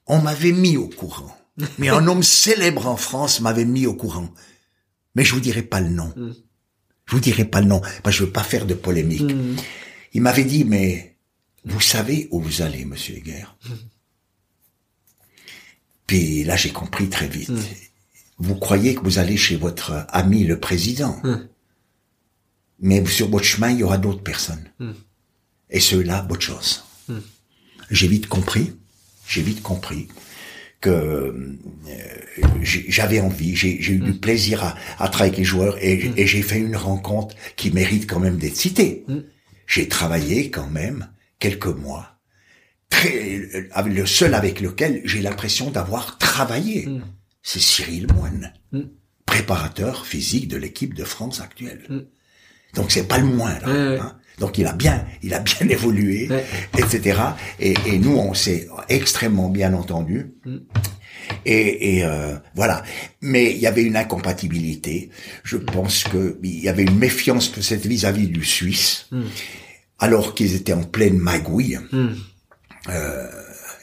On 0.06 0.20
m'avait 0.20 0.52
mis 0.52 0.76
au 0.76 0.88
courant. 0.88 1.36
Mais 1.78 1.88
un 1.88 2.06
homme 2.06 2.22
célèbre 2.22 2.86
en 2.86 2.96
France 2.96 3.40
m'avait 3.40 3.64
mis 3.64 3.86
au 3.86 3.94
courant. 3.94 4.28
Mais 5.14 5.24
je 5.24 5.34
vous 5.34 5.40
dirai 5.40 5.62
pas 5.62 5.80
le 5.80 5.88
nom. 5.88 6.12
Hmm. 6.14 6.34
Je 7.06 7.14
vous 7.14 7.20
dirai 7.20 7.44
pas 7.44 7.60
le 7.60 7.68
nom, 7.68 7.80
parce 7.80 8.16
que 8.16 8.20
je 8.20 8.24
veux 8.24 8.32
pas 8.32 8.42
faire 8.42 8.66
de 8.66 8.74
polémique. 8.74 9.32
Il 10.12 10.22
m'avait 10.22 10.44
dit, 10.44 10.64
mais 10.64 11.16
vous 11.64 11.80
savez 11.80 12.28
où 12.30 12.40
vous 12.40 12.62
allez, 12.62 12.84
monsieur 12.84 13.16
Heger. 13.16 13.56
Puis 16.06 16.44
là, 16.44 16.56
j'ai 16.56 16.70
compris 16.70 17.08
très 17.08 17.28
vite. 17.28 17.50
Vous 18.38 18.56
croyez 18.56 18.94
que 18.94 19.00
vous 19.00 19.18
allez 19.18 19.36
chez 19.36 19.56
votre 19.56 20.06
ami 20.10 20.44
le 20.44 20.60
président? 20.60 21.22
Mais 22.80 23.04
sur 23.06 23.30
votre 23.30 23.44
chemin, 23.44 23.70
il 23.70 23.78
y 23.78 23.82
aura 23.82 23.98
d'autres 23.98 24.22
personnes. 24.22 24.68
Et 25.70 25.80
ceux-là, 25.80 26.26
votre 26.28 26.42
chose. 26.42 26.84
J'ai 27.90 28.08
vite 28.08 28.26
compris, 28.26 28.72
j'ai 29.26 29.42
vite 29.42 29.62
compris 29.62 30.08
que 30.80 30.90
euh, 30.90 31.56
j'avais 32.62 33.20
envie, 33.20 33.56
j'ai 33.56 33.92
eu 33.92 33.98
du 33.98 34.12
plaisir 34.12 34.62
à, 34.62 34.76
à, 34.98 35.08
travailler 35.08 35.30
avec 35.30 35.38
les 35.38 35.44
joueurs 35.44 35.76
et, 35.82 36.12
et 36.16 36.26
j'ai 36.26 36.42
fait 36.42 36.58
une 36.58 36.76
rencontre 36.76 37.34
qui 37.56 37.70
mérite 37.70 38.08
quand 38.08 38.20
même 38.20 38.36
d'être 38.36 38.56
citée. 38.56 39.04
J'ai 39.66 39.88
travaillé 39.88 40.50
quand 40.50 40.68
même 40.68 41.08
quelques 41.38 41.66
mois 41.66 42.16
très, 42.90 43.40
le 43.86 44.06
seul 44.06 44.34
avec 44.34 44.60
lequel 44.60 45.02
j'ai 45.04 45.20
l'impression 45.20 45.70
d'avoir 45.70 46.18
travaillé, 46.18 46.86
mm. 46.86 47.02
c'est 47.42 47.60
Cyril 47.60 48.06
Moine, 48.14 48.52
mm. 48.72 48.80
préparateur 49.24 50.06
physique 50.06 50.48
de 50.48 50.56
l'équipe 50.56 50.94
de 50.94 51.04
France 51.04 51.40
actuelle. 51.40 51.84
Mm. 51.88 52.00
Donc 52.74 52.90
c'est 52.90 53.08
pas 53.08 53.18
le 53.18 53.26
moindre. 53.26 53.68
Hein. 53.68 54.18
Donc 54.38 54.58
il 54.58 54.66
a 54.66 54.72
bien, 54.72 55.04
il 55.22 55.34
a 55.34 55.40
bien 55.40 55.68
évolué, 55.68 56.28
etc. 56.76 57.20
Et, 57.58 57.74
et, 57.86 57.98
nous 57.98 58.16
on 58.16 58.34
s'est 58.34 58.68
extrêmement 58.88 59.48
bien 59.48 59.72
entendu. 59.74 60.34
Et, 61.44 61.96
et 61.96 62.04
euh, 62.04 62.36
voilà. 62.54 62.82
Mais 63.20 63.52
il 63.52 63.58
y 63.58 63.66
avait 63.66 63.82
une 63.82 63.96
incompatibilité. 63.96 65.10
Je 65.42 65.56
pense 65.56 66.04
que 66.04 66.38
il 66.42 66.60
y 66.60 66.68
avait 66.68 66.84
une 66.84 66.98
méfiance 66.98 67.48
peut-être 67.48 67.86
vis-à-vis 67.86 68.28
du 68.28 68.44
Suisse, 68.44 69.08
alors 69.98 70.34
qu'ils 70.34 70.54
étaient 70.54 70.74
en 70.74 70.84
pleine 70.84 71.18
magouille. 71.18 71.78
Euh, 72.88 73.26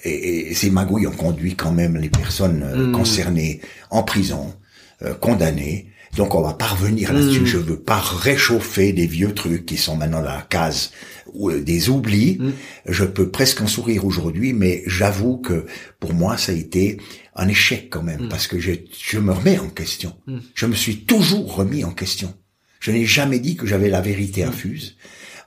et, 0.03 0.51
et, 0.51 0.53
ces 0.53 0.69
magouilles 0.69 1.07
ont 1.07 1.11
conduit 1.11 1.55
quand 1.55 1.71
même 1.71 1.97
les 1.97 2.09
personnes 2.09 2.63
euh, 2.63 2.91
concernées 2.91 3.61
en 3.89 4.03
prison, 4.03 4.53
euh, 5.01 5.13
condamnées. 5.13 5.87
Donc 6.15 6.35
on 6.35 6.41
va 6.41 6.53
pas 6.53 6.67
revenir 6.67 7.13
là-dessus. 7.13 7.41
Hmm. 7.41 7.45
Je 7.45 7.57
veux 7.57 7.79
pas 7.79 7.99
réchauffer 7.99 8.93
des 8.93 9.07
vieux 9.07 9.33
trucs 9.33 9.65
qui 9.65 9.77
sont 9.77 9.95
maintenant 9.95 10.21
dans 10.21 10.29
la 10.29 10.41
case 10.41 10.91
ou 11.33 11.51
des 11.51 11.89
oublis. 11.89 12.37
Hmm. 12.39 12.51
Je 12.87 13.03
peux 13.03 13.29
presque 13.29 13.61
en 13.61 13.67
sourire 13.67 14.05
aujourd'hui, 14.05 14.53
mais 14.53 14.83
j'avoue 14.85 15.37
que 15.37 15.65
pour 15.99 16.13
moi 16.13 16.37
ça 16.37 16.51
a 16.51 16.55
été 16.55 16.97
un 17.35 17.47
échec 17.47 17.89
quand 17.89 18.03
même 18.03 18.29
parce 18.29 18.47
que 18.47 18.59
je, 18.59 18.73
je 19.01 19.19
me 19.19 19.31
remets 19.31 19.57
en 19.57 19.69
question. 19.69 20.15
Je 20.53 20.65
me 20.65 20.75
suis 20.75 21.05
toujours 21.05 21.55
remis 21.55 21.83
en 21.83 21.91
question. 21.91 22.33
Je 22.79 22.91
n'ai 22.91 23.05
jamais 23.05 23.39
dit 23.39 23.55
que 23.55 23.65
j'avais 23.65 23.89
la 23.89 24.01
vérité 24.01 24.43
infuse. 24.43 24.97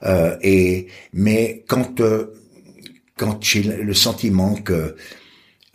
Euh, 0.03 0.35
et 0.41 0.87
mais 1.13 1.63
quand 1.67 2.01
quand 3.17 3.43
j'ai 3.43 3.63
le 3.63 3.93
sentiment 3.93 4.55
que 4.55 4.95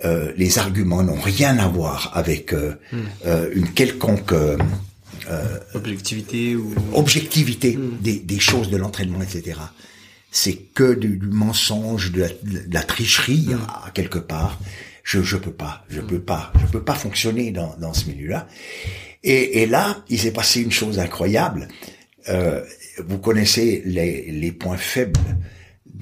euh, 0.04 0.32
les 0.36 0.58
arguments 0.58 1.02
n'ont 1.02 1.20
rien 1.20 1.58
à 1.58 1.68
voir 1.68 2.10
avec 2.14 2.52
euh, 2.52 2.74
hmm. 2.92 2.98
euh, 3.26 3.50
une 3.54 3.68
quelconque 3.68 4.34
objectivité 5.74 6.56
ou 6.56 6.74
objectivité 6.92 7.76
hmm. 7.76 7.98
des, 8.00 8.18
des, 8.18 8.40
choses 8.40 8.70
de 8.70 8.76
l'entraînement, 8.76 9.22
etc. 9.22 9.58
C'est 10.30 10.56
que 10.74 10.94
du, 10.94 11.20
mensonge, 11.22 12.10
de 12.10 12.26
la, 12.70 12.82
tricherie 12.82 13.50
hmm. 13.50 13.86
à, 13.86 13.90
quelque 13.92 14.18
part. 14.18 14.58
Je 15.04 15.22
je 15.22 15.36
peux 15.36 15.52
pas, 15.52 15.84
je 15.88 16.00
peux 16.00 16.20
pas, 16.20 16.52
je 16.60 16.66
peux 16.66 16.82
pas 16.82 16.94
fonctionner 16.94 17.50
dans, 17.50 17.76
dans 17.80 17.92
ce 17.92 18.08
milieu-là. 18.08 18.46
Et, 19.24 19.62
et, 19.62 19.66
là, 19.66 20.02
il 20.08 20.18
s'est 20.18 20.32
passé 20.32 20.60
une 20.60 20.72
chose 20.72 20.98
incroyable. 20.98 21.68
vous 22.98 23.18
connaissez 23.18 23.82
les, 23.84 24.30
les 24.30 24.52
points 24.52 24.76
faibles 24.76 25.20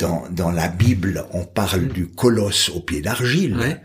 dans, 0.01 0.25
dans 0.31 0.51
la 0.51 0.69
Bible, 0.69 1.25
on 1.33 1.45
parle 1.45 1.89
du 1.89 2.07
colosse 2.07 2.71
au 2.71 2.81
pied 2.81 3.01
d'argile, 3.01 3.81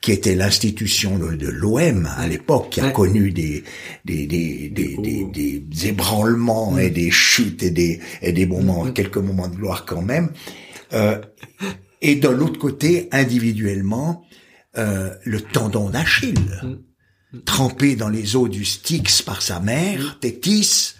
qui 0.00 0.12
était 0.12 0.34
l'institution 0.34 1.16
de, 1.18 1.46
l'OM 1.46 2.08
à 2.16 2.26
l'époque, 2.26 2.70
qui 2.70 2.80
a 2.80 2.90
connu 2.90 3.30
des 3.30 3.62
des, 4.04 4.26
des, 4.26 4.68
des, 4.68 4.96
des, 5.32 5.60
des 5.60 5.86
ébranlements 5.86 6.76
et 6.76 6.90
des 6.90 7.10
chutes 7.10 7.62
et 7.62 7.70
des, 7.70 8.00
et 8.20 8.32
des 8.32 8.46
moments, 8.46 8.90
quelques 8.90 9.18
moments 9.18 9.48
de 9.48 9.56
gloire 9.56 9.84
quand 9.84 10.02
même. 10.02 10.32
Euh, 10.92 11.20
et 12.00 12.16
de 12.16 12.28
l'autre 12.28 12.58
côté, 12.58 13.08
individuellement, 13.12 14.24
euh, 14.76 15.10
le 15.24 15.40
tendon 15.40 15.88
d'Achille, 15.88 16.50
trempé 17.44 17.94
dans 17.94 18.08
les 18.08 18.34
eaux 18.34 18.48
du 18.48 18.64
Styx 18.64 19.22
par 19.22 19.40
sa 19.40 19.60
mère, 19.60 20.18
Tétis, 20.20 20.94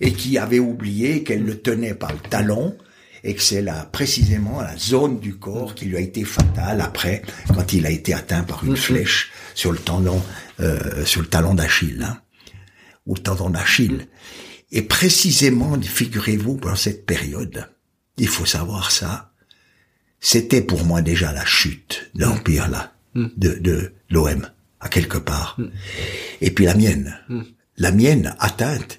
et 0.00 0.12
qui 0.12 0.36
avait 0.36 0.58
oublié 0.58 1.22
qu'elle 1.22 1.44
le 1.44 1.58
tenait 1.60 1.94
par 1.94 2.12
le 2.12 2.18
talon, 2.18 2.76
et 3.24 3.34
que 3.34 3.42
c'est 3.42 3.62
là 3.62 3.88
précisément 3.92 4.60
la 4.60 4.76
zone 4.76 5.20
du 5.20 5.36
corps 5.36 5.74
qui 5.74 5.84
lui 5.84 5.96
a 5.96 6.00
été 6.00 6.24
fatale 6.24 6.80
après 6.80 7.22
quand 7.54 7.72
il 7.72 7.86
a 7.86 7.90
été 7.90 8.14
atteint 8.14 8.42
par 8.42 8.64
une 8.64 8.76
flèche 8.76 9.30
sur 9.54 9.72
le 9.72 9.78
tendon 9.78 10.20
euh, 10.60 11.04
sur 11.04 11.20
le 11.20 11.28
talon 11.28 11.54
d'Achille 11.54 12.02
hein, 12.02 12.20
ou 13.06 13.14
le 13.14 13.20
tendon 13.20 13.50
d'Achille. 13.50 14.08
Et 14.70 14.82
précisément 14.82 15.80
figurez-vous 15.80 16.58
dans 16.58 16.76
cette 16.76 17.06
période 17.06 17.68
il 18.16 18.28
faut 18.28 18.46
savoir 18.46 18.90
ça 18.90 19.32
c'était 20.20 20.62
pour 20.62 20.84
moi 20.84 21.02
déjà 21.02 21.32
la 21.32 21.44
chute 21.44 22.10
de 22.14 22.24
l'empire 22.24 22.68
là 22.68 22.94
mm. 23.14 23.26
de, 23.36 23.54
de 23.54 23.92
l'OM 24.10 24.46
à 24.80 24.88
quelque 24.88 25.18
part. 25.18 25.56
Mm. 25.58 25.66
et 26.40 26.50
puis 26.50 26.64
la 26.64 26.74
mienne. 26.74 27.18
Mm. 27.28 27.42
la 27.76 27.92
mienne 27.92 28.36
atteinte 28.40 28.98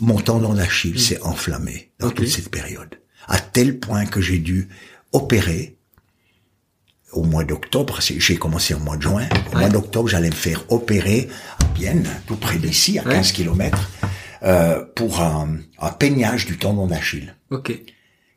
mon 0.00 0.20
tendon 0.20 0.54
d'Achille 0.54 1.00
s'est 1.00 1.20
enflammé 1.22 1.90
dans 1.98 2.10
toute 2.10 2.28
cette 2.28 2.50
période 2.50 2.98
à 3.28 3.38
tel 3.38 3.78
point 3.78 4.06
que 4.06 4.20
j'ai 4.20 4.38
dû 4.38 4.68
opérer 5.12 5.76
au 7.12 7.22
mois 7.22 7.44
d'octobre, 7.44 8.00
j'ai 8.00 8.36
commencé 8.36 8.74
au 8.74 8.78
mois 8.78 8.96
de 8.96 9.02
juin, 9.02 9.28
au 9.52 9.58
mois 9.58 9.68
d'octobre, 9.68 10.08
j'allais 10.08 10.28
me 10.28 10.34
faire 10.34 10.64
opérer 10.70 11.28
à 11.58 11.64
Bienne, 11.66 12.06
tout 12.26 12.36
près 12.36 12.58
d'ici, 12.58 12.98
à 12.98 13.02
15 13.02 13.32
kilomètres, 13.32 13.90
euh, 14.42 14.84
pour 14.94 15.20
un, 15.22 15.58
un, 15.78 15.90
peignage 15.90 16.46
du 16.46 16.58
tendon 16.58 16.86
d'Achille. 16.86 17.34
Ok. 17.50 17.72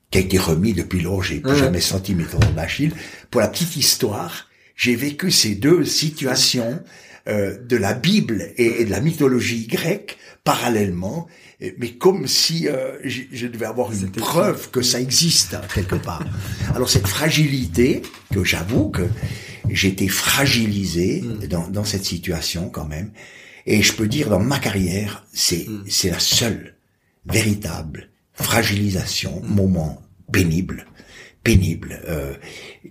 Qui 0.09 0.17
a 0.17 0.21
été 0.21 0.37
remis 0.37 0.73
depuis 0.73 1.01
lors, 1.01 1.21
j'ai 1.21 1.39
plus 1.39 1.57
jamais 1.57 1.81
senti 1.81 2.15
mes 2.15 2.23
tendons 2.23 2.51
d'Achille. 2.51 2.93
Pour 3.29 3.41
la 3.41 3.47
petite 3.47 3.75
histoire, 3.75 4.49
j'ai 4.75 4.95
vécu 4.95 5.31
ces 5.31 5.55
deux 5.55 5.85
situations 5.85 6.81
euh, 7.27 7.55
de 7.63 7.77
la 7.77 7.93
Bible 7.93 8.51
et, 8.57 8.83
de 8.83 8.89
la 8.89 8.99
mythologie 8.99 9.67
grecque 9.67 10.17
parallèlement, 10.43 11.27
mais 11.77 11.91
comme 11.93 12.25
si 12.27 12.67
euh, 12.67 12.97
je, 13.03 13.45
devais 13.47 13.65
avoir 13.67 13.91
une 13.91 14.09
preuve 14.11 14.69
que 14.71 14.81
ça 14.81 14.99
existe 14.99 15.53
hein, 15.53 15.61
quelque 15.73 15.95
part. 15.95 16.23
Alors 16.75 16.89
cette 16.89 17.07
fragilité 17.07 18.01
que 18.33 18.43
j'avoue 18.43 18.89
que 18.89 19.07
j'étais 19.69 20.07
fragilisé 20.07 21.21
Mm. 21.21 21.47
dans, 21.47 21.67
dans 21.67 21.83
cette 21.83 22.05
situation 22.05 22.69
quand 22.69 22.85
même. 22.87 23.11
Et 23.67 23.81
je 23.83 23.93
peux 23.93 24.07
dire 24.07 24.29
dans 24.29 24.39
ma 24.39 24.59
carrière, 24.59 25.25
c'est 25.33 25.67
Mm. 25.67 25.83
c'est 25.87 26.09
la 26.09 26.19
seule 26.19 26.75
véritable 27.25 28.09
fragilisation, 28.33 29.41
Mm. 29.43 29.53
moment 29.55 30.01
pénible, 30.31 30.85
pénible. 31.43 32.01
Euh, 32.07 32.33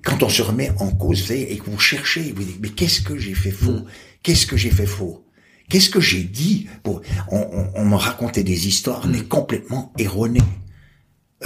quand 0.05 0.23
on 0.23 0.29
se 0.29 0.43
remet 0.43 0.71
en 0.79 0.91
cause 0.91 1.31
et 1.33 1.57
que 1.59 1.71
vous 1.71 1.79
cherchez, 1.79 2.33
vous 2.37 2.45
dites 2.45 2.61
mais 2.61 2.69
qu'est-ce 2.71 3.01
que 3.01 3.17
j'ai 3.19 3.35
fait 3.35 3.51
faux? 3.51 3.85
Qu'est-ce 4.23 4.47
que 4.47 4.57
j'ai 4.57 4.71
fait 4.71 4.87
faux? 4.87 5.25
Qu'est-ce 5.71 5.89
que 5.89 6.01
j'ai 6.01 6.23
dit 6.25 6.69
pour 6.83 7.01
on, 7.31 7.39
on, 7.39 7.71
on 7.75 7.85
me 7.87 7.95
racontait 7.97 8.43
des 8.45 8.69
histoires 8.69 9.07
mais 9.07 9.23
complètement 9.23 9.93
erronées. 9.99 10.43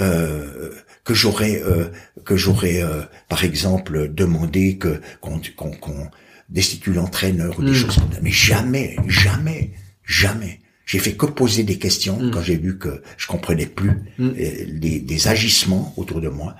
Euh, 0.01 0.71
que 1.05 1.13
j'aurais 1.13 1.61
euh, 1.63 1.85
que 2.25 2.35
j'aurais 2.35 2.81
euh, 2.83 3.03
par 3.29 3.45
exemple 3.45 4.09
demandé 4.13 4.77
que 4.77 4.99
qu'on 5.21 5.39
qu'on 5.55 5.71
qu'on 5.71 6.09
destitue 6.49 6.91
l'entraîneur 6.91 7.57
ou 7.57 7.63
des 7.63 7.71
Mm. 7.71 7.75
choses 7.75 7.95
comme 7.95 8.11
ça 8.11 8.19
mais 8.21 8.31
jamais 8.31 8.97
jamais 9.07 9.71
jamais 10.03 10.59
j'ai 10.85 10.99
fait 10.99 11.13
que 11.13 11.25
poser 11.25 11.63
des 11.63 11.77
questions 11.77 12.17
Mm. 12.19 12.31
quand 12.31 12.41
j'ai 12.41 12.57
vu 12.57 12.77
que 12.77 13.01
je 13.17 13.27
comprenais 13.27 13.65
plus 13.65 13.91
Mm. 14.17 14.27
euh, 14.27 14.33
les, 14.81 14.99
des 14.99 15.27
agissements 15.27 15.93
autour 15.97 16.21
de 16.21 16.29
moi. 16.29 16.55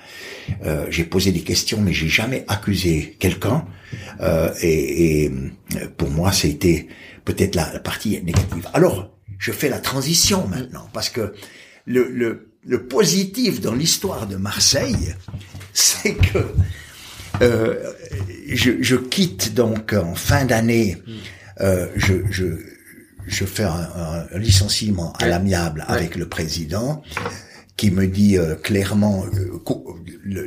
Euh, 0.65 0.85
j'ai 0.89 1.03
posé 1.03 1.31
des 1.31 1.41
questions 1.41 1.79
mais 1.81 1.93
j'ai 1.93 2.07
jamais 2.07 2.43
accusé 2.47 3.15
quelqu'un. 3.19 3.65
Euh, 4.21 4.51
et, 4.61 5.23
et 5.25 5.31
euh, 5.75 5.87
pour 5.97 6.09
moi 6.09 6.31
c'était 6.31 6.87
peut-être 7.23 7.55
la, 7.55 7.71
la 7.73 7.79
partie 7.79 8.21
négative. 8.23 8.67
Alors 8.73 9.11
je 9.37 9.51
fais 9.51 9.69
la 9.69 9.79
transition 9.79 10.47
maintenant 10.47 10.87
parce 10.93 11.09
que 11.09 11.33
le, 11.85 12.09
le, 12.09 12.49
le 12.65 12.87
positif 12.87 13.61
dans 13.61 13.75
l'histoire 13.75 14.25
de 14.27 14.37
Marseille, 14.37 15.13
c'est 15.73 16.15
que 16.15 16.39
euh, 17.41 17.75
je, 18.49 18.71
je 18.81 18.95
quitte 18.95 19.53
donc 19.53 19.93
en 19.93 20.15
fin 20.15 20.45
d'année, 20.45 20.97
euh, 21.61 21.87
je, 21.95 22.13
je, 22.31 22.45
je 23.27 23.45
fais 23.45 23.63
un, 23.63 24.27
un 24.33 24.37
licenciement 24.39 25.13
à 25.13 25.27
l'amiable 25.27 25.85
Ouais. 25.87 25.95
avec 25.95 26.15
le 26.15 26.27
président 26.29 27.01
qui 27.77 27.91
me 27.91 28.07
dit 28.07 28.37
euh, 28.37 28.55
clairement 28.55 29.25
euh, 29.33 29.59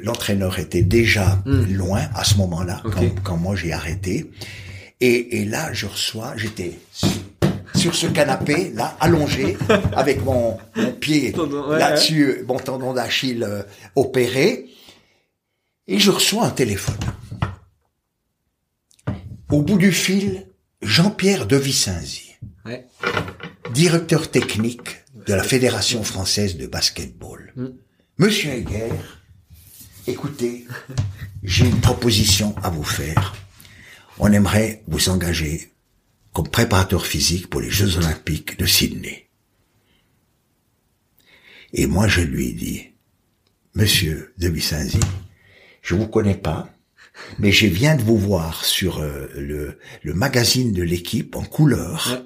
l'entraîneur 0.02 0.58
était 0.58 0.82
déjà 0.82 1.42
Mm. 1.44 1.74
loin 1.74 2.02
à 2.14 2.24
ce 2.24 2.36
moment-là 2.36 2.82
quand, 2.84 3.22
quand 3.22 3.36
moi 3.36 3.54
j'ai 3.56 3.72
arrêté. 3.72 4.30
Et, 5.00 5.40
et 5.40 5.44
là 5.44 5.72
je 5.72 5.86
reçois 5.86 6.34
j'étais 6.36 6.78
sur 7.74 7.94
ce 7.94 8.06
canapé 8.06 8.72
là 8.74 8.96
allongé 9.00 9.56
avec 9.96 10.24
mon, 10.24 10.56
mon 10.76 10.92
pied 10.92 11.34
ouais, 11.36 11.78
là-dessus 11.78 12.44
mon 12.48 12.58
tendon 12.58 12.94
d'Achille 12.94 13.44
euh, 13.44 13.62
opéré. 13.94 14.66
Et 15.86 15.98
je 15.98 16.10
reçois 16.10 16.44
un 16.46 16.50
téléphone. 16.50 16.96
Au 19.50 19.62
bout 19.62 19.78
du 19.78 19.92
fil 19.92 20.46
Jean-Pierre 20.82 21.46
de 21.46 21.56
Vicenzi 21.56 22.27
Ouais. 22.64 22.86
directeur 23.72 24.30
technique 24.30 25.04
de 25.26 25.34
la 25.34 25.42
Fédération 25.42 26.02
française 26.04 26.56
de 26.56 26.66
basketball. 26.66 27.52
Mm. 27.56 27.66
Monsieur 28.18 28.50
Heger, 28.50 28.92
écoutez, 30.06 30.66
j'ai 31.42 31.66
une 31.66 31.80
proposition 31.80 32.54
à 32.62 32.70
vous 32.70 32.84
faire. 32.84 33.34
On 34.18 34.32
aimerait 34.32 34.82
vous 34.88 35.08
engager 35.08 35.72
comme 36.32 36.48
préparateur 36.48 37.06
physique 37.06 37.48
pour 37.48 37.60
les 37.60 37.70
Jeux 37.70 37.96
Olympiques 37.96 38.58
de 38.58 38.66
Sydney. 38.66 39.28
Et 41.72 41.86
moi, 41.86 42.08
je 42.08 42.20
lui 42.20 42.48
ai 42.48 42.52
dit, 42.52 42.90
Monsieur 43.74 44.34
de 44.38 44.48
Vicenzi, 44.48 45.00
je 45.82 45.94
vous 45.94 46.08
connais 46.08 46.36
pas, 46.36 46.68
mais 47.38 47.52
je 47.52 47.66
viens 47.66 47.96
de 47.96 48.02
vous 48.02 48.16
voir 48.18 48.64
sur 48.64 49.00
euh, 49.00 49.26
le, 49.36 49.78
le 50.02 50.14
magazine 50.14 50.72
de 50.72 50.82
l'équipe 50.82 51.36
en 51.36 51.42
couleur. 51.42 52.08
Ouais. 52.12 52.22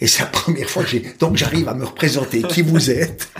Et 0.00 0.06
c'est 0.06 0.20
la 0.22 0.26
première 0.28 0.68
fois 0.68 0.82
que 0.84 0.90
j'ai... 0.90 1.02
Donc 1.18 1.36
j'arrive 1.36 1.68
à 1.68 1.74
me 1.74 1.84
représenter 1.84 2.42
qui 2.42 2.62
vous 2.62 2.90
êtes. 2.90 3.30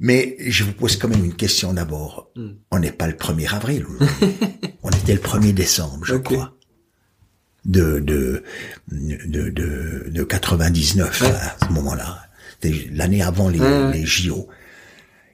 Mais 0.00 0.36
je 0.40 0.62
vous 0.64 0.72
pose 0.72 0.96
quand 0.96 1.08
même 1.08 1.24
une 1.24 1.34
question 1.34 1.72
d'abord. 1.72 2.30
Mm. 2.36 2.48
On 2.70 2.78
n'est 2.78 2.92
pas 2.92 3.06
le 3.06 3.14
1er 3.14 3.52
avril. 3.54 3.84
On 4.82 4.90
était 4.90 5.14
le 5.14 5.20
1er 5.20 5.52
décembre, 5.52 6.04
je 6.04 6.14
crois. 6.16 6.54
De, 7.64 7.98
de, 7.98 8.44
de, 8.92 9.50
de, 9.50 10.08
de 10.08 10.22
99, 10.22 11.20
Ouais. 11.20 11.26
à 11.28 11.56
ce 11.66 11.72
moment-là. 11.72 12.22
L'année 12.92 13.22
avant 13.22 13.48
les, 13.48 13.58
ouais. 13.60 13.92
les 13.92 14.06
JO. 14.06 14.48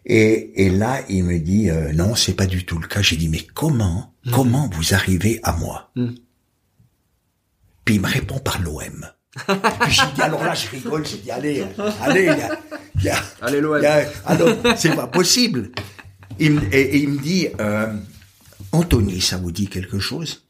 Et, 0.06 0.64
et 0.66 0.70
là, 0.70 1.00
il 1.08 1.24
me 1.24 1.38
dit, 1.38 1.70
euh, 1.70 1.92
non, 1.92 2.14
c'est 2.14 2.34
pas 2.34 2.46
du 2.46 2.64
tout 2.66 2.78
le 2.78 2.86
cas. 2.86 3.00
J'ai 3.02 3.16
dit, 3.16 3.28
mais 3.28 3.40
comment, 3.54 4.14
comment 4.32 4.68
vous 4.74 4.94
arrivez 4.94 5.40
à 5.42 5.52
moi 5.52 5.90
Mm. 5.96 6.08
Puis 7.84 7.96
il 7.96 8.00
me 8.00 8.08
répond 8.08 8.38
par 8.38 8.60
l'OM. 8.62 9.06
Puis 9.46 9.90
j'ai 9.90 10.14
dit, 10.14 10.22
alors 10.22 10.42
là, 10.42 10.54
je 10.54 10.68
rigole, 10.70 11.04
j'ai 11.06 11.18
dit, 11.18 11.30
allez, 11.30 11.64
allez, 12.00 12.22
il 12.22 12.26
y 12.26 12.30
a, 12.42 12.58
il 12.96 13.02
y 13.04 13.08
a- 13.10 13.22
Allez, 13.42 13.60
l'OM. 13.60 13.78
il 13.78 13.82
y 13.82 13.86
a- 13.86 14.08
alors, 14.24 14.48
c'est 14.76 14.94
pas 14.96 15.06
possible. 15.06 15.70
Il, 16.38 16.52
me- 16.54 16.74
et, 16.74 16.80
et 16.80 16.98
il 16.98 17.10
me 17.10 17.18
dit, 17.18 17.48
euh, 17.60 17.94
Anthony, 18.72 19.20
ça 19.20 19.36
vous 19.36 19.52
dit 19.52 19.66
quelque 19.68 19.98
chose? 19.98 20.46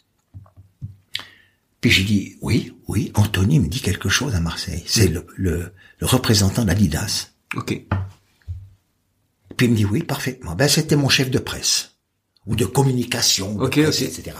Puis 1.81 1.91
j'ai 1.91 2.05
dit, 2.05 2.37
oui, 2.41 2.73
oui, 2.89 3.11
Anthony 3.15 3.59
me 3.61 3.69
dit 3.69 3.81
quelque 3.81 4.09
chose 4.09 4.35
à 4.35 4.41
Marseille. 4.41 4.83
C'est 4.87 5.09
le, 5.09 5.27
le, 5.37 5.73
le 5.99 6.07
représentant 6.07 6.65
d'Adidas. 6.65 7.31
Ok. 7.57 7.83
Puis 9.57 9.67
il 9.67 9.73
me 9.73 9.77
dit, 9.77 9.85
oui, 9.85 10.03
parfaitement. 10.03 10.55
Ben, 10.55 10.69
c'était 10.69 10.97
mon 10.97 11.09
chef 11.09 11.31
de 11.31 11.39
presse. 11.39 11.97
Ou 12.47 12.57
de 12.57 12.65
communication, 12.65 13.55
de 13.55 13.69
presse, 13.69 14.03
etc. 14.03 14.37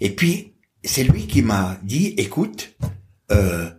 Et 0.00 0.10
puis, 0.10 0.54
c'est 0.84 1.04
lui 1.04 1.26
qui 1.26 1.42
m'a 1.42 1.78
dit, 1.82 2.14
écoute, 2.18 2.74
euh, 3.30 3.70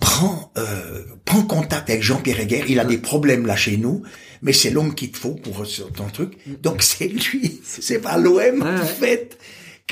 prends, 0.00 0.52
euh, 0.58 1.04
prends 1.24 1.42
contact 1.42 1.88
avec 1.90 2.02
Jean-Pierre 2.02 2.40
Heger. 2.40 2.64
Il 2.68 2.80
a 2.80 2.84
des 2.84 2.98
problèmes 2.98 3.46
là 3.46 3.54
chez 3.54 3.76
nous, 3.76 4.02
mais 4.42 4.52
c'est 4.52 4.70
l'homme 4.70 4.94
qu'il 4.94 5.12
te 5.12 5.18
faut 5.18 5.34
pour 5.34 5.64
ton 5.94 6.08
truc. 6.08 6.36
Donc 6.62 6.82
c'est 6.82 7.06
lui, 7.08 7.60
c'est 7.64 8.00
pas 8.00 8.16
l'OM 8.18 8.62
en 8.62 8.84
fait 8.84 9.38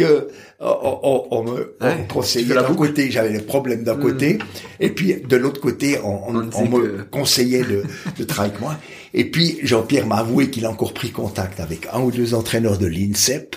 que 0.04 0.28
on, 0.60 0.98
on- 1.02 1.26
on 1.30 1.42
me 1.44 1.76
on 1.80 1.86
Ouais, 1.86 1.98
me 2.02 2.06
conseillait 2.08 2.54
d'un 2.54 2.74
côté, 2.74 3.10
j'avais 3.10 3.30
les 3.32 3.40
problèmes 3.40 3.82
d'un 3.84 3.96
côté, 3.96 4.38
et 4.78 4.90
puis 4.90 5.14
de 5.26 5.36
l'autre 5.36 5.60
côté, 5.60 5.98
on, 6.02 6.32
me 6.32 6.42
que- 6.50 7.02
conseillait 7.10 7.62
de, 7.64 7.82
de 8.18 8.24
travailler 8.24 8.52
avec 8.54 8.60
moi. 8.62 8.76
Et 9.14 9.24
puis 9.30 9.58
Jean-Pierre 9.62 10.06
m'a 10.06 10.16
avoué 10.16 10.50
qu'il 10.50 10.64
a 10.66 10.70
encore 10.70 10.94
pris 10.94 11.10
contact 11.10 11.60
avec 11.60 11.86
un 11.92 12.00
ou 12.00 12.10
deux 12.10 12.34
entraîneurs 12.34 12.78
de 12.78 12.86
l'INSEP 12.86 13.56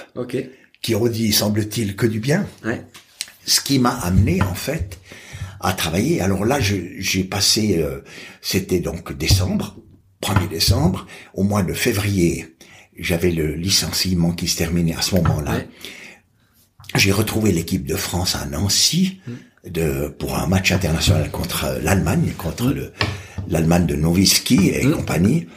qui 0.82 0.96
ont 0.96 1.08
dit, 1.08 1.32
semble-t-il, 1.32 1.96
que 1.96 2.06
du 2.08 2.20
bien 2.20 2.46
Ouais. 2.66 2.82
ce 3.46 3.62
qui 3.62 3.80
m'a 3.80 3.92
amené 4.02 4.42
en 4.42 4.54
fait 4.56 5.00
à 5.60 5.74
travailler. 5.74 6.22
Alors 6.22 6.44
là, 6.46 6.60
j'ai 6.60 7.24
passé, 7.24 7.78
euh, 7.80 8.00
c'était 8.42 8.80
donc 8.80 9.16
décembre, 9.18 9.76
1er 10.22 10.50
décembre, 10.50 11.06
au 11.34 11.44
mois 11.44 11.64
de 11.64 11.74
février, 11.74 12.48
j'avais 12.98 13.32
le 13.32 13.54
licenciement 13.56 14.32
qui 14.32 14.48
se 14.48 14.58
terminait 14.58 14.96
à 14.96 15.02
ce 15.02 15.16
moment-là. 15.16 15.52
Ouais. 15.54 15.68
J'ai 16.96 17.12
retrouvé 17.12 17.52
l'équipe 17.52 17.86
de 17.86 17.96
France 17.96 18.36
à 18.36 18.46
Nancy 18.46 19.20
de, 19.68 20.08
pour 20.20 20.38
un 20.38 20.48
match 20.48 20.72
international 20.72 21.32
contre 21.32 21.80
l'Allemagne, 21.82 22.34
contre 22.38 22.68
le, 22.72 22.94
l'Allemagne 23.48 23.86
de 23.86 23.96
Nowitzki 23.96 24.70
et 24.70 24.86
Mm. 24.86 24.92
compagnie. 24.94 25.48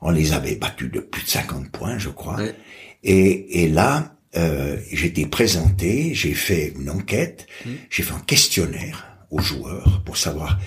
On 0.00 0.10
les 0.10 0.32
avait 0.32 0.56
battus 0.56 0.90
de 0.90 1.00
plus 1.00 1.22
de 1.24 1.28
50 1.28 1.70
points, 1.70 1.98
je 1.98 2.08
crois. 2.08 2.38
Et, 3.02 3.62
et 3.64 3.68
là, 3.68 4.14
euh, 4.36 4.76
été 4.92 5.26
présenté, 5.26 6.14
j'ai 6.14 6.34
fait 6.34 6.72
une 6.78 6.88
enquête, 6.90 7.46
Mm. 7.64 7.70
j'ai 7.90 8.02
fait 8.02 8.14
un 8.14 8.20
questionnaire 8.20 9.06
aux 9.30 9.40
joueurs 9.40 10.02
pour 10.04 10.16
savoir 10.16 10.58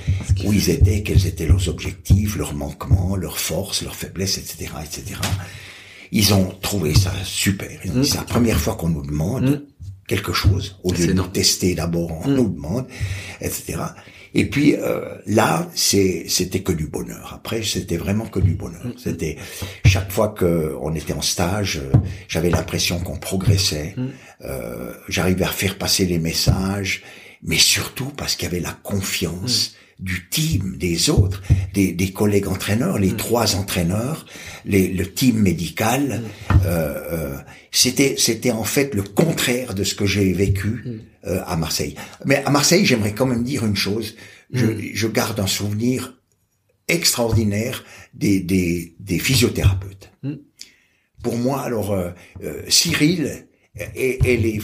où 0.46 0.52
ils 0.54 0.70
étaient, 0.70 1.02
quels 1.02 1.26
étaient 1.26 1.48
leurs 1.48 1.70
objectifs, 1.70 2.36
leurs 2.36 2.54
manquements, 2.54 3.16
leurs 3.16 3.40
forces, 3.40 3.82
leurs 3.82 3.96
faiblesses, 3.96 4.38
etc., 4.38 4.72
etc. 4.84 5.20
Ils 6.12 6.34
ont 6.34 6.52
trouvé 6.62 6.94
ça 6.96 7.14
super. 7.24 7.70
Ils 7.86 7.92
ont 7.92 7.94
dit, 7.96 8.00
Mm. 8.02 8.04
c'est 8.04 8.18
la 8.18 8.24
première 8.24 8.60
fois 8.60 8.76
qu'on 8.76 8.90
nous 8.90 9.06
demande. 9.06 9.66
Quelque 10.10 10.34
chose, 10.34 10.66
au 10.84 10.92
lieu 10.92 11.08
de 11.08 11.14
nous 11.14 11.28
tester 11.28 11.76
d'abord, 11.76 12.10
on 12.26 12.28
Mm. 12.30 12.36
nous 12.40 12.50
demande, 12.50 12.88
etc. 13.40 13.64
Et 14.34 14.46
puis 14.54 14.76
euh, 14.76 15.16
là, 15.26 15.68
c'est 15.74 16.26
c'était 16.28 16.62
que 16.68 16.72
du 16.82 16.88
bonheur. 16.88 17.28
Après, 17.40 17.60
c'était 17.64 17.98
vraiment 18.06 18.28
que 18.34 18.40
du 18.50 18.56
bonheur. 18.64 18.86
Mm. 18.86 18.94
C'était 19.06 19.36
chaque 19.86 20.12
fois 20.12 20.30
que 20.40 20.76
on 20.82 20.94
était 20.96 21.14
en 21.14 21.22
stage, 21.22 21.78
euh, 21.78 21.92
j'avais 22.28 22.50
l'impression 22.58 23.00
qu'on 23.00 23.18
progressait. 23.18 23.94
Mm. 23.98 24.08
Euh, 24.46 24.94
J'arrivais 25.16 25.46
à 25.46 25.54
faire 25.64 25.76
passer 25.78 26.06
les 26.06 26.20
messages, 26.20 27.02
mais 27.50 27.58
surtout 27.76 28.12
parce 28.20 28.36
qu'il 28.36 28.46
y 28.48 28.52
avait 28.52 28.66
la 28.72 28.74
confiance 28.84 29.76
du 30.00 30.30
team, 30.30 30.78
des 30.78 31.10
autres, 31.10 31.42
des, 31.74 31.92
des 31.92 32.12
collègues 32.12 32.48
entraîneurs, 32.48 32.98
les 33.00 33.16
trois 33.16 33.56
entraîneurs, 33.56 34.26
les, 34.66 34.88
le 34.88 35.12
team 35.12 35.40
médical. 35.40 36.24
Euh, 36.66 37.04
euh, 37.12 37.38
c'était 37.72 38.16
c'était 38.18 38.52
en 38.52 38.64
fait 38.64 38.96
le 38.96 39.04
contraire 39.04 39.74
de 39.74 39.84
ce 39.84 39.96
que 39.96 40.06
j'ai 40.06 40.34
vécu 40.34 41.02
euh, 41.28 41.42
à 41.46 41.56
Marseille. 41.58 41.96
Mais 42.26 42.38
à 42.46 42.50
Marseille, 42.50 42.86
j'aimerais 42.86 43.14
quand 43.14 43.26
même 43.26 43.44
dire 43.44 43.66
une 43.66 43.76
chose. 43.76 44.16
Je, 44.52 44.66
je 44.94 45.08
garde 45.08 45.40
un 45.40 45.48
souvenir 45.48 46.16
extraordinaire 46.88 47.84
des, 48.14 48.40
des, 48.40 48.96
des 49.00 49.20
physiothérapeutes. 49.20 50.12
Mm. 50.24 50.34
Pour 51.22 51.38
moi, 51.38 51.62
alors, 51.62 51.92
euh, 51.92 52.12
euh, 52.44 52.64
Cyril 52.70 53.48
et, 53.96 54.34
et 54.34 54.38
les 54.38 54.60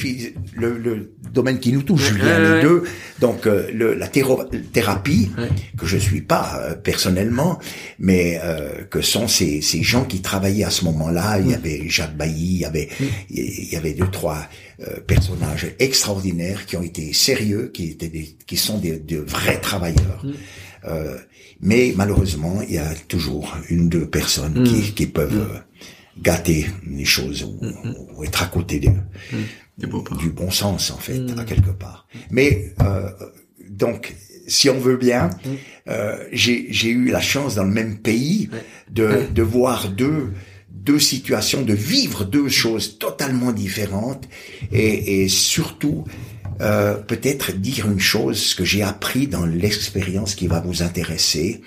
le, 0.55 0.77
le, 0.77 1.11
domaine 1.31 1.59
qui 1.59 1.71
nous 1.73 1.83
touche, 1.83 2.13
Julien, 2.13 2.55
les 2.55 2.61
deux. 2.61 2.83
Donc 3.19 3.45
euh, 3.45 3.69
le, 3.73 3.93
la 3.93 4.07
thérapie, 4.07 5.31
que 5.77 5.85
je 5.85 5.97
suis 5.97 6.21
pas 6.21 6.59
euh, 6.59 6.75
personnellement, 6.75 7.59
mais 7.99 8.39
euh, 8.43 8.83
que 8.89 9.01
sont 9.01 9.27
ces, 9.27 9.61
ces 9.61 9.83
gens 9.83 10.05
qui 10.05 10.21
travaillaient 10.21 10.63
à 10.63 10.69
ce 10.69 10.85
moment-là. 10.85 11.39
Il 11.39 11.51
y 11.51 11.53
avait 11.53 11.83
Jacques 11.89 12.15
Bailly, 12.15 12.55
il 12.55 12.59
y 12.59 12.65
avait 12.65 12.89
il 13.29 13.71
y 13.71 13.75
avait 13.75 13.93
deux 13.93 14.09
trois 14.09 14.47
personnages 15.07 15.67
extraordinaires 15.79 16.65
qui 16.65 16.77
ont 16.77 16.83
été 16.83 17.13
sérieux, 17.13 17.71
qui 17.73 17.91
étaient 17.91 18.09
des, 18.09 18.35
qui 18.45 18.57
sont 18.57 18.77
des, 18.77 18.97
de 18.99 19.17
vrais 19.17 19.59
travailleurs. 19.59 20.25
mais 21.61 21.93
malheureusement, 21.95 22.61
il 22.67 22.75
y 22.75 22.77
a 22.77 22.93
toujours 23.07 23.57
une 23.69 23.89
deux 23.89 24.07
personnes 24.07 24.63
qui, 24.63 24.93
qui 24.93 25.07
peuvent 25.07 25.61
gâter 26.21 26.67
les 26.87 27.05
choses 27.05 27.43
ou, 27.43 27.59
ou 28.15 28.23
être 28.23 28.43
à 28.43 28.47
côté 28.47 28.79
de, 28.79 28.91
du 29.77 30.29
bon 30.29 30.51
sens 30.51 30.91
en 30.91 30.97
fait, 30.97 31.19
à 31.37 31.43
quelque 31.43 31.71
part. 31.71 32.07
Mais 32.31 32.73
euh, 32.81 33.09
donc, 33.69 34.15
si 34.47 34.69
on 34.69 34.79
veut 34.79 34.97
bien, 34.97 35.29
euh, 35.87 36.23
j'ai 36.31 36.89
eu 36.89 37.09
la 37.09 37.21
chance 37.21 37.55
dans 37.55 37.63
le 37.63 37.73
même 37.73 37.97
pays 37.97 38.49
de, 38.89 39.23
de 39.33 39.41
voir 39.41 39.89
deux 39.89 40.31
deux 40.69 40.99
situations, 40.99 41.63
de 41.63 41.73
vivre 41.73 42.25
deux 42.25 42.47
choses 42.47 42.99
totalement 42.99 43.51
différentes 43.51 44.27
et, 44.71 45.23
et 45.23 45.27
surtout 45.29 46.03
euh, 46.61 46.95
peut-être 46.95 47.51
dire 47.51 47.89
une 47.89 47.99
chose 47.99 48.53
que 48.53 48.63
j'ai 48.63 48.81
appris 48.81 49.27
dans 49.27 49.45
l'expérience 49.45 50.35
qui 50.35 50.47
va 50.47 50.59
vous 50.61 50.83
intéresser, 50.83 51.61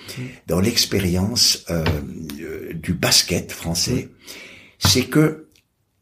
dans 0.47 0.61
l'expérience 0.61 1.65
euh, 1.71 1.85
du 2.75 2.95
basket 2.95 3.53
français, 3.53 4.09
c'est 4.79 5.05
que 5.05 5.47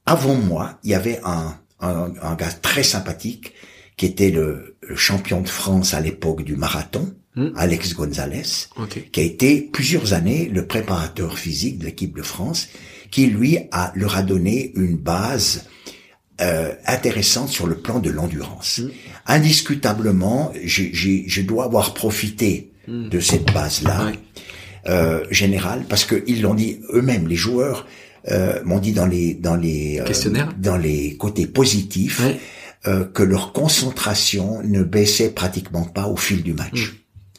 avant 0.04 0.34
moi, 0.34 0.78
il 0.84 0.90
y 0.90 0.94
avait 0.94 1.20
un, 1.24 1.58
un, 1.80 2.12
un 2.22 2.34
gars 2.36 2.52
très 2.52 2.84
sympathique 2.84 3.52
qui 3.96 4.06
était 4.06 4.30
le, 4.30 4.76
champion 4.94 5.40
de 5.40 5.48
France 5.48 5.94
à 5.94 6.00
l'époque 6.00 6.44
du 6.44 6.54
marathon, 6.54 7.12
hmm. 7.34 7.48
Alex 7.56 7.94
Gonzalez, 7.94 8.68
qui 9.10 9.20
a 9.20 9.22
été 9.22 9.60
plusieurs 9.60 10.12
années 10.12 10.48
le 10.48 10.66
préparateur 10.66 11.38
physique 11.38 11.78
de 11.78 11.86
l'équipe 11.86 12.16
de 12.16 12.22
France, 12.22 12.68
qui 13.10 13.26
lui 13.26 13.58
a 13.72 13.92
leur 13.96 14.16
a 14.16 14.22
donné 14.22 14.72
une 14.76 14.96
base 14.96 15.64
euh, 16.40 16.72
intéressante 16.86 17.48
sur 17.48 17.66
le 17.66 17.76
plan 17.76 17.98
de 17.98 18.10
l'endurance. 18.10 18.78
Hmm. 18.78 18.90
Indiscutablement, 19.26 20.52
je 20.64 21.40
dois 21.42 21.64
avoir 21.64 21.94
profité 21.94 22.72
hmm. 22.88 23.08
de 23.08 23.20
cette 23.20 23.52
base-là 23.52 24.12
euh, 24.88 25.24
générale 25.30 25.84
parce 25.88 26.04
qu'ils 26.04 26.42
l'ont 26.42 26.54
dit 26.54 26.80
eux-mêmes, 26.92 27.26
les 27.26 27.36
joueurs 27.36 27.86
euh, 28.30 28.60
m'ont 28.64 28.78
dit 28.78 28.92
dans 28.92 29.06
les 29.06 29.34
dans 29.34 29.56
les 29.56 30.00
euh, 30.00 30.44
dans 30.58 30.76
les 30.76 31.16
côtés 31.16 31.46
positifs 31.46 32.22
euh, 32.86 33.04
que 33.04 33.22
leur 33.22 33.52
concentration 33.52 34.62
ne 34.64 34.82
baissait 34.82 35.30
pratiquement 35.30 35.84
pas 35.84 36.06
au 36.06 36.16
fil 36.16 36.42
du 36.42 36.52
match 36.52 36.90
mm. 36.90 36.94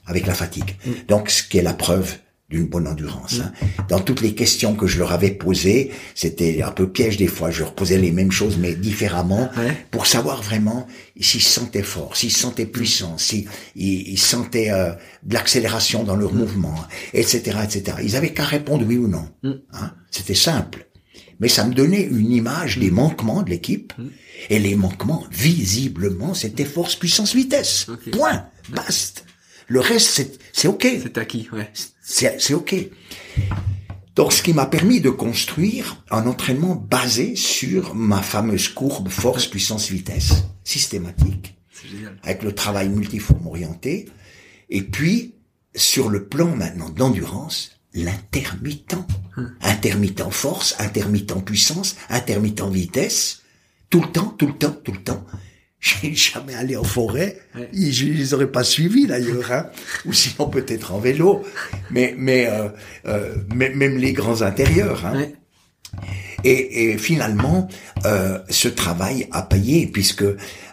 avec 0.07 0.25
la 0.27 0.33
fatigue. 0.33 0.75
Mm. 0.85 0.91
Donc 1.09 1.29
ce 1.29 1.43
qui 1.43 1.57
est 1.57 1.61
la 1.61 1.73
preuve 1.73 2.15
d'une 2.49 2.67
bonne 2.67 2.87
endurance. 2.87 3.41
Hein. 3.41 3.51
Dans 3.89 3.99
toutes 3.99 4.21
les 4.21 4.33
questions 4.33 4.73
que 4.73 4.87
je 4.87 4.99
leur 4.99 5.11
avais 5.11 5.31
posées, 5.31 5.91
c'était 6.15 6.61
un 6.61 6.71
peu 6.71 6.89
piège 6.89 7.17
des 7.17 7.27
fois. 7.27 7.51
Je 7.51 7.59
leur 7.59 7.75
posais 7.75 7.97
les 7.97 8.11
mêmes 8.11 8.31
choses 8.31 8.57
mais 8.57 8.73
différemment 8.73 9.49
pour 9.91 10.07
savoir 10.07 10.41
vraiment 10.41 10.87
s'ils 11.19 11.41
se 11.41 11.49
sentaient 11.49 11.83
forts, 11.83 12.15
s'ils 12.15 12.31
se 12.31 12.39
sentaient 12.39 12.65
puissants, 12.65 13.17
s'ils 13.17 13.47
ils, 13.75 14.17
sentaient 14.17 14.71
euh, 14.71 14.93
de 15.23 15.33
l'accélération 15.33 16.03
dans 16.03 16.15
leur 16.15 16.33
mm. 16.33 16.37
mouvement, 16.37 16.75
etc., 17.13 17.57
etc. 17.63 17.97
Ils 18.01 18.15
avaient 18.15 18.33
qu'à 18.33 18.45
répondre 18.45 18.85
oui 18.87 18.97
ou 18.97 19.07
non. 19.09 19.27
Mm. 19.43 19.51
Hein. 19.73 19.91
C'était 20.09 20.35
simple. 20.35 20.87
Mais 21.39 21.49
ça 21.49 21.65
me 21.65 21.73
donnait 21.73 22.03
une 22.03 22.31
image 22.31 22.77
des 22.77 22.91
mm. 22.91 22.95
manquements 22.95 23.43
de 23.43 23.49
l'équipe. 23.49 23.91
Et 24.49 24.59
les 24.59 24.75
manquements, 24.75 25.25
visiblement, 25.31 26.33
c'était 26.33 26.65
force, 26.65 26.95
puissance, 26.95 27.35
vitesse. 27.35 27.87
Point. 28.11 28.45
Basta. 28.69 29.21
Le 29.67 29.81
reste, 29.81 30.39
c'est 30.53 30.67
OK. 30.67 30.87
C'est 31.03 31.17
acquis, 31.17 31.49
ouais. 31.51 31.69
C'est 32.09 32.53
OK. 32.53 32.73
Donc, 34.15 34.31
ce 34.31 34.41
qui 34.41 34.53
m'a 34.53 34.65
permis 34.65 35.01
de 35.01 35.09
construire 35.09 36.01
un 36.09 36.25
entraînement 36.25 36.73
basé 36.73 37.35
sur 37.35 37.93
ma 37.95 38.21
fameuse 38.21 38.69
courbe 38.69 39.09
force, 39.09 39.45
puissance, 39.45 39.89
vitesse, 39.89 40.45
systématique, 40.63 41.57
avec 42.23 42.43
le 42.43 42.55
travail 42.55 42.87
multiforme 42.87 43.45
orienté, 43.45 44.07
et 44.69 44.83
puis, 44.83 45.35
sur 45.75 46.07
le 46.07 46.27
plan 46.27 46.55
maintenant 46.55 46.89
d'endurance, 46.89 47.71
l'intermittent. 47.93 48.95
Hum. 49.35 49.55
Intermittent 49.61 50.31
force, 50.31 50.75
intermittent 50.79 51.43
puissance, 51.43 51.97
intermittent 52.09 52.71
vitesse, 52.71 53.43
tout 53.89 54.01
le 54.01 54.11
temps, 54.11 54.33
tout 54.37 54.47
le 54.47 54.57
temps, 54.57 54.75
tout 54.83 54.93
le 54.93 55.03
temps. 55.03 55.25
J'ai 55.79 56.15
jamais 56.15 56.55
allé 56.55 56.75
en 56.75 56.83
forêt. 56.83 57.39
Je 57.73 58.05
les 58.05 58.33
aurais 58.33 58.51
pas 58.51 58.63
suivis 58.63 59.05
d'ailleurs, 59.05 59.51
hein. 59.51 59.67
ou 60.05 60.13
sinon 60.13 60.49
peut-être 60.49 60.93
en 60.93 60.99
vélo. 60.99 61.45
Mais 61.91 62.15
mais, 62.17 62.47
euh, 62.47 62.69
euh, 63.05 63.35
même 63.53 63.97
les 63.97 64.13
grands 64.13 64.41
intérieurs. 64.41 65.05
Hein. 65.05 65.27
Et, 66.43 66.91
et, 66.91 66.97
finalement, 66.97 67.67
euh, 68.05 68.39
ce 68.49 68.67
travail 68.67 69.27
a 69.31 69.41
payé 69.41 69.87
puisque 69.87 70.25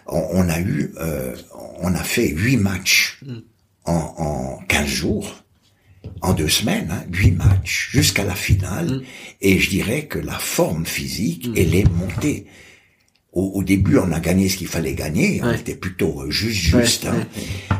on, 0.07 0.47
a 0.49 0.59
eu, 0.59 0.93
euh, 0.97 1.35
on 1.79 1.93
a 1.93 2.03
fait 2.03 2.29
huit 2.29 2.57
matchs 2.57 3.19
mm. 3.25 3.37
en, 3.85 4.13
en 4.17 4.59
15 4.67 4.87
jours, 4.87 5.43
en 6.21 6.33
deux 6.33 6.49
semaines, 6.49 6.89
hein, 6.91 7.03
huit 7.11 7.31
matchs 7.31 7.89
jusqu'à 7.91 8.23
la 8.23 8.35
finale. 8.35 8.87
Mm. 8.87 9.03
Et 9.41 9.59
je 9.59 9.69
dirais 9.69 10.05
que 10.05 10.19
la 10.19 10.37
forme 10.37 10.85
physique, 10.85 11.47
mm. 11.47 11.53
elle 11.57 11.75
est 11.75 11.89
montée 11.89 12.45
au, 13.35 13.63
début, 13.63 13.97
on 13.97 14.11
a 14.11 14.19
gagné 14.19 14.47
ce 14.47 14.57
qu'il 14.57 14.67
fallait 14.67 14.93
gagner. 14.93 15.41
On 15.43 15.51
était 15.51 15.75
plutôt 15.75 16.21
euh, 16.21 16.31
juste, 16.31 16.55
juste. 16.55 17.05
Hein. 17.05 17.27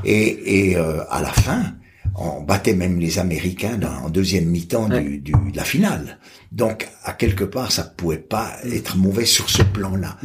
Et, 0.04 0.70
et 0.70 0.78
euh, 0.78 1.02
à 1.10 1.22
la 1.22 1.32
fin, 1.32 1.74
on 2.16 2.42
battait 2.42 2.74
même 2.76 3.00
les 3.00 3.20
Américains 3.20 3.78
dans, 3.78 4.06
en 4.06 4.10
deuxième 4.10 4.46
mi-temps 4.46 4.90
du, 4.90 5.20
du, 5.20 5.32
de 5.32 5.56
la 5.56 5.64
finale. 5.64 6.20
Donc, 6.52 6.88
à 7.04 7.14
quelque 7.14 7.44
part, 7.44 7.72
ça 7.72 7.84
pouvait 7.84 8.18
pas 8.18 8.54
être 8.66 8.98
mauvais 8.98 9.26
sur 9.26 9.50
ce 9.50 9.64
plan-là. 9.64 10.18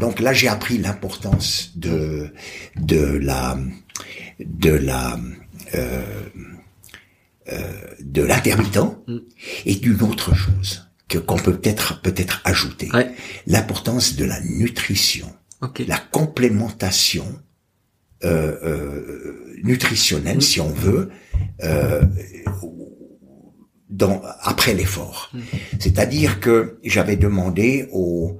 Donc 0.00 0.20
là, 0.20 0.32
j'ai 0.32 0.48
appris 0.48 0.78
l'importance 0.78 1.72
de 1.76 2.32
de 2.76 3.18
la 3.22 3.58
de 4.40 4.70
la 4.70 5.18
euh, 5.74 6.02
euh, 7.52 7.72
de 8.00 8.22
l'intermittent 8.22 8.98
mm. 9.06 9.18
et 9.66 9.74
d'une 9.76 10.02
autre 10.02 10.34
chose 10.34 10.85
que 11.08 11.18
qu'on 11.18 11.36
peut 11.36 11.56
peut-être 11.56 12.00
peut-être 12.02 12.40
ajouter 12.44 12.88
l'importance 13.46 14.16
de 14.16 14.24
la 14.24 14.40
nutrition, 14.40 15.32
la 15.86 15.98
complémentation 15.98 17.26
euh, 18.24 18.56
euh, 18.64 19.54
nutritionnelle, 19.62 20.40
si 20.40 20.60
on 20.60 20.70
veut, 20.70 21.10
euh, 21.62 22.02
dans, 23.90 24.22
après 24.40 24.74
l'effort. 24.74 25.30
Mm. 25.32 25.38
C'est-à-dire 25.78 26.40
que 26.40 26.78
j'avais 26.82 27.16
demandé 27.16 27.88
aux, 27.92 28.38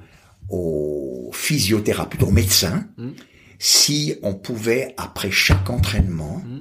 aux 0.49 1.31
physiothérapeutes, 1.33 2.23
aux 2.23 2.31
médecins, 2.31 2.87
mm. 2.97 3.11
si 3.59 4.17
on 4.23 4.35
pouvait, 4.35 4.95
après 4.97 5.31
chaque 5.31 5.69
entraînement, 5.71 6.39
mm. 6.39 6.61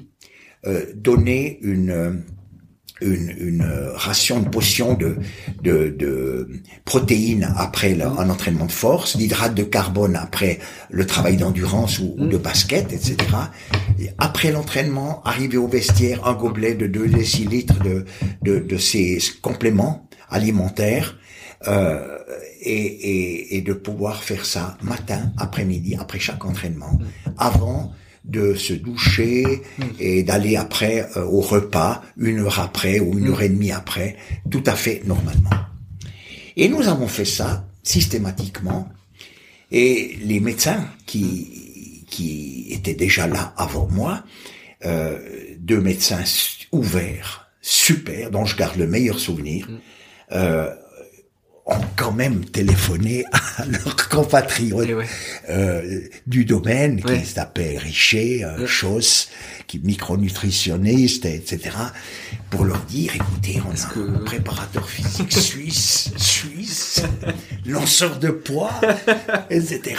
euh, 0.68 0.86
donner 0.96 1.60
une 1.62 2.24
une, 3.02 3.34
une 3.38 3.66
ration, 3.96 4.40
une 4.40 4.50
potion 4.50 4.94
de, 4.94 5.18
de, 5.62 5.90
de 5.90 6.50
protéines 6.86 7.54
après 7.58 8.00
un 8.02 8.30
entraînement 8.30 8.66
de 8.66 8.72
force, 8.72 9.18
d'hydrate 9.18 9.54
de 9.54 9.64
carbone 9.64 10.16
après 10.16 10.60
le 10.90 11.06
travail 11.06 11.38
d'endurance 11.38 12.00
ou, 12.00 12.16
de 12.18 12.38
basket, 12.38 12.94
etc. 12.94 13.18
Et 14.00 14.10
après 14.18 14.52
l'entraînement, 14.52 15.22
arriver 15.24 15.58
au 15.58 15.68
vestiaire, 15.68 16.26
un 16.26 16.34
gobelet 16.34 16.76
de 16.76 16.88
2 16.88 17.08
décilitres 17.08 17.80
de, 17.80 18.06
de, 18.44 18.60
de 18.60 18.78
ces 18.78 19.20
compléments 19.42 20.08
alimentaires 20.30 21.18
euh, 21.68 22.18
et, 22.62 22.72
et, 22.72 23.58
et 23.58 23.62
de 23.62 23.74
pouvoir 23.74 24.24
faire 24.24 24.46
ça 24.46 24.78
matin, 24.82 25.32
après-midi, 25.38 25.98
après 26.00 26.20
chaque 26.20 26.46
entraînement, 26.46 26.98
avant 27.38 27.92
de 28.28 28.56
se 28.56 28.74
doucher 28.74 29.62
et 30.00 30.24
d'aller 30.24 30.56
après 30.56 31.08
euh, 31.16 31.24
au 31.26 31.42
repas 31.42 32.02
une 32.18 32.40
heure 32.40 32.60
après 32.60 33.00
ou 33.00 33.18
une 33.18 33.30
heure 33.30 33.42
et 33.42 33.50
demie 33.50 33.72
après, 33.72 34.18
tout 34.50 34.64
à 34.66 34.76
fait 34.76 35.02
normalement. 35.06 35.50
Et 36.58 36.68
nous 36.70 36.88
avons 36.88 37.08
fait 37.08 37.26
ça 37.26 37.68
systématiquement 37.84 38.90
et 39.72 40.18
les 40.22 40.40
médecins 40.40 40.86
qui, 41.06 42.06
qui 42.10 42.68
étaient 42.70 42.94
déjà 42.94 43.28
là 43.28 43.54
avant 43.58 43.88
moi, 43.92 44.24
euh, 44.86 45.20
deux 45.60 45.82
médecins 45.82 46.24
ouverts, 46.72 47.50
super, 47.62 48.32
dont 48.32 48.46
je 48.46 48.56
garde 48.56 48.78
le 48.78 48.88
meilleur 48.88 49.20
souvenir, 49.20 49.68
euh, 50.32 50.74
ont 51.66 51.82
quand 51.96 52.12
même 52.12 52.46
téléphoné 52.46 53.26
à 53.32 53.66
leurs 53.70 54.10
compatriotes 54.10 54.88
eh 54.90 55.52
euh, 55.52 56.02
du 56.28 56.46
domaine, 56.46 57.02
qui 57.02 57.26
s'appellent 57.26 57.78
Richer, 57.78 58.44
euh, 58.44 58.68
qui 59.68 59.80
micronutritionniste, 59.80 61.26
etc., 61.26 61.76
pour 62.52 62.66
leur 62.66 62.80
dire, 62.82 63.16
écoutez, 63.16 63.62
on 63.68 63.72
a 63.72 64.20
un 64.20 64.24
préparateur 64.24 64.88
physique 64.88 65.34
suisse, 65.38 66.12
suisse, 66.18 67.04
lanceur 67.66 68.20
de 68.20 68.30
poids, 68.30 68.80
etc. 69.50 69.96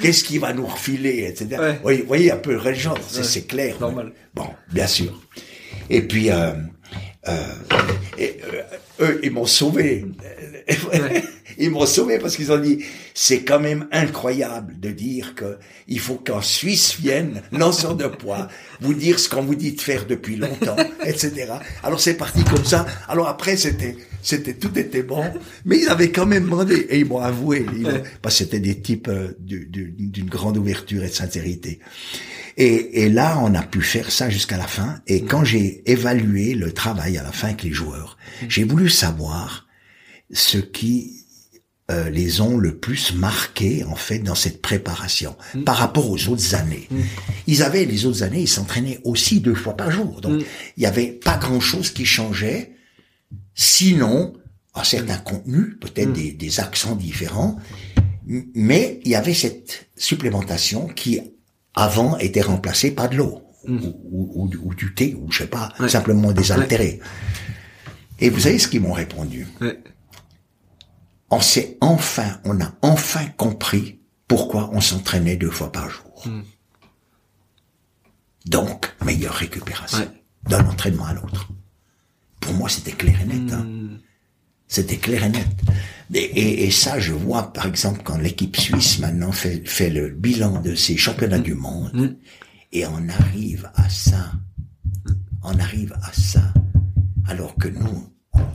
Qu'est-ce 0.00 0.24
qu'il 0.24 0.40
va 0.40 0.52
nous 0.52 0.66
refiler, 0.66 1.26
etc. 1.28 1.74
Vous 1.76 1.82
voyez, 1.82 2.02
voyez 2.02 2.32
un 2.32 2.36
peu 2.36 2.54
le 2.54 2.74
genre, 2.74 2.98
c'est 3.08 3.46
clair. 3.46 3.76
Normal. 3.80 4.12
Bon, 4.34 4.48
bien 4.72 4.86
sûr. 4.88 5.12
Et 5.88 6.02
puis, 6.02 6.30
euh, 6.30 6.52
et, 8.18 8.40
euh, 8.44 8.62
eux, 9.00 9.20
ils 9.22 9.30
m'ont 9.30 9.46
sauvé. 9.46 10.06
ils 11.58 11.70
m'ont 11.70 11.86
sauvé 11.86 12.18
parce 12.18 12.36
qu'ils 12.36 12.52
ont 12.52 12.58
dit, 12.58 12.84
c'est 13.14 13.42
quand 13.42 13.60
même 13.60 13.88
incroyable 13.92 14.78
de 14.78 14.90
dire 14.90 15.34
que 15.34 15.58
il 15.88 16.00
faut 16.00 16.16
qu'en 16.16 16.42
Suisse 16.42 16.96
vienne 16.98 17.42
lanceur 17.52 17.94
de 17.94 18.06
poids 18.06 18.48
vous 18.80 18.94
dire 18.94 19.18
ce 19.18 19.28
qu'on 19.28 19.42
vous 19.42 19.54
dit 19.54 19.72
de 19.72 19.80
faire 19.80 20.06
depuis 20.06 20.36
longtemps, 20.36 20.76
etc. 21.04 21.52
Alors 21.82 22.00
c'est 22.00 22.16
parti 22.16 22.44
comme 22.44 22.64
ça. 22.64 22.86
Alors 23.08 23.28
après 23.28 23.56
c'était, 23.56 23.96
c'était 24.22 24.54
tout 24.54 24.76
était 24.78 25.02
bon, 25.02 25.24
mais 25.64 25.78
ils 25.78 25.88
avaient 25.88 26.10
quand 26.10 26.26
même 26.26 26.44
demandé 26.44 26.86
et 26.90 26.98
ils 26.98 27.06
m'ont 27.06 27.20
avoué, 27.20 27.66
parce 28.22 28.38
que 28.38 28.44
c'était 28.44 28.60
des 28.60 28.80
types 28.80 29.08
euh, 29.08 29.36
d'une 29.38 30.28
grande 30.28 30.56
ouverture 30.56 31.02
et 31.02 31.08
de 31.08 31.14
sincérité. 31.14 31.80
Et, 32.56 33.02
et, 33.02 33.08
là, 33.10 33.38
on 33.42 33.54
a 33.54 33.62
pu 33.62 33.82
faire 33.82 34.10
ça 34.10 34.30
jusqu'à 34.30 34.56
la 34.56 34.66
fin. 34.66 35.00
Et 35.06 35.22
quand 35.22 35.44
j'ai 35.44 35.82
évalué 35.90 36.54
le 36.54 36.72
travail 36.72 37.18
à 37.18 37.22
la 37.22 37.32
fin 37.32 37.48
avec 37.48 37.62
les 37.62 37.72
joueurs, 37.72 38.16
j'ai 38.48 38.64
voulu 38.64 38.88
savoir 38.88 39.66
ce 40.32 40.58
qui 40.58 41.26
euh, 41.88 42.10
les 42.10 42.40
ont 42.40 42.58
le 42.58 42.78
plus 42.78 43.14
marqués 43.14 43.84
en 43.84 43.94
fait 43.94 44.18
dans 44.18 44.34
cette 44.34 44.60
préparation 44.60 45.36
mm. 45.54 45.62
par 45.62 45.76
rapport 45.76 46.10
aux 46.10 46.28
autres 46.28 46.56
années. 46.56 46.88
Mm. 46.90 47.00
Ils 47.46 47.62
avaient 47.62 47.84
les 47.84 48.06
autres 48.06 48.24
années, 48.24 48.40
ils 48.40 48.48
s'entraînaient 48.48 48.98
aussi 49.04 49.38
deux 49.38 49.54
fois 49.54 49.76
par 49.76 49.92
jour, 49.92 50.20
donc 50.20 50.40
mm. 50.40 50.44
il 50.76 50.80
n'y 50.80 50.86
avait 50.86 51.12
pas 51.12 51.36
grand 51.36 51.60
chose 51.60 51.90
qui 51.90 52.04
changeait, 52.04 52.72
sinon 53.54 54.32
à 54.74 54.82
certains 54.82 55.18
contenus, 55.18 55.76
peut-être 55.80 56.12
des, 56.12 56.32
des, 56.32 56.58
accents 56.58 56.96
différents, 56.96 57.56
mais 58.26 58.98
il 59.04 59.12
y 59.12 59.14
avait 59.14 59.32
cette 59.32 59.86
supplémentation 59.96 60.88
qui 60.88 61.20
avant 61.76 62.16
était 62.18 62.42
remplacée 62.42 62.90
par 62.90 63.08
de 63.10 63.16
l'eau 63.16 63.42
ou, 63.68 64.48
ou, 64.62 64.74
du 64.74 64.94
thé 64.94 65.14
ou 65.20 65.30
je 65.30 65.38
sais 65.38 65.46
pas, 65.46 65.72
simplement 65.88 66.32
des 66.32 66.52
altérés. 66.52 67.00
Et 68.18 68.30
vous 68.30 68.40
savez 68.40 68.58
ce 68.58 68.68
qu'ils 68.68 68.80
m'ont 68.80 68.92
répondu? 68.92 69.46
On 71.30 71.40
s'est 71.40 71.76
enfin, 71.80 72.40
on 72.44 72.60
a 72.60 72.72
enfin 72.82 73.26
compris 73.36 74.00
pourquoi 74.28 74.70
on 74.72 74.80
s'entraînait 74.80 75.36
deux 75.36 75.50
fois 75.50 75.72
par 75.72 75.90
jour. 75.90 76.22
Hmm. 76.24 76.42
Donc, 78.46 78.94
meilleure 79.04 79.34
récupération 79.34 80.08
d'un 80.44 80.64
entraînement 80.68 81.06
à 81.06 81.14
l'autre. 81.14 81.48
Pour 82.40 82.54
moi, 82.54 82.68
c'était 82.68 82.92
clair 82.92 83.20
et 83.20 83.24
net. 83.24 83.52
Hein. 83.52 83.64
Hmm. 83.64 83.98
C'était 84.68 84.96
clair 84.96 85.24
et 85.24 85.28
net. 85.28 85.46
Et, 86.14 86.64
et, 86.64 86.70
ça, 86.70 86.98
je 86.98 87.12
vois, 87.12 87.52
par 87.52 87.66
exemple, 87.66 88.00
quand 88.04 88.16
l'équipe 88.16 88.56
suisse 88.56 89.00
maintenant 89.00 89.32
fait, 89.32 89.66
fait 89.68 89.90
le 89.90 90.08
bilan 90.08 90.60
de 90.60 90.74
ses 90.74 90.96
championnats 90.96 91.38
du 91.38 91.54
monde, 91.54 92.16
et 92.72 92.86
on 92.86 93.08
arrive 93.08 93.70
à 93.74 93.88
ça, 93.88 94.32
on 95.42 95.58
arrive 95.58 95.92
à 96.02 96.12
ça, 96.12 96.52
alors 97.26 97.56
que 97.56 97.68
nous, 97.68 98.08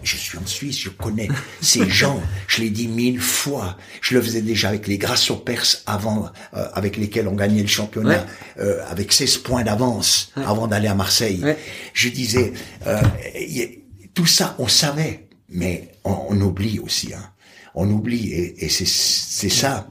je 0.03 0.16
suis 0.16 0.38
en 0.38 0.45
Suisse, 0.45 0.80
je 0.80 0.89
connais 0.89 1.28
ces 1.62 1.89
gens, 1.89 2.22
je 2.47 2.62
l'ai 2.62 2.70
dit 2.70 2.88
mille 2.88 3.20
fois. 3.20 3.78
Je 4.01 4.16
le 4.16 4.22
faisais 4.22 4.41
déjà 4.41 4.70
avec 4.70 4.88
les 4.88 4.97
Grasso 4.97 5.36
Perses 5.36 5.84
avant, 5.86 6.30
euh, 6.53 6.68
avec 6.74 6.97
lesquels 6.97 7.28
on 7.28 7.36
gagnait 7.36 7.62
le 7.62 7.68
championnat, 7.68 8.26
euh, 8.59 8.84
avec 8.89 9.14
16 9.14 9.38
points 9.39 9.64
d'avance 9.64 10.32
avant 10.36 10.68
d'aller 10.68 10.88
à 10.88 10.95
Marseille. 10.95 11.43
Je 11.93 12.09
disais, 12.09 12.53
euh, 12.88 13.01
tout 14.14 14.26
ça, 14.26 14.55
on 14.59 14.68
savait, 14.68 15.28
mais 15.52 15.89
on, 16.04 16.39
oublie 16.41 16.80
aussi. 16.80 17.14
Hein. 17.14 17.24
On 17.76 17.89
oublie, 17.89 18.32
et, 18.32 18.66
et 18.66 18.70
c'est 18.70 19.49
ça. 19.49 19.88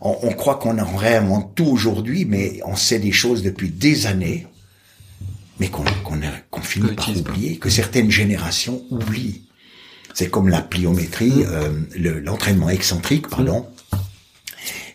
On, 0.00 0.16
on 0.22 0.32
croit 0.32 0.56
qu'on 0.56 0.78
en 0.78 0.96
réinvente 0.96 1.54
tout 1.54 1.66
aujourd'hui, 1.66 2.24
mais 2.24 2.60
on 2.64 2.76
sait 2.76 2.98
des 2.98 3.12
choses 3.12 3.42
depuis 3.42 3.70
des 3.70 4.06
années 4.06 4.46
mais 5.58 5.68
qu'on 5.68 5.84
qu'on 6.50 6.60
finit 6.60 6.94
par 6.94 7.16
oublier, 7.16 7.58
que 7.58 7.70
certaines 7.70 8.10
générations 8.10 8.82
oublient. 8.90 9.42
C'est 10.14 10.30
comme 10.30 10.48
la 10.48 10.62
pliométrie, 10.62 11.30
mm. 11.30 11.46
euh, 11.48 12.20
l'entraînement 12.20 12.70
excentrique, 12.70 13.28
pardon. 13.28 13.66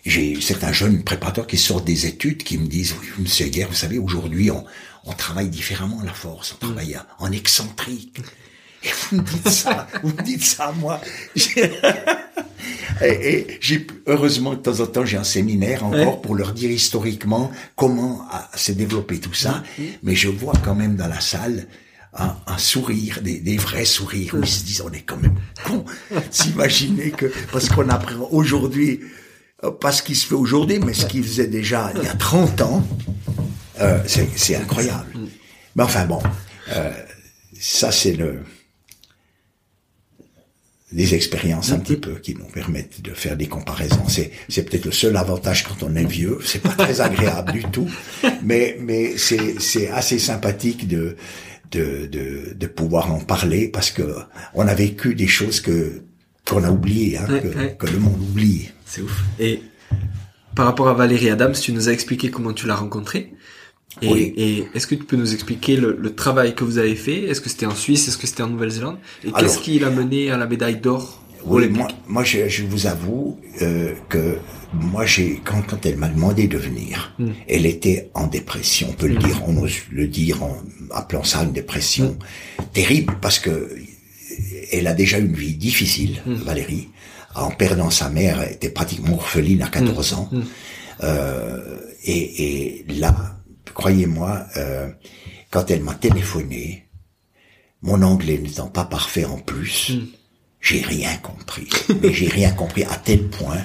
J'ai 0.03 0.39
certains 0.41 0.73
jeunes 0.73 1.03
préparateurs 1.03 1.45
qui 1.45 1.57
sortent 1.57 1.85
des 1.85 2.07
études 2.07 2.43
qui 2.43 2.57
me 2.57 2.65
disent, 2.65 2.95
oui, 2.99 3.07
monsieur 3.19 3.47
Guerre, 3.47 3.69
vous 3.69 3.75
savez, 3.75 3.99
aujourd'hui, 3.99 4.49
on, 4.49 4.65
on 5.05 5.13
travaille 5.13 5.49
différemment 5.49 6.01
la 6.03 6.13
force, 6.13 6.53
on 6.53 6.65
mm. 6.65 6.69
travaille 6.69 6.97
en 7.19 7.31
excentrique. 7.31 8.19
Et 8.83 8.89
vous 8.89 9.17
me 9.17 9.21
dites 9.23 9.49
ça, 9.49 9.87
vous 10.01 10.09
me 10.09 10.21
dites 10.23 10.43
ça 10.43 10.73
moi. 10.77 10.99
et, 13.01 13.47
j'ai 13.59 13.87
heureusement 14.07 14.51
de 14.51 14.59
temps 14.59 14.79
en 14.79 14.87
temps 14.87 15.05
j'ai 15.05 15.17
un 15.17 15.23
séminaire 15.23 15.85
encore 15.85 16.21
pour 16.21 16.35
leur 16.35 16.53
dire 16.53 16.71
historiquement 16.71 17.51
comment 17.75 18.27
s'est 18.55 18.75
développé 18.75 19.19
tout 19.19 19.33
ça. 19.33 19.63
Mais 20.03 20.15
je 20.15 20.29
vois 20.29 20.53
quand 20.63 20.75
même 20.75 20.95
dans 20.95 21.07
la 21.07 21.19
salle 21.19 21.67
un, 22.13 22.57
sourire, 22.57 23.21
des, 23.21 23.39
des, 23.39 23.55
vrais 23.55 23.85
sourires 23.85 24.33
où 24.33 24.39
ils 24.39 24.47
se 24.47 24.65
disent 24.65 24.81
on 24.81 24.91
est 24.91 25.01
quand 25.01 25.17
même 25.17 25.35
con. 25.63 25.85
S'imaginer 26.31 27.11
que 27.11 27.31
parce 27.51 27.69
qu'on 27.69 27.87
apprend 27.89 28.27
aujourd'hui 28.31 28.99
euh, 29.63 29.71
pas 29.71 29.91
ce 29.91 30.01
qui 30.01 30.15
se 30.15 30.25
fait 30.25 30.35
aujourd'hui, 30.35 30.79
mais 30.79 30.93
ce 30.93 31.05
qu'ils 31.05 31.23
faisait 31.23 31.47
déjà 31.47 31.91
il 31.95 32.03
y 32.03 32.07
a 32.07 32.15
30 32.15 32.61
ans, 32.61 32.83
euh, 33.79 33.99
c'est 34.07 34.55
incroyable. 34.55 35.11
Mais 35.75 35.83
enfin 35.83 36.05
bon, 36.05 36.21
euh, 36.69 36.91
ça 37.59 37.91
c'est 37.91 38.13
le 38.13 38.39
des 40.91 41.15
expériences 41.15 41.71
un 41.71 41.79
petit 41.79 41.95
peu 41.95 42.15
qui 42.15 42.35
nous 42.35 42.45
permettent 42.45 43.01
de 43.01 43.11
faire 43.11 43.37
des 43.37 43.47
comparaisons. 43.47 44.07
C'est 44.07 44.31
c'est 44.49 44.63
peut-être 44.63 44.85
le 44.85 44.91
seul 44.91 45.15
avantage 45.15 45.63
quand 45.63 45.83
on 45.83 45.95
est 45.95 46.03
vieux. 46.05 46.39
C'est 46.43 46.61
pas 46.61 46.69
très 46.69 47.01
agréable 47.01 47.53
du 47.53 47.63
tout, 47.63 47.89
mais 48.43 48.77
mais 48.79 49.17
c'est 49.17 49.59
c'est 49.59 49.89
assez 49.89 50.19
sympathique 50.19 50.87
de 50.87 51.15
de 51.71 52.07
de 52.07 52.53
de 52.53 52.67
pouvoir 52.67 53.11
en 53.13 53.19
parler 53.19 53.69
parce 53.69 53.91
que 53.91 54.15
on 54.53 54.67
a 54.67 54.73
vécu 54.73 55.15
des 55.15 55.27
choses 55.27 55.61
que 55.61 56.03
qu'on 56.45 56.63
a 56.63 56.71
oubliées, 56.71 57.17
hein, 57.17 57.27
que, 57.27 57.85
que 57.85 57.91
le 57.91 57.99
monde 57.99 58.19
oublie. 58.19 58.69
C'est 58.85 59.01
ouf. 59.01 59.23
Et 59.39 59.61
par 60.55 60.65
rapport 60.65 60.89
à 60.89 60.93
Valérie 60.93 61.29
Adams, 61.29 61.53
tu 61.53 61.71
nous 61.71 61.87
as 61.87 61.93
expliqué 61.93 62.29
comment 62.29 62.51
tu 62.51 62.67
l'as 62.67 62.75
rencontrée. 62.75 63.33
Et, 64.01 64.07
et 64.09 64.67
est-ce 64.73 64.87
que 64.87 64.95
tu 64.95 65.03
peux 65.03 65.17
nous 65.17 65.33
expliquer 65.33 65.75
le, 65.75 65.97
le 65.99 66.15
travail 66.15 66.55
que 66.55 66.63
vous 66.63 66.77
avez 66.77 66.95
fait? 66.95 67.23
Est-ce 67.23 67.41
que 67.41 67.49
c'était 67.49 67.65
en 67.65 67.75
Suisse? 67.75 68.07
Est-ce 68.07 68.17
que 68.17 68.25
c'était 68.25 68.43
en 68.43 68.47
Nouvelle-Zélande? 68.47 68.97
Et 69.23 69.31
qu'est-ce 69.31 69.59
qui 69.59 69.77
l'a 69.79 69.89
mené 69.89 70.31
à 70.31 70.37
la 70.37 70.47
médaille 70.47 70.77
d'or 70.77 71.21
Oui, 71.45 71.67
moi, 71.69 71.87
moi 72.07 72.23
je, 72.23 72.47
je 72.47 72.63
vous 72.63 72.87
avoue 72.87 73.39
euh, 73.61 73.93
que 74.07 74.37
moi, 74.73 75.05
j'ai 75.05 75.41
quand, 75.43 75.61
quand 75.67 75.85
elle 75.85 75.97
m'a 75.97 76.07
demandé 76.07 76.47
de 76.47 76.57
venir, 76.57 77.13
hmm. 77.19 77.31
elle 77.47 77.65
était 77.65 78.09
en 78.13 78.27
dépression. 78.27 78.87
On 78.91 78.93
peut 78.93 79.07
le 79.07 79.15
hmm. 79.15 79.23
dire, 79.23 79.41
on 79.45 79.57
ose 79.57 79.75
le 79.91 80.07
dire 80.07 80.41
en 80.41 80.57
appelant 80.91 81.23
ça 81.23 81.43
une 81.43 81.51
dépression 81.51 82.17
hmm. 82.59 82.63
terrible 82.73 83.15
parce 83.21 83.39
que 83.39 83.75
elle 84.71 84.87
a 84.87 84.93
déjà 84.93 85.17
une 85.17 85.33
vie 85.33 85.55
difficile, 85.55 86.21
Valérie. 86.25 86.87
En 87.35 87.51
perdant 87.51 87.89
sa 87.89 88.09
mère, 88.09 88.41
elle 88.41 88.53
était 88.53 88.69
pratiquement 88.69 89.15
orpheline 89.15 89.61
à 89.61 89.67
14 89.67 90.13
ans. 90.13 90.29
Euh, 91.03 91.77
et, 92.05 92.83
et 92.83 92.85
là, 92.93 93.40
croyez-moi, 93.73 94.45
euh, 94.57 94.89
quand 95.49 95.69
elle 95.71 95.83
m'a 95.83 95.95
téléphoné, 95.95 96.87
mon 97.81 98.01
anglais 98.01 98.37
n'étant 98.37 98.67
pas 98.67 98.85
parfait 98.85 99.25
en 99.25 99.37
plus, 99.37 99.91
hmm. 99.91 100.07
j'ai 100.59 100.81
rien 100.81 101.15
compris. 101.17 101.67
Mais 102.01 102.13
j'ai 102.13 102.27
rien 102.27 102.51
compris 102.51 102.83
à 102.83 102.95
tel 102.95 103.27
point 103.29 103.61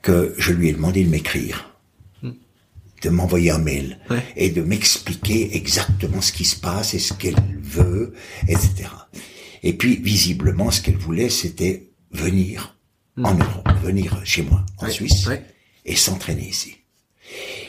que 0.00 0.34
je 0.38 0.52
lui 0.52 0.68
ai 0.68 0.72
demandé 0.72 1.04
de 1.04 1.10
m'écrire, 1.10 1.78
hmm. 2.22 2.32
de 3.02 3.08
m'envoyer 3.10 3.50
un 3.50 3.58
mail 3.58 3.98
et 4.36 4.50
de 4.50 4.62
m'expliquer 4.62 5.56
exactement 5.56 6.20
ce 6.20 6.32
qui 6.32 6.44
se 6.44 6.56
passe 6.56 6.94
et 6.94 6.98
ce 6.98 7.14
qu'elle 7.14 7.36
veut, 7.60 8.14
etc. 8.48 8.88
Et 9.62 9.74
puis, 9.74 9.96
visiblement, 9.96 10.70
ce 10.70 10.80
qu'elle 10.82 10.96
voulait, 10.96 11.28
c'était 11.28 11.90
venir 12.10 12.76
hmm. 13.16 13.26
en 13.26 13.34
Europe, 13.34 13.68
venir 13.82 14.20
chez 14.24 14.42
moi, 14.42 14.64
en 14.78 14.88
Suisse, 14.88 15.28
et 15.84 15.96
s'entraîner 15.96 16.48
ici. 16.48 16.81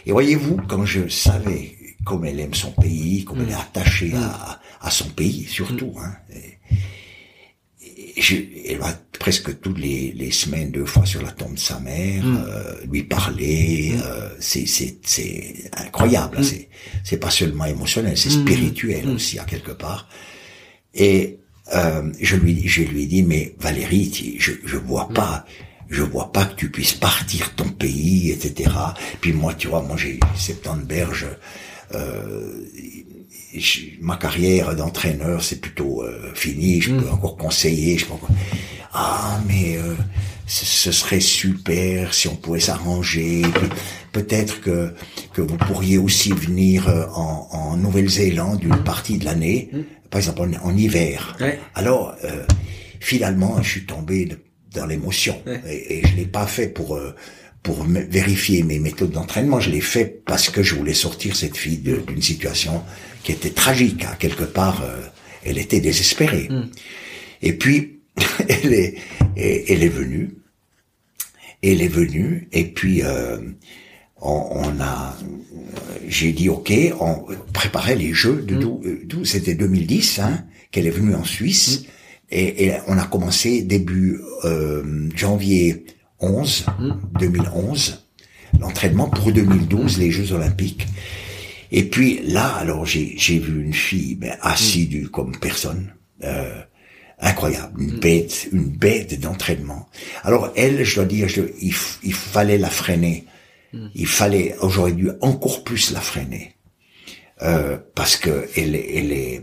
Et 0.05 0.11
voyez-vous, 0.11 0.57
quand 0.67 0.85
je 0.85 1.07
savais 1.07 1.75
comme 2.03 2.25
elle 2.25 2.39
aime 2.39 2.53
son 2.53 2.71
pays, 2.71 3.23
comme 3.23 3.41
elle 3.41 3.49
est 3.49 3.55
mm. 3.55 3.67
attachée 3.69 4.13
à, 4.15 4.59
à, 4.81 4.91
son 4.91 5.09
pays 5.09 5.45
surtout, 5.45 5.91
mm. 5.91 5.99
hein, 5.99 6.15
je, 8.17 8.35
elle 8.67 8.77
va 8.77 8.93
presque 9.19 9.59
toutes 9.61 9.79
les, 9.79 10.11
les, 10.11 10.31
semaines, 10.31 10.71
deux 10.71 10.85
fois 10.85 11.05
sur 11.05 11.21
la 11.21 11.31
tombe 11.31 11.53
de 11.53 11.59
sa 11.59 11.79
mère, 11.79 12.23
mm. 12.23 12.45
euh, 12.47 12.75
lui 12.91 13.03
parler, 13.03 13.95
euh, 14.03 14.29
c'est 14.39 14.65
c'est 14.65 15.53
incroyable. 15.77 16.37
Hein, 16.39 16.43
c'est 16.43 16.69
c'est 17.03 17.17
pas 17.17 17.29
seulement 17.29 17.65
émotionnel, 17.65 18.17
c'est 18.17 18.29
spirituel 18.29 19.09
aussi 19.09 19.39
à 19.39 19.45
quelque 19.45 19.71
part. 19.71 20.07
Et 20.93 21.39
euh, 21.73 22.11
je 22.19 22.35
lui 22.35 22.67
je 22.67 22.83
lui 22.83 23.07
dit 23.07 23.23
mais 23.23 23.55
Valérie, 23.59 24.37
je 24.39 24.51
je 24.65 24.77
vois 24.77 25.09
pas 25.09 25.45
je 25.89 26.03
vois 26.03 26.31
pas 26.31 26.45
que 26.45 26.55
tu 26.55 26.69
puisses 26.71 26.93
partir 26.93 27.53
ton 27.55 27.69
pays, 27.69 28.31
etc. 28.31 28.71
Puis 29.21 29.33
moi, 29.33 29.53
tu 29.53 29.67
vois, 29.67 29.81
moi 29.81 29.97
j'ai 29.97 30.19
70 30.35 30.85
berges. 30.85 31.27
Euh, 31.93 32.65
ma 34.01 34.17
carrière 34.17 34.75
d'entraîneur, 34.75 35.43
c'est 35.43 35.61
plutôt 35.61 36.03
euh, 36.03 36.31
fini. 36.33 36.81
Je 36.81 36.95
peux 36.95 37.05
mm. 37.05 37.13
encore 37.13 37.37
conseiller. 37.37 37.97
Je 37.97 38.05
peux 38.05 38.13
encore... 38.13 38.31
Ah, 38.93 39.39
mais 39.47 39.77
euh, 39.77 39.95
ce 40.45 40.91
serait 40.91 41.19
super 41.19 42.13
si 42.13 42.27
on 42.27 42.35
pouvait 42.35 42.59
s'arranger. 42.59 43.43
Peut-être 44.11 44.61
que 44.61 44.93
que 45.33 45.41
vous 45.41 45.57
pourriez 45.57 45.97
aussi 45.97 46.31
venir 46.31 46.87
euh, 46.87 47.05
en, 47.15 47.47
en 47.51 47.77
Nouvelle-Zélande 47.77 48.63
une 48.63 48.83
partie 48.83 49.17
de 49.17 49.25
l'année, 49.25 49.69
mm. 49.71 49.79
par 50.09 50.19
exemple 50.19 50.47
en, 50.61 50.77
hiver. 50.77 51.37
Alors 51.75 52.15
euh, 52.23 52.43
finalement, 52.99 53.61
je 53.61 53.69
suis 53.69 53.85
tombé 53.85 54.29
dans 54.73 54.85
l'émotion 54.85 55.41
et, 55.67 55.99
et, 55.99 56.07
je 56.07 56.15
l'ai 56.15 56.25
pas 56.25 56.47
fait 56.47 56.67
pour 56.67 56.95
euh, 56.95 57.15
pour 57.61 57.85
vérifier 57.85 58.61
mes 58.61 58.77
méthodes 58.77 59.11
d'entraînement. 59.11 59.61
Je 59.61 59.69
l'ai 59.69 59.79
fait 59.79 60.21
parce 60.25 60.49
que 60.49 60.61
je 60.61 60.75
voulais 60.75 60.93
sortir 60.93 61.33
cette 61.37 61.55
fille 61.55 61.77
d'une 61.77 62.21
situation 62.21 62.83
qui 63.23 63.31
était 63.31 63.51
tragique. 63.51 64.03
Hein. 64.03 64.17
Quelque 64.19 64.43
part, 64.43 64.83
elle 65.45 65.57
était 65.57 65.79
désespérée. 65.79 66.49
Mm. 66.49 66.69
Et 67.41 67.53
puis 67.53 68.01
elle 68.49 68.73
est 68.73 68.95
elle 69.37 69.81
est 69.81 69.87
venue 69.87 70.35
elle 71.63 71.81
est 71.81 71.87
venue 71.87 72.47
et 72.51 72.65
puis 72.65 73.01
euh, 73.03 73.37
on, 74.21 74.47
on, 74.51 74.81
a, 74.81 75.17
j'ai 76.07 76.31
dit 76.31 76.49
ok, 76.49 76.71
on 76.99 77.25
préparait 77.53 77.95
les 77.95 78.13
jeux 78.13 78.41
de 78.41 78.55
d'où, 78.55 78.81
mm. 79.19 79.25
c'était 79.25 79.55
2010 79.55 80.19
hein, 80.19 80.45
qu'elle 80.71 80.87
est 80.87 80.91
venue 80.91 81.15
en 81.15 81.23
Suisse 81.23 81.81
mm. 81.81 81.85
Et, 82.33 82.65
et, 82.65 82.73
on 82.87 82.97
a 82.97 83.05
commencé 83.05 83.61
début 83.61 84.19
euh, 84.43 85.09
janvier 85.15 85.85
11 86.19 86.65
2011 87.19 88.07
l'entraînement 88.59 89.09
pour 89.09 89.31
2012 89.31 89.99
les 89.99 90.11
Jeux 90.11 90.31
Olympiques. 90.33 90.87
Et 91.71 91.83
puis 91.83 92.21
là, 92.23 92.47
alors 92.55 92.85
j'ai 92.85 93.13
j'ai 93.17 93.39
vu 93.39 93.63
une 93.63 93.73
fille 93.73 94.15
ben, 94.15 94.35
assidue 94.41 95.09
comme 95.09 95.37
personne. 95.37 95.93
Euh, 96.23 96.61
incroyable, 97.19 97.81
une 97.81 97.97
mm. 97.97 97.99
bête, 97.99 98.49
une 98.51 98.69
bête 98.69 99.19
d'entraînement. 99.19 99.87
Alors 100.23 100.51
elle, 100.55 100.83
je 100.83 100.95
dois 100.95 101.05
dire, 101.05 101.27
il, 101.61 101.73
fallait 102.13 102.57
la 102.57 102.69
freiner. 102.69 103.25
Il 103.95 104.07
fallait, 104.07 104.55
j'aurais 104.69 104.91
dû 104.91 105.09
encore 105.21 105.63
plus 105.63 105.91
la 105.91 106.01
freiner, 106.01 106.55
euh, 107.41 107.77
parce 107.95 108.17
que 108.17 108.47
elle, 108.55 108.75
elle 108.75 109.11
est, 109.11 109.41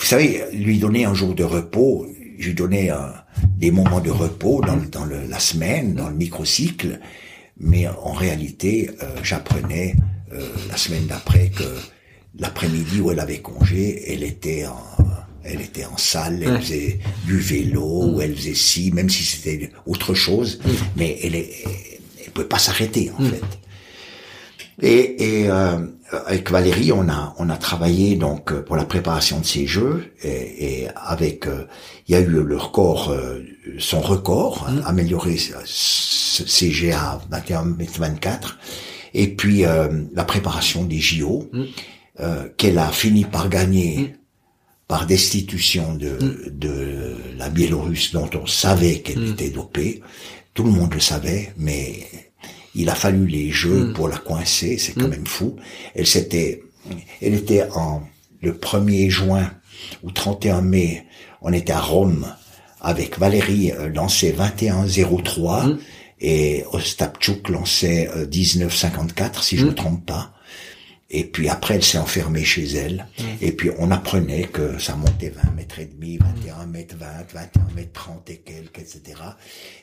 vous 0.00 0.06
savez, 0.06 0.42
lui 0.52 0.78
donner 0.78 1.04
un 1.04 1.14
jour 1.14 1.34
de 1.34 1.44
repos, 1.44 2.06
je 2.38 2.48
lui 2.48 2.54
donnais 2.54 2.90
des 3.58 3.70
moments 3.70 4.00
de 4.00 4.10
repos 4.10 4.62
dans, 4.66 4.78
dans 4.90 5.04
le, 5.04 5.26
la 5.28 5.38
semaine, 5.38 5.94
dans 5.94 6.08
le 6.08 6.14
microcycle, 6.14 6.98
mais 7.58 7.86
en 7.86 8.12
réalité, 8.12 8.90
euh, 9.02 9.06
j'apprenais 9.22 9.94
euh, 10.32 10.48
la 10.70 10.78
semaine 10.78 11.06
d'après 11.06 11.50
que 11.50 11.64
l'après-midi 12.38 13.00
où 13.00 13.10
elle 13.10 13.20
avait 13.20 13.40
congé, 13.40 14.10
elle 14.10 14.22
était 14.22 14.64
en, 14.66 15.04
elle 15.44 15.60
était 15.60 15.84
en 15.84 15.98
salle, 15.98 16.42
elle 16.42 16.60
faisait 16.62 16.98
du 17.26 17.36
vélo, 17.36 18.14
ou 18.14 18.20
elle 18.22 18.34
faisait 18.34 18.54
ci, 18.54 18.90
même 18.92 19.10
si 19.10 19.22
c'était 19.22 19.70
autre 19.84 20.14
chose, 20.14 20.60
mais 20.96 21.18
elle, 21.22 21.34
elle 21.34 22.32
pouvait 22.32 22.48
pas 22.48 22.58
s'arrêter 22.58 23.10
en 23.18 23.22
fait. 23.22 23.42
Et, 24.82 25.42
et 25.42 25.50
euh, 25.50 25.78
avec 26.26 26.50
Valérie, 26.50 26.92
on 26.92 27.08
a 27.08 27.34
on 27.38 27.50
a 27.50 27.56
travaillé 27.56 28.16
donc 28.16 28.52
pour 28.62 28.76
la 28.76 28.84
préparation 28.84 29.40
de 29.40 29.44
ces 29.44 29.66
jeux 29.66 30.12
et, 30.22 30.82
et 30.82 30.88
avec 30.94 31.46
euh, 31.46 31.66
il 32.08 32.12
y 32.12 32.14
a 32.14 32.20
eu 32.20 32.26
le 32.26 32.56
record 32.56 33.10
euh, 33.10 33.40
son 33.78 34.00
record 34.00 34.68
mm. 34.70 34.82
amélioré 34.86 35.36
CGA 35.36 37.20
21 37.30 37.76
24 37.78 38.58
et 39.12 39.28
puis 39.28 39.64
la 40.14 40.24
préparation 40.24 40.84
des 40.84 40.98
JO 40.98 41.50
mm. 41.52 41.64
qu'elle 42.56 42.78
a 42.78 42.88
fini 42.88 43.24
par 43.24 43.48
gagner 43.48 43.98
mm 43.98 44.20
par 44.90 45.06
destitution 45.06 45.94
de, 45.94 46.18
mm. 46.20 46.58
de 46.58 47.14
la 47.38 47.48
Biélorusse 47.48 48.10
dont 48.10 48.28
on 48.34 48.44
savait 48.46 48.98
qu'elle 48.98 49.20
mm. 49.20 49.32
était 49.34 49.50
dopée. 49.50 50.02
Tout 50.52 50.64
le 50.64 50.72
monde 50.72 50.92
le 50.92 50.98
savait, 50.98 51.54
mais 51.56 52.08
il 52.74 52.88
a 52.88 52.94
fallu 52.94 53.26
les 53.26 53.50
jeux 53.50 53.86
mm. 53.86 53.92
pour 53.94 54.08
la 54.08 54.18
coincer, 54.18 54.78
c'est 54.78 54.92
quand 54.92 55.08
même 55.08 55.26
fou. 55.26 55.56
Elle 55.94 56.06
s'était, 56.06 56.62
elle 57.20 57.34
était 57.34 57.68
en 57.74 58.02
le 58.42 58.52
1er 58.52 59.10
juin 59.10 59.50
ou 60.02 60.10
31 60.10 60.62
mai, 60.62 61.04
on 61.42 61.52
était 61.52 61.72
à 61.72 61.80
Rome 61.80 62.26
avec 62.80 63.18
Valérie 63.18 63.72
euh, 63.72 63.88
lançait 63.88 64.32
21-03 64.32 65.78
et 66.20 66.64
Ostapchuk 66.72 67.48
lançait 67.48 68.10
19-54 68.30 69.22
euh, 69.22 69.28
si 69.40 69.56
je 69.56 69.64
ne 69.64 69.70
me 69.70 69.74
trompe 69.74 70.04
pas. 70.06 70.32
Et 71.12 71.24
puis 71.24 71.48
après, 71.48 71.74
elle 71.74 71.82
s'est 71.82 71.98
enfermée 71.98 72.44
chez 72.44 72.64
elle. 72.74 73.06
Mm. 73.18 73.22
Et 73.40 73.52
puis 73.52 73.70
on 73.78 73.90
apprenait 73.90 74.44
que 74.44 74.78
ça 74.78 74.94
montait 74.94 75.30
20 75.30 75.50
mètres 75.56 75.80
et 75.80 75.86
demi, 75.86 76.18
21 76.18 76.66
mètres 76.66 76.96
20, 76.96 77.06
21 77.34 77.74
mètres 77.74 77.92
30 77.92 78.30
et 78.30 78.36
quelques, 78.38 78.78
etc. 78.78 79.02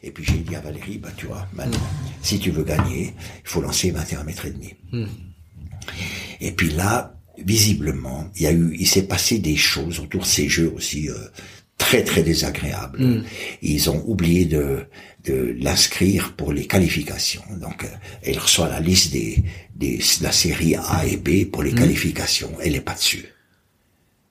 Et 0.03 0.11
puis 0.11 0.23
j'ai 0.23 0.39
dit 0.39 0.55
à 0.55 0.61
Valérie, 0.61 0.97
bah 0.97 1.09
tu 1.15 1.25
vois, 1.25 1.47
maintenant, 1.53 1.78
mm. 1.78 2.23
si 2.23 2.39
tu 2.39 2.51
veux 2.51 2.63
gagner, 2.63 3.13
il 3.43 3.49
faut 3.49 3.61
lancer 3.61 3.91
21 3.91 4.23
mètres 4.23 4.45
et 4.45 4.51
demi. 4.51 4.73
Mm. 4.91 5.05
Et 6.39 6.51
puis 6.51 6.69
là, 6.69 7.13
visiblement, 7.38 8.30
il 8.36 8.41
y 8.43 8.47
a 8.47 8.51
eu, 8.51 8.75
il 8.80 8.88
s'est 8.88 9.03
passé 9.03 9.39
des 9.39 9.55
choses 9.55 9.99
autour 9.99 10.21
de 10.21 10.25
ces 10.25 10.47
jeux 10.49 10.71
aussi 10.75 11.09
euh, 11.09 11.15
très 11.78 12.03
très 12.03 12.23
désagréables. 12.23 13.23
Ils 13.61 13.89
ont 13.89 14.03
oublié 14.05 14.45
de 14.45 14.88
de 15.28 15.55
l'inscrire 15.59 16.34
pour 16.34 16.53
les 16.53 16.65
qualifications. 16.67 17.43
Donc, 17.59 17.84
euh, 17.84 17.88
elle 18.23 18.39
reçoit 18.39 18.69
la 18.69 18.80
liste 18.80 19.11
des, 19.11 19.43
des, 19.75 19.97
de 19.97 20.23
la 20.23 20.32
série 20.32 20.75
A 20.75 21.05
et 21.05 21.17
B 21.17 21.49
pour 21.51 21.63
les 21.63 21.73
mm. 21.73 21.80
qualifications. 21.80 22.51
Elle 22.63 22.73
n'est 22.73 22.82
pas 22.82 22.93
dessus. 22.93 23.25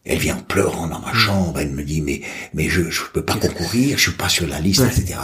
Elle 0.05 0.19
vient 0.19 0.37
pleurant 0.37 0.87
dans 0.87 1.01
ma 1.01 1.13
mm. 1.13 1.17
chambre. 1.17 1.61
Elle 1.61 1.73
me 1.73 1.85
dit 1.85 2.01
mais 2.01 2.23
mais 2.55 2.69
je 2.69 2.91
je 2.91 3.03
peux 3.13 3.25
pas 3.25 3.37
concourir. 3.37 3.99
Je 3.99 4.05
suis 4.05 4.19
pas 4.19 4.29
sur 4.29 4.47
la 4.47 4.61
liste, 4.61 4.83
etc. 4.83 5.19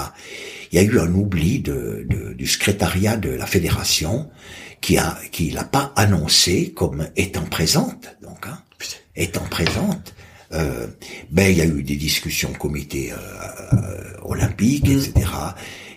Il 0.71 0.77
y 0.77 0.79
a 0.79 0.85
eu 0.85 0.99
un 0.99 1.13
oubli 1.15 1.61
de, 1.61 2.07
de, 2.09 2.33
du 2.35 2.47
secrétariat 2.47 3.17
de 3.17 3.31
la 3.31 3.47
fédération 3.47 4.31
qui 4.81 4.99
a 4.99 5.19
qui 5.31 5.51
l'a 5.51 5.65
pas 5.65 5.93
annoncé 5.97 6.73
comme 6.73 7.09
étant 7.17 7.45
présente. 7.45 8.17
Donc, 8.23 8.47
hein, 8.47 8.59
étant 9.17 9.47
présente. 9.49 10.15
Euh, 10.53 10.87
ben 11.31 11.51
il 11.51 11.59
y 11.59 11.61
a 11.63 11.67
eu 11.67 11.83
des 11.83 11.97
discussions 11.97 12.51
au 12.51 12.59
comité 12.59 13.13
euh, 13.13 13.17
euh 13.73 14.13
olympique, 14.25 14.89
mm. 14.89 14.93
etc. 14.93 15.31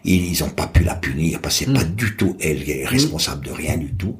Ils 0.03 0.39
n'ont 0.39 0.49
pas 0.49 0.67
pu 0.67 0.83
la 0.83 0.95
punir 0.95 1.41
parce 1.41 1.59
que 1.59 1.65
c'est 1.65 1.73
pas 1.73 1.83
mm. 1.83 1.95
du 1.95 2.15
tout 2.15 2.37
elle 2.39 2.63
qui 2.63 2.71
est 2.71 2.85
responsable 2.85 3.45
de 3.45 3.51
rien 3.51 3.77
du 3.77 3.93
tout. 3.95 4.17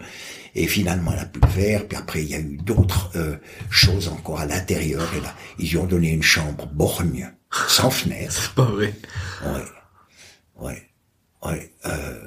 Et 0.56 0.68
finalement, 0.68 1.12
elle 1.14 1.20
a 1.20 1.26
pu 1.26 1.40
le 1.42 1.48
faire. 1.48 1.86
Puis 1.88 1.98
après, 1.98 2.24
il 2.24 2.30
y 2.30 2.36
a 2.36 2.40
eu 2.40 2.58
d'autres 2.58 3.12
euh, 3.18 3.36
choses 3.70 4.08
encore 4.08 4.40
à 4.40 4.46
l'intérieur. 4.46 5.08
Et 5.16 5.22
là, 5.22 5.36
ils 5.60 5.70
lui 5.70 5.78
ont 5.78 5.86
donné 5.86 6.12
une 6.12 6.24
chambre 6.24 6.66
borgne, 6.68 7.30
sans 7.68 7.90
fenêtre. 7.90 8.32
C'est 8.32 8.56
pas 8.56 8.64
vrai. 8.64 8.94
Ouais, 9.46 10.62
ouais, 10.62 10.90
ouais. 11.44 11.72
Euh, 11.86 12.20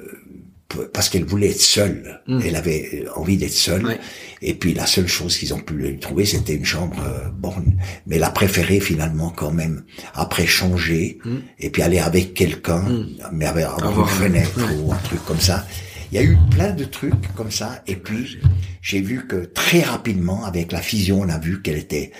parce 0.93 1.09
qu'elle 1.09 1.25
voulait 1.25 1.49
être 1.49 1.61
seule. 1.61 2.21
Mm. 2.27 2.39
Elle 2.45 2.55
avait 2.55 3.05
envie 3.15 3.37
d'être 3.37 3.53
seule. 3.53 3.97
Et 4.41 4.53
puis 4.53 4.73
la 4.73 4.85
seule 4.85 5.07
chose 5.07 5.37
qu'ils 5.37 5.53
ont 5.53 5.59
pu 5.59 5.73
lui 5.73 5.99
trouver, 5.99 6.25
c'était 6.25 6.55
une 6.55 6.65
chambre 6.65 6.97
euh, 7.03 7.29
borne. 7.29 7.77
Mais 8.07 8.17
elle 8.17 8.23
a 8.23 8.29
préféré 8.29 8.79
finalement 8.79 9.29
quand 9.29 9.51
même, 9.51 9.83
après 10.13 10.45
changer, 10.45 11.19
mm. 11.23 11.35
et 11.59 11.69
puis 11.69 11.81
aller 11.81 11.99
avec 11.99 12.33
quelqu'un, 12.33 12.81
mm. 12.81 13.07
mais 13.33 13.45
avec 13.45 13.65
une 13.65 14.05
fenêtre 14.05 14.59
ou 14.77 14.93
un 14.93 14.97
truc 14.97 15.23
comme 15.25 15.39
ça. 15.39 15.65
Il 16.11 16.15
y 16.15 16.19
a 16.19 16.23
eu 16.23 16.37
plein 16.49 16.71
de 16.71 16.85
trucs 16.85 17.33
comme 17.35 17.51
ça. 17.51 17.83
Et 17.87 17.95
puis 17.95 18.39
j'ai 18.81 19.01
vu 19.01 19.27
que 19.27 19.45
très 19.45 19.81
rapidement, 19.81 20.45
avec 20.45 20.71
la 20.71 20.81
fusion, 20.81 21.21
on 21.21 21.29
a 21.29 21.39
vu 21.39 21.61
qu'elle 21.61 21.77
était 21.77 22.11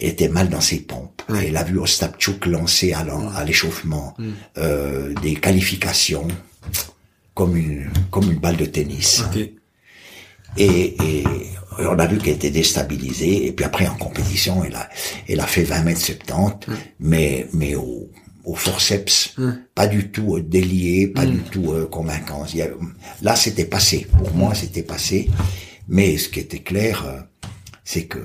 était 0.00 0.28
mal 0.28 0.48
dans 0.48 0.60
ses 0.60 0.78
pompes. 0.78 1.22
Elle 1.28 1.56
a 1.56 1.64
vu 1.64 1.76
Ostapchuk 1.76 2.46
lancer 2.46 2.92
à 2.92 3.44
l'échauffement 3.44 4.16
euh, 4.56 5.12
des 5.22 5.34
qualifications 5.34 6.28
comme 7.38 7.56
une 7.56 7.88
comme 8.10 8.28
une 8.32 8.40
balle 8.40 8.56
de 8.56 8.64
tennis. 8.64 9.22
Et, 10.56 10.96
et, 11.08 11.24
on 11.78 11.96
a 11.96 12.06
vu 12.08 12.18
qu'elle 12.18 12.34
était 12.34 12.50
déstabilisée. 12.50 13.46
Et 13.46 13.52
puis 13.52 13.64
après 13.64 13.86
en 13.86 13.94
compétition, 13.94 14.64
elle 14.64 14.74
a 14.74 14.88
elle 15.28 15.38
a 15.38 15.46
fait 15.46 15.62
20 15.62 15.82
mètres 15.84 16.00
70, 16.00 16.66
mais 16.98 17.46
mais 17.52 17.76
au, 17.76 18.10
au 18.44 18.56
forceps, 18.56 19.36
pas 19.76 19.86
du 19.86 20.10
tout 20.10 20.34
euh, 20.34 20.42
délié, 20.42 21.06
pas 21.06 21.26
du 21.26 21.38
tout 21.38 21.70
euh, 21.70 21.86
convaincant. 21.86 22.44
là, 23.22 23.36
c'était 23.36 23.66
passé. 23.66 24.08
Pour 24.18 24.34
moi, 24.34 24.52
c'était 24.54 24.82
passé. 24.82 25.30
Mais 25.86 26.18
ce 26.18 26.28
qui 26.28 26.40
était 26.40 26.64
clair, 26.70 27.06
euh, 27.06 27.20
c'est 27.84 28.06
que 28.06 28.18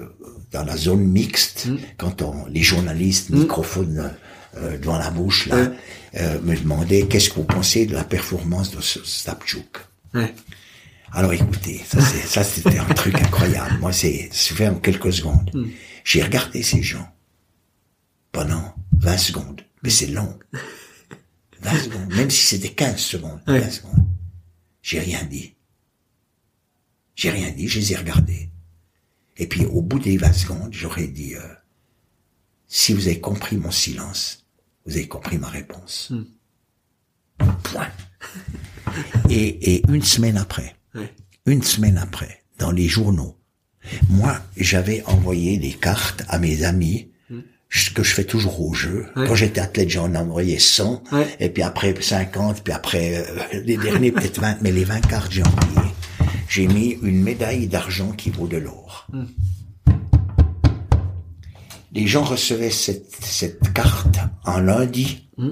dans 0.51 0.63
la 0.63 0.75
zone 0.75 1.05
mixte, 1.05 1.67
quand 1.97 2.23
on, 2.23 2.47
les 2.47 2.63
journalistes, 2.63 3.29
microphones 3.29 4.11
euh, 4.57 4.77
devant 4.77 4.97
la 4.97 5.09
bouche 5.09 5.47
là, 5.47 5.71
euh, 6.15 6.39
me 6.41 6.55
demandait 6.55 7.07
qu'est-ce 7.07 7.29
que 7.29 7.35
vous 7.35 7.43
pensez 7.43 7.85
de 7.85 7.93
la 7.93 8.03
performance 8.03 8.71
de 8.71 8.81
Stapchuk. 8.81 9.77
Alors 11.11 11.33
écoutez, 11.33 11.81
ça 11.87 12.43
c'était 12.43 12.79
un 12.79 12.93
truc 12.93 13.15
incroyable. 13.15 13.77
Moi 13.79 13.91
c'est 13.91 14.29
fait 14.31 14.67
en 14.67 14.75
quelques 14.75 15.13
secondes. 15.13 15.49
Hmm. 15.53 15.69
J'ai 16.03 16.23
regardé 16.23 16.63
ces 16.63 16.81
gens 16.81 17.07
pendant 18.31 18.75
20 18.97 19.17
secondes, 19.17 19.61
mais 19.83 19.89
c'est 19.89 20.07
long. 20.07 20.37
20 21.61 21.77
secondes, 21.79 22.13
même 22.13 22.29
si 22.29 22.45
c'était 22.45 22.73
15 22.73 22.97
secondes, 22.97 23.39
20 23.47 23.69
secondes. 23.69 24.05
J'ai 24.81 24.99
rien 24.99 25.23
dit. 25.23 25.55
J'ai 27.15 27.29
rien 27.29 27.51
dit, 27.51 27.67
je 27.67 27.79
les 27.79 27.93
ai 27.93 27.95
regardés. 27.95 28.49
Et 29.37 29.47
puis 29.47 29.65
au 29.65 29.81
bout 29.81 29.99
des 29.99 30.17
20 30.17 30.33
secondes, 30.33 30.73
j'aurais 30.73 31.07
dit, 31.07 31.35
euh, 31.35 31.53
si 32.67 32.93
vous 32.93 33.07
avez 33.07 33.19
compris 33.19 33.55
mon 33.55 33.71
silence, 33.71 34.42
vous 34.85 34.97
avez 34.97 35.07
compris 35.07 35.37
ma 35.37 35.49
réponse. 35.49 36.11
Hmm. 36.11 36.23
point. 37.63 37.87
Et, 39.29 39.75
et 39.75 39.83
une 39.89 40.03
semaine 40.03 40.37
après, 40.37 40.75
une 41.45 41.63
semaine 41.63 41.97
après, 41.97 42.43
dans 42.59 42.71
les 42.71 42.87
journaux, 42.87 43.37
moi, 44.09 44.39
j'avais 44.55 45.03
envoyé 45.05 45.57
des 45.57 45.73
cartes 45.73 46.23
à 46.29 46.39
mes 46.39 46.63
amis, 46.63 47.09
hmm. 47.29 47.39
ce 47.69 47.89
que 47.89 48.03
je 48.03 48.13
fais 48.13 48.23
toujours 48.23 48.61
au 48.61 48.73
jeu. 48.73 49.07
Quand 49.15 49.35
j'étais 49.35 49.61
athlète, 49.61 49.89
j'en 49.89 50.13
envoyais 50.15 50.59
100, 50.59 51.03
et 51.39 51.49
puis 51.49 51.63
après 51.63 51.93
50, 51.99 52.63
puis 52.63 52.73
après 52.73 53.17
euh, 53.17 53.61
les 53.65 53.77
derniers 53.77 54.11
peut-être 54.11 54.39
20, 54.39 54.61
mais 54.61 54.71
les 54.71 54.85
20 54.85 55.01
cartes 55.01 55.31
j'ai 55.31 55.43
envoyé. 55.43 55.89
J'ai 56.47 56.67
mis 56.67 56.97
une 57.01 57.21
médaille 57.21 57.67
d'argent 57.67 58.11
qui 58.11 58.29
vaut 58.29 58.47
de 58.47 58.57
l'or. 58.57 59.07
Hmm. 59.11 59.25
Les 61.93 62.07
gens 62.07 62.23
recevaient 62.23 62.71
cette, 62.71 63.15
cette 63.23 63.71
carte 63.73 64.17
en 64.45 64.59
lundi, 64.59 65.29
hmm. 65.37 65.51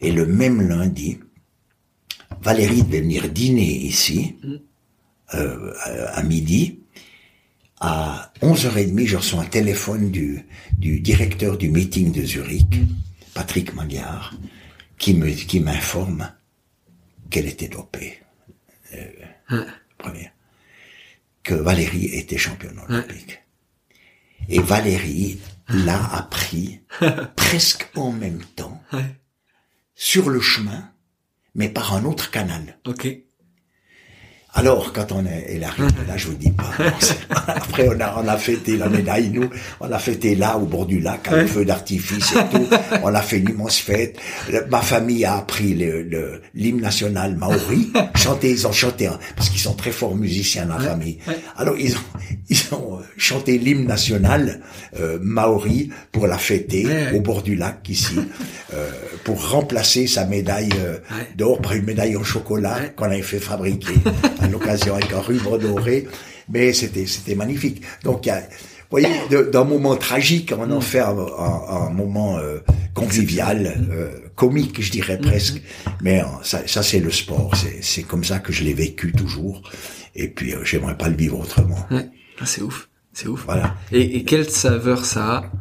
et 0.00 0.12
le 0.12 0.26
même 0.26 0.62
lundi, 0.62 1.18
Valérie 2.40 2.82
devait 2.82 3.00
venir 3.00 3.28
dîner 3.28 3.70
ici, 3.70 4.36
euh, 5.34 5.72
à 6.14 6.22
midi, 6.22 6.80
à 7.80 8.32
11h30, 8.42 9.06
je 9.06 9.16
reçois 9.16 9.42
un 9.42 9.46
téléphone 9.46 10.10
du, 10.10 10.44
du 10.72 11.00
directeur 11.00 11.56
du 11.58 11.68
meeting 11.68 12.12
de 12.12 12.22
Zurich, 12.22 12.80
Patrick 13.34 13.74
Magnard, 13.74 14.34
qui 14.98 15.14
me 15.14 15.30
qui 15.30 15.60
m'informe 15.60 16.32
qu'elle 17.30 17.46
était 17.46 17.68
dopée. 17.68 18.18
Euh, 18.94 19.64
première. 19.96 20.32
Que 21.42 21.54
Valérie 21.54 22.06
était 22.06 22.38
championne 22.38 22.78
olympique. 22.88 23.38
Et 24.48 24.60
Valérie 24.60 25.38
l'a 25.68 26.04
appris 26.14 26.80
presque 27.36 27.90
en 27.94 28.12
même 28.12 28.42
temps, 28.56 28.82
sur 29.94 30.30
le 30.30 30.40
chemin, 30.40 30.90
mais 31.54 31.68
par 31.68 31.94
un 31.94 32.04
autre 32.04 32.30
canal. 32.30 32.78
Okay. 32.86 33.27
Alors, 34.54 34.92
quand 34.92 35.12
on 35.12 35.24
est, 35.26 35.46
elle 35.50 35.64
arrive 35.64 35.92
là, 36.06 36.16
je 36.16 36.28
vous 36.28 36.34
dis 36.34 36.50
pas. 36.52 36.70
Après, 37.46 37.88
on 37.88 38.00
a, 38.00 38.14
on 38.22 38.26
a 38.26 38.36
fêté 38.36 38.76
la 38.76 38.88
médaille, 38.88 39.30
nous. 39.30 39.48
On 39.80 39.90
a 39.92 39.98
fêté 39.98 40.34
là, 40.34 40.56
au 40.56 40.64
bord 40.64 40.86
du 40.86 41.00
lac, 41.00 41.28
avec 41.28 41.48
feu 41.48 41.64
d'artifice 41.64 42.32
et 42.32 42.56
tout. 42.56 42.66
On 43.02 43.14
a 43.14 43.20
fait 43.20 43.38
une 43.38 43.50
immense 43.50 43.78
fête. 43.78 44.18
Ma 44.70 44.80
famille 44.80 45.24
a 45.24 45.36
appris 45.36 45.74
le, 45.74 46.40
l'hymne 46.54 46.80
national 46.80 47.36
maori. 47.36 47.92
Chanté, 48.16 48.50
ils 48.50 48.66
ont 48.66 48.72
chanté, 48.72 49.08
parce 49.36 49.50
qu'ils 49.50 49.60
sont 49.60 49.74
très 49.74 49.92
forts 49.92 50.16
musiciens, 50.16 50.66
la 50.66 50.78
famille. 50.78 51.18
Alors, 51.56 51.76
ils 51.78 51.94
ont, 51.94 52.18
ils 52.48 52.74
ont 52.74 52.98
euh, 52.98 53.02
chanté 53.16 53.58
l'hymne 53.58 53.86
national, 53.86 54.60
euh, 54.98 55.18
maori, 55.20 55.90
pour 56.12 56.26
la 56.26 56.38
fêter, 56.38 56.86
au 57.14 57.20
bord 57.20 57.42
du 57.42 57.54
lac, 57.54 57.88
ici, 57.88 58.16
euh, 58.74 58.90
pour 59.24 59.50
remplacer 59.50 60.06
sa 60.06 60.24
médaille 60.24 60.70
euh, 60.78 60.98
d'or 61.36 61.60
par 61.60 61.74
une 61.74 61.84
médaille 61.84 62.16
en 62.16 62.24
chocolat 62.24 62.78
qu'on 62.96 63.06
avait 63.06 63.22
fait 63.22 63.38
fabriquer 63.38 63.94
à 64.40 64.48
l'occasion 64.48 64.94
avec 64.94 65.12
un 65.12 65.20
ruban 65.20 65.58
doré. 65.58 66.06
Mais 66.48 66.72
c'était 66.72 67.06
c'était 67.06 67.34
magnifique. 67.34 67.82
Donc 68.04 68.26
il 68.26 68.28
y 68.28 68.32
a, 68.32 68.40
vous 68.90 68.98
voyez, 68.98 69.08
d'un 69.52 69.64
moment 69.64 69.96
tragique, 69.96 70.54
on 70.56 70.70
en 70.70 70.80
fait 70.80 71.00
un, 71.00 71.90
moment 71.90 72.38
euh, 72.38 72.60
convivial, 72.94 73.86
euh, 73.90 74.10
comique, 74.34 74.80
je 74.80 74.90
dirais 74.90 75.18
presque. 75.18 75.60
Mais 76.00 76.22
euh, 76.22 76.26
ça, 76.42 76.66
ça 76.66 76.82
c'est 76.82 76.98
le 76.98 77.10
sport. 77.10 77.52
C'est 77.82 78.04
comme 78.04 78.24
ça 78.24 78.38
que 78.38 78.50
je 78.50 78.64
l'ai 78.64 78.72
vécu 78.72 79.12
toujours. 79.12 79.62
Et 80.14 80.28
puis, 80.28 80.54
j'aimerais 80.64 80.96
pas 80.96 81.10
le 81.10 81.16
vivre 81.16 81.38
autrement. 81.38 81.86
Ouais. 81.90 82.08
Ah, 82.40 82.46
c'est 82.46 82.62
ouf. 82.62 82.88
C'est 83.12 83.28
ouf. 83.28 83.44
Voilà. 83.44 83.76
Et, 83.92 84.16
et 84.16 84.24
quelle 84.24 84.48
saveur 84.48 85.04
ça 85.04 85.36
a? 85.36 85.52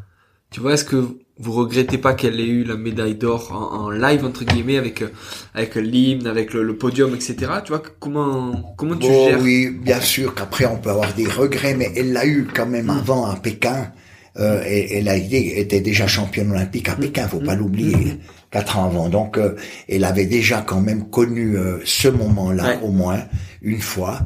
Tu 0.50 0.62
vois, 0.62 0.76
est-ce 0.76 0.86
que 0.86 1.20
vous 1.40 1.54
regrettez 1.54 1.98
pas 1.98 2.14
qu'elle 2.14 2.40
ait 2.40 2.48
eu 2.48 2.64
la 2.64 2.76
médaille 2.76 3.16
d'or 3.16 3.52
en, 3.52 3.90
live 3.90 4.26
entre 4.26 4.44
guillemets 4.44 4.78
avec 4.78 5.02
euh, 5.02 5.10
avec 5.54 5.76
l'hymne, 5.76 6.28
avec 6.28 6.54
le, 6.54 6.76
podium, 6.78 7.14
etc. 7.16 7.36
Tu 7.64 7.70
vois 7.70 7.84
comment 8.00 8.74
comment 8.78 8.96
tu 8.96 9.08
bon, 9.08 9.30
gères 9.30 9.42
Oui, 9.42 9.70
bien 9.70 10.02
sûr 10.02 10.34
qu'après 10.34 10.66
on 10.66 10.78
peut 10.78 10.90
avoir 10.90 11.14
des 11.14 11.28
regrets, 11.28 11.76
mais 11.76 11.92
elle 11.96 12.14
l'a 12.14 12.26
eu 12.26 12.48
quand 12.54 12.66
même 12.66 12.88
mm. 12.88 12.90
avant 12.90 13.26
à 13.26 13.36
Pékin. 13.36 13.92
Euh, 14.40 14.62
et, 14.68 14.98
elle 14.98 15.10
a 15.10 15.16
été, 15.16 15.60
était 15.60 15.82
déjà 15.82 16.06
championne 16.06 16.52
olympique 16.52 16.90
à 16.90 16.96
mm. 16.96 17.00
Pékin, 17.00 17.28
faut 17.28 17.40
pas 17.40 17.56
mm. 17.56 17.60
l'oublier, 17.60 18.20
quatre 18.52 18.78
ans 18.78 18.86
avant. 18.86 19.10
Donc 19.10 19.38
euh, 19.38 19.56
elle 19.88 20.04
avait 20.04 20.26
déjà 20.26 20.62
quand 20.62 20.82
même 20.82 21.10
connu 21.10 21.58
euh, 21.58 21.80
ce 21.86 22.08
moment-là 22.08 22.80
au 22.84 22.92
moins 22.92 23.20
une 23.62 23.82
fois. 23.82 24.20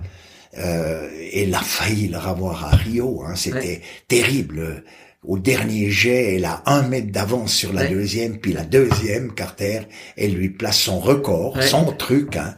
Euh, 0.58 1.10
elle 1.34 1.54
a 1.56 1.62
failli 1.62 2.10
le 2.10 2.18
revoir 2.18 2.66
à 2.66 2.76
Rio, 2.76 3.24
hein, 3.26 3.36
c'était 3.36 3.82
terrible 4.10 4.84
au 5.24 5.38
dernier 5.38 5.90
jet, 5.92 6.36
elle 6.36 6.46
a 6.46 6.64
un 6.66 6.82
mètre 6.82 7.12
d'avance 7.12 7.54
sur 7.54 7.74
la 7.74 7.88
deuxième, 7.88 8.40
puis 8.40 8.54
la 8.54 8.64
deuxième, 8.64 9.34
Carter, 9.34 9.82
elle 10.18 10.34
lui 10.34 10.50
place 10.50 10.78
son 10.78 11.00
record, 11.00 11.62
son 11.62 11.94
truc, 11.94 12.38
hein, 12.38 12.56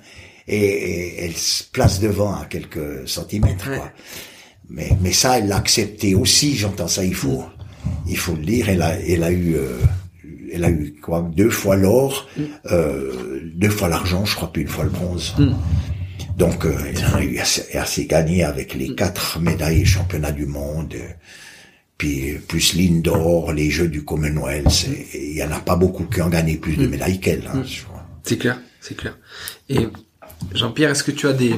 et, 0.47 1.25
elle 1.25 1.35
se 1.35 1.63
place 1.63 1.99
devant 1.99 2.33
à 2.33 2.45
quelques 2.45 3.07
centimètres. 3.07 3.65
Quoi. 3.65 3.91
Mais, 4.69 4.91
mais 5.01 5.11
ça, 5.11 5.39
elle 5.39 5.47
l'a 5.47 5.57
accepté 5.57 6.15
aussi, 6.15 6.55
j'entends 6.55 6.87
ça, 6.87 7.03
il 7.03 7.15
faut, 7.15 7.43
il 8.07 8.17
faut 8.17 8.35
le 8.35 8.45
dire, 8.45 8.69
elle 8.69 8.81
a, 8.81 8.97
elle 8.99 9.23
a 9.23 9.31
eu... 9.31 9.55
Euh, 9.55 9.79
elle 10.55 10.65
a 10.65 10.69
eu 10.69 10.93
quoi 11.01 11.27
deux 11.35 11.49
fois 11.49 11.75
l'or, 11.75 12.27
mm. 12.37 12.43
euh, 12.71 13.39
deux 13.55 13.71
fois 13.71 13.89
l'argent, 13.89 14.23
je 14.23 14.35
crois, 14.35 14.53
puis 14.53 14.61
une 14.61 14.67
fois 14.67 14.83
le 14.83 14.91
bronze. 14.91 15.33
Mm. 15.39 15.53
Donc, 16.37 16.65
euh, 16.65 16.77
elle 16.87 17.03
a 17.03 17.23
eu 17.23 17.39
assez, 17.39 17.75
assez, 17.75 18.05
gagné 18.05 18.43
avec 18.43 18.75
les 18.75 18.89
mm. 18.89 18.95
quatre 18.95 19.39
médailles 19.39 19.83
championnats 19.83 20.31
du 20.31 20.45
monde 20.45 20.93
puis 22.03 22.33
plus 22.49 22.73
l'Indoor, 22.73 23.53
les 23.53 23.69
Jeux 23.69 23.87
du 23.87 24.03
Commonwealth, 24.03 24.89
il 25.13 25.37
y 25.37 25.41
en 25.41 25.51
a 25.51 25.59
pas 25.61 25.77
beaucoup 25.77 26.03
qui 26.03 26.21
ont 26.21 26.27
gagné 26.27 26.57
plus 26.57 26.75
de 26.75 26.85
mm. 26.85 26.89
médailles 26.89 27.19
qu'elle. 27.21 27.47
Hein, 27.47 27.59
mm. 27.59 27.65
C'est 28.23 28.37
clair, 28.37 28.59
c'est 28.81 28.97
clair. 28.97 29.17
Et 29.69 29.87
Jean-Pierre, 30.53 30.89
est-ce 30.89 31.05
que 31.05 31.11
tu 31.11 31.27
as 31.27 31.31
des, 31.31 31.55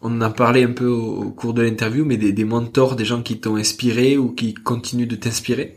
on 0.00 0.12
en 0.12 0.20
a 0.20 0.30
parlé 0.30 0.62
un 0.62 0.70
peu 0.70 0.86
au, 0.86 1.30
cours 1.30 1.54
de 1.54 1.62
l'interview, 1.62 2.04
mais 2.04 2.16
des, 2.16 2.32
des 2.32 2.44
mentors, 2.44 2.94
des 2.94 3.04
gens 3.04 3.20
qui 3.20 3.40
t'ont 3.40 3.56
inspiré 3.56 4.16
ou 4.16 4.30
qui 4.30 4.54
continuent 4.54 5.08
de 5.08 5.16
t'inspirer? 5.16 5.76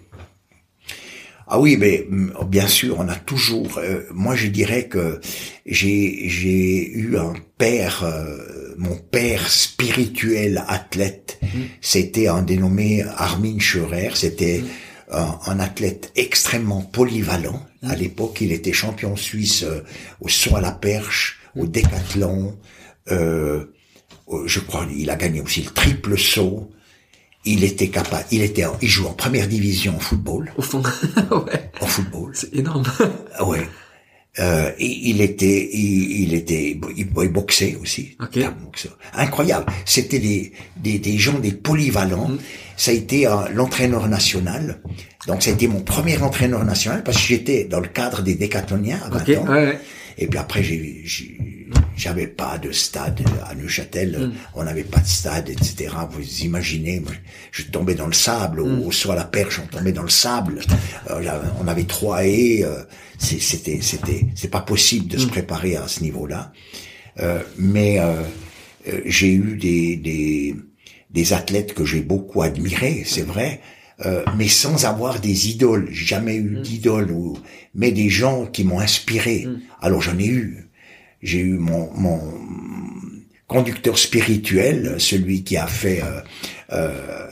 Ah 1.54 1.60
oui, 1.60 1.76
mais 1.76 2.06
mm, 2.08 2.46
bien 2.48 2.68
sûr, 2.68 2.98
on 3.00 3.10
a 3.10 3.16
toujours. 3.16 3.80
Euh, 3.80 4.04
moi, 4.14 4.36
je 4.36 4.48
dirais 4.48 4.88
que 4.88 5.20
j'ai 5.66 6.30
j'ai 6.30 6.90
eu 6.92 7.18
un 7.18 7.34
père, 7.58 8.04
euh, 8.04 8.71
mon 8.82 8.96
père 8.96 9.50
spirituel 9.50 10.64
athlète. 10.68 11.40
Mm. 11.42 11.48
C'était 11.82 12.28
un 12.28 12.42
dénommé 12.42 13.04
Armin 13.16 13.60
Scherer. 13.60 14.12
C'était 14.14 14.64
mm. 15.12 15.16
un, 15.46 15.60
athlète 15.60 16.12
extrêmement 16.16 16.82
polyvalent. 16.82 17.66
À 17.84 17.96
l'époque, 17.96 18.42
il 18.42 18.52
était 18.52 18.74
champion 18.74 19.16
suisse 19.16 19.64
euh, 19.64 19.82
au 20.20 20.28
saut 20.28 20.56
à 20.56 20.62
la 20.62 20.72
perche, 20.72 21.40
au 21.56 21.66
décathlon. 21.66 22.58
je 23.08 24.60
crois, 24.60 24.88
il 24.96 25.10
a 25.10 25.16
gagné 25.16 25.42
aussi 25.42 25.62
le 25.62 25.72
triple 25.72 26.18
saut 26.18 26.72
il 27.46 27.64
était 27.64 27.90
capable, 27.90 28.26
il 28.32 28.42
était, 28.42 28.66
il 28.82 28.90
joue 28.90 29.08
en 29.08 29.14
première 29.14 29.48
division 29.48 29.96
en 29.96 30.00
football. 30.00 30.54
Au 30.58 30.62
fond, 30.62 30.84
ouais. 31.32 31.72
En 31.80 31.88
football. 31.88 32.32
C'est 32.34 32.54
énorme. 32.54 32.84
Ouais. 33.46 33.68
Euh, 34.40 34.72
il 34.80 35.20
était, 35.20 35.70
il, 35.74 36.34
était, 36.34 36.80
il, 36.96 37.06
boxait 37.06 37.78
aussi. 37.82 38.16
Okay. 38.22 38.48
Incroyable. 39.14 39.66
C'était 39.84 40.20
des, 40.20 40.54
des, 40.78 41.00
des, 41.00 41.18
gens, 41.18 41.38
des 41.38 41.52
polyvalents. 41.52 42.30
Mm. 42.30 42.38
Ça 42.78 42.92
a 42.92 42.94
été 42.94 43.28
euh, 43.28 43.50
l'entraîneur 43.54 44.08
national. 44.08 44.82
Donc 45.28 45.44
ça 45.44 45.50
a 45.52 45.54
été 45.54 45.68
mon 45.68 45.82
premier 45.82 46.18
entraîneur 46.20 46.64
national 46.64 47.04
parce 47.04 47.18
que 47.18 47.24
j'étais 47.28 47.66
dans 47.66 47.82
le 47.82 47.90
cadre 47.90 48.22
des 48.22 48.36
décathloniens 48.36 49.00
à 49.06 49.10
20 49.10 49.38
ans. 49.38 49.48
Ouais, 49.48 49.66
ouais. 49.66 49.80
Et 50.18 50.28
puis 50.28 50.40
après, 50.40 50.64
j'ai, 50.64 51.04
j'avais 52.02 52.28
pas 52.28 52.58
de 52.58 52.72
stade 52.72 53.22
à 53.48 53.54
Neuchâtel, 53.54 54.18
mm. 54.18 54.34
on 54.56 54.64
n'avait 54.64 54.84
pas 54.84 55.00
de 55.00 55.08
stade, 55.08 55.50
etc. 55.50 55.94
Vous 56.10 56.42
imaginez, 56.42 57.02
je 57.52 57.64
tombais 57.64 57.96
dans 57.96 58.08
le 58.08 58.14
sable, 58.14 58.64
mm. 58.64 58.82
au, 58.82 58.92
soit 58.92 59.16
la 59.16 59.26
perche, 59.26 59.60
on 59.64 59.68
tombait 59.68 59.92
dans 59.92 60.04
le 60.04 60.10
sable. 60.10 60.62
Euh, 61.10 61.40
on 61.62 61.68
avait 61.68 61.84
trois 61.84 62.26
haies, 62.26 62.64
euh, 62.64 62.84
c'était, 63.20 63.80
c'était, 63.82 64.26
c'est 64.36 64.50
pas 64.50 64.62
possible 64.62 65.08
de 65.08 65.18
se 65.18 65.28
mm. 65.28 65.30
préparer 65.30 65.76
à 65.76 65.88
ce 65.88 66.02
niveau-là. 66.02 66.52
Euh, 67.20 67.42
mais 67.58 68.00
euh, 68.00 68.24
euh, 68.88 69.02
j'ai 69.06 69.34
eu 69.34 69.58
des, 69.58 69.96
des, 69.98 70.56
des 71.12 71.34
athlètes 71.34 71.74
que 71.74 71.86
j'ai 71.86 72.02
beaucoup 72.02 72.42
admirés, 72.42 73.04
c'est 73.06 73.22
vrai. 73.22 73.62
Euh, 74.06 74.24
mais 74.36 74.48
sans 74.48 74.86
avoir 74.86 75.20
des 75.20 75.50
idoles. 75.50 75.88
J'ai 75.92 76.06
jamais 76.06 76.36
eu 76.36 76.60
d'idole, 76.64 77.12
ou, 77.12 77.38
mais 77.76 77.92
des 77.92 78.10
gens 78.10 78.48
qui 78.48 78.64
m'ont 78.64 78.80
inspiré. 78.80 79.48
Alors 79.80 80.02
j'en 80.02 80.18
ai 80.18 80.26
eu 80.26 80.71
j'ai 81.22 81.40
eu 81.40 81.58
mon, 81.58 81.90
mon 81.94 82.20
conducteur 83.48 83.98
spirituel, 83.98 84.96
celui 84.98 85.44
qui 85.44 85.58
a 85.58 85.68
fait 85.68 86.02
euh, 86.02 86.22
euh, 86.72 87.28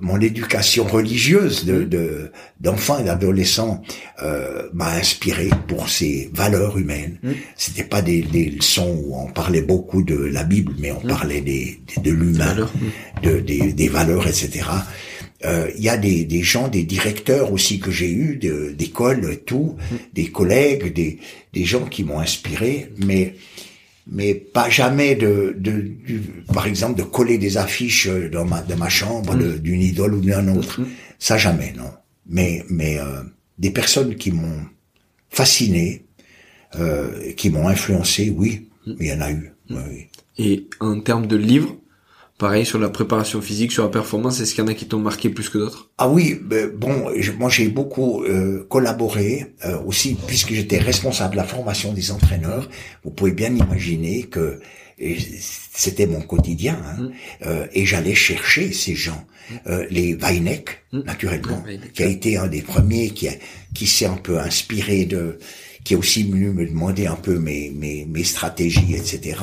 mon 0.00 0.20
éducation 0.20 0.84
religieuse 0.84 1.64
de, 1.64 1.84
de 1.84 2.32
d'enfants 2.58 2.98
et 2.98 3.04
d'adolescents 3.04 3.80
euh, 4.22 4.68
m'a 4.72 4.90
inspiré 4.94 5.50
pour 5.68 5.88
ses 5.88 6.30
valeurs 6.34 6.76
humaines. 6.76 7.18
Mm. 7.22 7.30
C'était 7.56 7.84
pas 7.84 8.02
des, 8.02 8.22
des, 8.22 8.50
leçons 8.50 9.00
où 9.04 9.16
on 9.16 9.30
parlait 9.30 9.62
beaucoup 9.62 10.02
de 10.02 10.16
la 10.16 10.42
Bible, 10.42 10.72
mais 10.80 10.90
on 10.90 11.04
mm. 11.04 11.08
parlait 11.08 11.40
des, 11.40 11.80
de 12.02 12.10
l'humain, 12.10 12.56
mm. 12.56 13.20
de, 13.22 13.38
des, 13.38 13.72
des 13.72 13.88
valeurs, 13.88 14.26
etc. 14.26 14.66
Euh, 15.44 15.70
il 15.76 15.82
y 15.82 15.88
a 15.88 15.96
des, 15.96 16.24
des 16.24 16.42
gens, 16.42 16.68
des 16.68 16.84
directeurs 16.84 17.52
aussi 17.52 17.80
que 17.80 17.90
j'ai 17.90 18.10
eu 18.10 18.36
d'école, 18.76 19.38
tout, 19.44 19.76
des 20.12 20.26
collègues, 20.26 20.92
des, 20.92 21.18
des 21.52 21.64
gens 21.64 21.84
qui 21.86 22.04
m'ont 22.04 22.20
inspiré, 22.20 22.92
mais 22.98 23.34
mais 24.06 24.34
pas 24.34 24.68
jamais 24.68 25.14
de, 25.14 25.54
de, 25.56 25.92
par 26.52 26.66
exemple 26.66 26.98
de 26.98 27.04
coller 27.04 27.38
des 27.38 27.56
affiches 27.56 28.08
dans 28.08 28.44
ma 28.44 28.60
dans 28.60 28.76
ma 28.76 28.88
chambre 28.88 29.34
d'une 29.36 29.80
idole 29.80 30.14
ou 30.14 30.20
d'un 30.20 30.48
autre. 30.48 30.80
Ça 31.18 31.38
jamais, 31.38 31.72
non. 31.76 31.90
Mais 32.26 32.64
mais 32.68 32.98
euh, 32.98 33.22
des 33.58 33.70
personnes 33.70 34.16
qui 34.16 34.32
m'ont 34.32 34.62
fasciné, 35.30 36.04
euh, 36.76 37.32
qui 37.32 37.50
m'ont 37.50 37.68
influencé, 37.68 38.30
oui, 38.30 38.68
il 38.86 39.06
y 39.06 39.12
en 39.12 39.20
a 39.20 39.30
eu. 39.30 39.52
Oui. 39.70 40.08
Et 40.38 40.66
en 40.80 41.00
termes 41.00 41.26
de 41.26 41.36
livres, 41.36 41.76
pareil 42.42 42.66
sur 42.66 42.80
la 42.80 42.90
préparation 42.90 43.40
physique, 43.40 43.70
sur 43.70 43.84
la 43.84 43.88
performance, 43.88 44.40
est-ce 44.40 44.52
qu'il 44.54 44.64
y 44.64 44.66
en 44.66 44.70
a 44.70 44.74
qui 44.74 44.88
t'ont 44.88 44.98
marqué 44.98 45.30
plus 45.30 45.48
que 45.48 45.58
d'autres? 45.58 45.90
Ah 45.96 46.08
oui, 46.08 46.36
ben, 46.42 46.68
bon, 46.68 47.12
moi 47.38 47.48
j'ai 47.48 47.68
beaucoup 47.68 48.24
euh, 48.24 48.66
collaboré 48.68 49.54
euh, 49.64 49.78
aussi 49.86 50.16
puisque 50.26 50.52
j'étais 50.52 50.78
responsable 50.78 51.34
de 51.34 51.36
la 51.36 51.44
formation 51.44 51.92
des 51.92 52.10
entraîneurs. 52.10 52.68
Vous 53.04 53.12
pouvez 53.12 53.30
bien 53.30 53.54
imaginer 53.54 54.24
que 54.24 54.58
c'était 55.84 56.06
mon 56.06 56.20
quotidien 56.20 56.78
hein, 56.84 57.02
mm. 57.02 57.10
euh, 57.46 57.66
et 57.72 57.86
j'allais 57.86 58.16
chercher 58.16 58.72
ces 58.72 58.96
gens, 58.96 59.24
euh, 59.68 59.86
les 59.90 60.14
Weineck 60.14 60.84
mm. 60.90 61.00
naturellement, 61.02 61.62
qui 61.94 62.02
a 62.02 62.06
été 62.06 62.36
un 62.38 62.48
des 62.48 62.62
premiers 62.62 63.10
qui 63.10 63.28
a, 63.28 63.34
qui 63.72 63.86
s'est 63.86 64.06
un 64.06 64.16
peu 64.16 64.40
inspiré 64.40 65.04
de, 65.04 65.38
qui 65.84 65.94
est 65.94 65.96
aussi 65.96 66.24
venu 66.24 66.50
me 66.50 66.66
demander 66.66 67.06
un 67.06 67.20
peu 67.26 67.38
mes 67.38 67.70
mes, 67.70 68.04
mes 68.04 68.24
stratégies, 68.24 68.94
etc. 68.94 69.36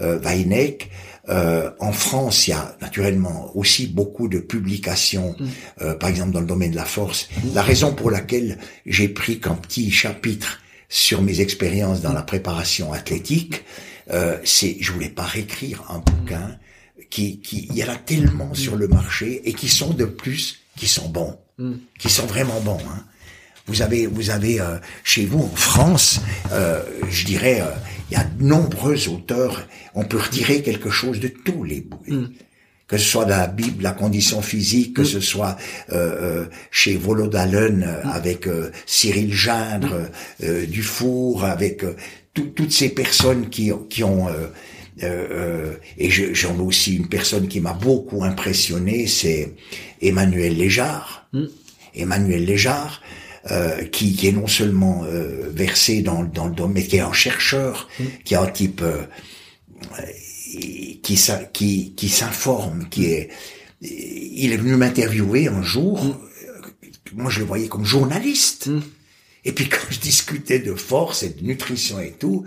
Euh, 0.00 0.18
Weineck. 0.18 0.90
Euh, 1.32 1.70
en 1.78 1.92
France, 1.92 2.46
il 2.46 2.50
y 2.50 2.52
a 2.52 2.76
naturellement 2.80 3.50
aussi 3.56 3.86
beaucoup 3.86 4.28
de 4.28 4.38
publications, 4.38 5.34
mm. 5.38 5.46
euh, 5.82 5.94
par 5.94 6.10
exemple 6.10 6.32
dans 6.32 6.40
le 6.40 6.46
domaine 6.46 6.72
de 6.72 6.76
la 6.76 6.84
force. 6.84 7.28
La 7.54 7.62
raison 7.62 7.94
pour 7.94 8.10
laquelle 8.10 8.58
j'ai 8.84 9.08
pris 9.08 9.40
qu'un 9.40 9.54
petit 9.54 9.90
chapitre 9.90 10.60
sur 10.88 11.22
mes 11.22 11.40
expériences 11.40 12.02
dans 12.02 12.12
la 12.12 12.22
préparation 12.22 12.92
athlétique, 12.92 13.64
euh, 14.10 14.38
c'est 14.44 14.76
je 14.80 14.92
voulais 14.92 15.08
pas 15.08 15.22
réécrire 15.22 15.84
un 15.88 15.98
bouquin 15.98 16.58
qui, 17.08 17.40
qui 17.40 17.66
il 17.70 17.76
y 17.76 17.84
en 17.84 17.88
a 17.88 17.96
tellement 17.96 18.52
sur 18.52 18.76
le 18.76 18.88
marché 18.88 19.48
et 19.48 19.54
qui 19.54 19.68
sont 19.68 19.94
de 19.94 20.04
plus 20.04 20.60
qui 20.76 20.86
sont 20.86 21.08
bons, 21.08 21.38
mm. 21.58 21.72
qui 21.98 22.10
sont 22.10 22.26
vraiment 22.26 22.60
bons. 22.60 22.80
Hein. 22.88 23.04
Vous 23.66 23.80
avez, 23.80 24.06
vous 24.06 24.30
avez 24.30 24.60
euh, 24.60 24.78
chez 25.04 25.24
vous 25.24 25.44
en 25.44 25.56
France, 25.56 26.20
euh, 26.50 26.82
je 27.08 27.24
dirais, 27.24 27.60
euh, 27.60 27.70
il 28.12 28.18
y 28.18 28.20
a 28.20 28.24
de 28.24 28.44
nombreux 28.44 29.08
auteurs. 29.08 29.66
On 29.94 30.04
peut 30.04 30.18
retirer 30.18 30.60
quelque 30.60 30.90
chose 30.90 31.18
de 31.18 31.28
tous 31.28 31.64
les 31.64 31.80
bouts. 31.80 32.02
Mm. 32.06 32.26
Que 32.86 32.98
ce 32.98 33.04
soit 33.04 33.24
dans 33.24 33.38
la 33.38 33.46
Bible, 33.46 33.82
la 33.82 33.92
condition 33.92 34.42
physique, 34.42 34.94
que 34.94 35.00
mm. 35.00 35.06
ce 35.06 35.20
soit 35.20 35.56
chez 36.70 36.96
Volodalen 36.96 37.78
mm. 38.04 38.08
avec 38.10 38.46
Cyril 38.84 39.32
Gindre, 39.32 40.10
Dufour, 40.68 41.44
avec 41.44 41.84
toutes 42.34 42.72
ces 42.72 42.90
personnes 42.90 43.48
qui, 43.48 43.72
qui 43.88 44.04
ont 44.04 44.28
et 45.00 46.10
j'en 46.10 46.54
ai 46.54 46.60
aussi 46.60 46.96
une 46.96 47.08
personne 47.08 47.48
qui 47.48 47.60
m'a 47.60 47.72
beaucoup 47.72 48.24
impressionné, 48.24 49.06
c'est 49.06 49.54
Emmanuel 50.02 50.54
Léjard. 50.56 51.30
Emmanuel 51.94 52.44
Léjard, 52.44 53.00
euh, 53.50 53.84
qui, 53.84 54.14
qui, 54.14 54.28
est 54.28 54.32
non 54.32 54.46
seulement 54.46 55.04
euh, 55.04 55.50
versé 55.52 56.02
dans, 56.02 56.22
dans 56.22 56.46
le 56.46 56.54
domaine, 56.54 56.74
mais 56.74 56.86
qui 56.86 56.96
est 56.96 57.00
un 57.00 57.12
chercheur, 57.12 57.88
mm. 57.98 58.04
qui 58.24 58.34
est 58.34 58.36
un 58.36 58.46
type 58.46 58.82
euh, 58.82 59.02
qui, 61.02 61.18
qui, 61.52 61.92
qui 61.94 62.08
s'informe, 62.08 62.88
qui 62.88 63.06
est... 63.06 63.30
Il 63.80 64.52
est 64.52 64.56
venu 64.56 64.76
m'interviewer 64.76 65.48
un 65.48 65.62
jour. 65.62 66.04
Mm. 66.04 66.16
Moi, 67.14 67.30
je 67.30 67.40
le 67.40 67.46
voyais 67.46 67.68
comme 67.68 67.84
journaliste. 67.84 68.68
Mm. 68.68 68.80
Et 69.44 69.52
puis 69.52 69.68
quand 69.70 69.90
je 69.90 69.98
discutais 69.98 70.60
de 70.60 70.74
force 70.74 71.22
et 71.22 71.30
de 71.30 71.42
nutrition 71.42 72.00
et 72.00 72.12
tout, 72.12 72.46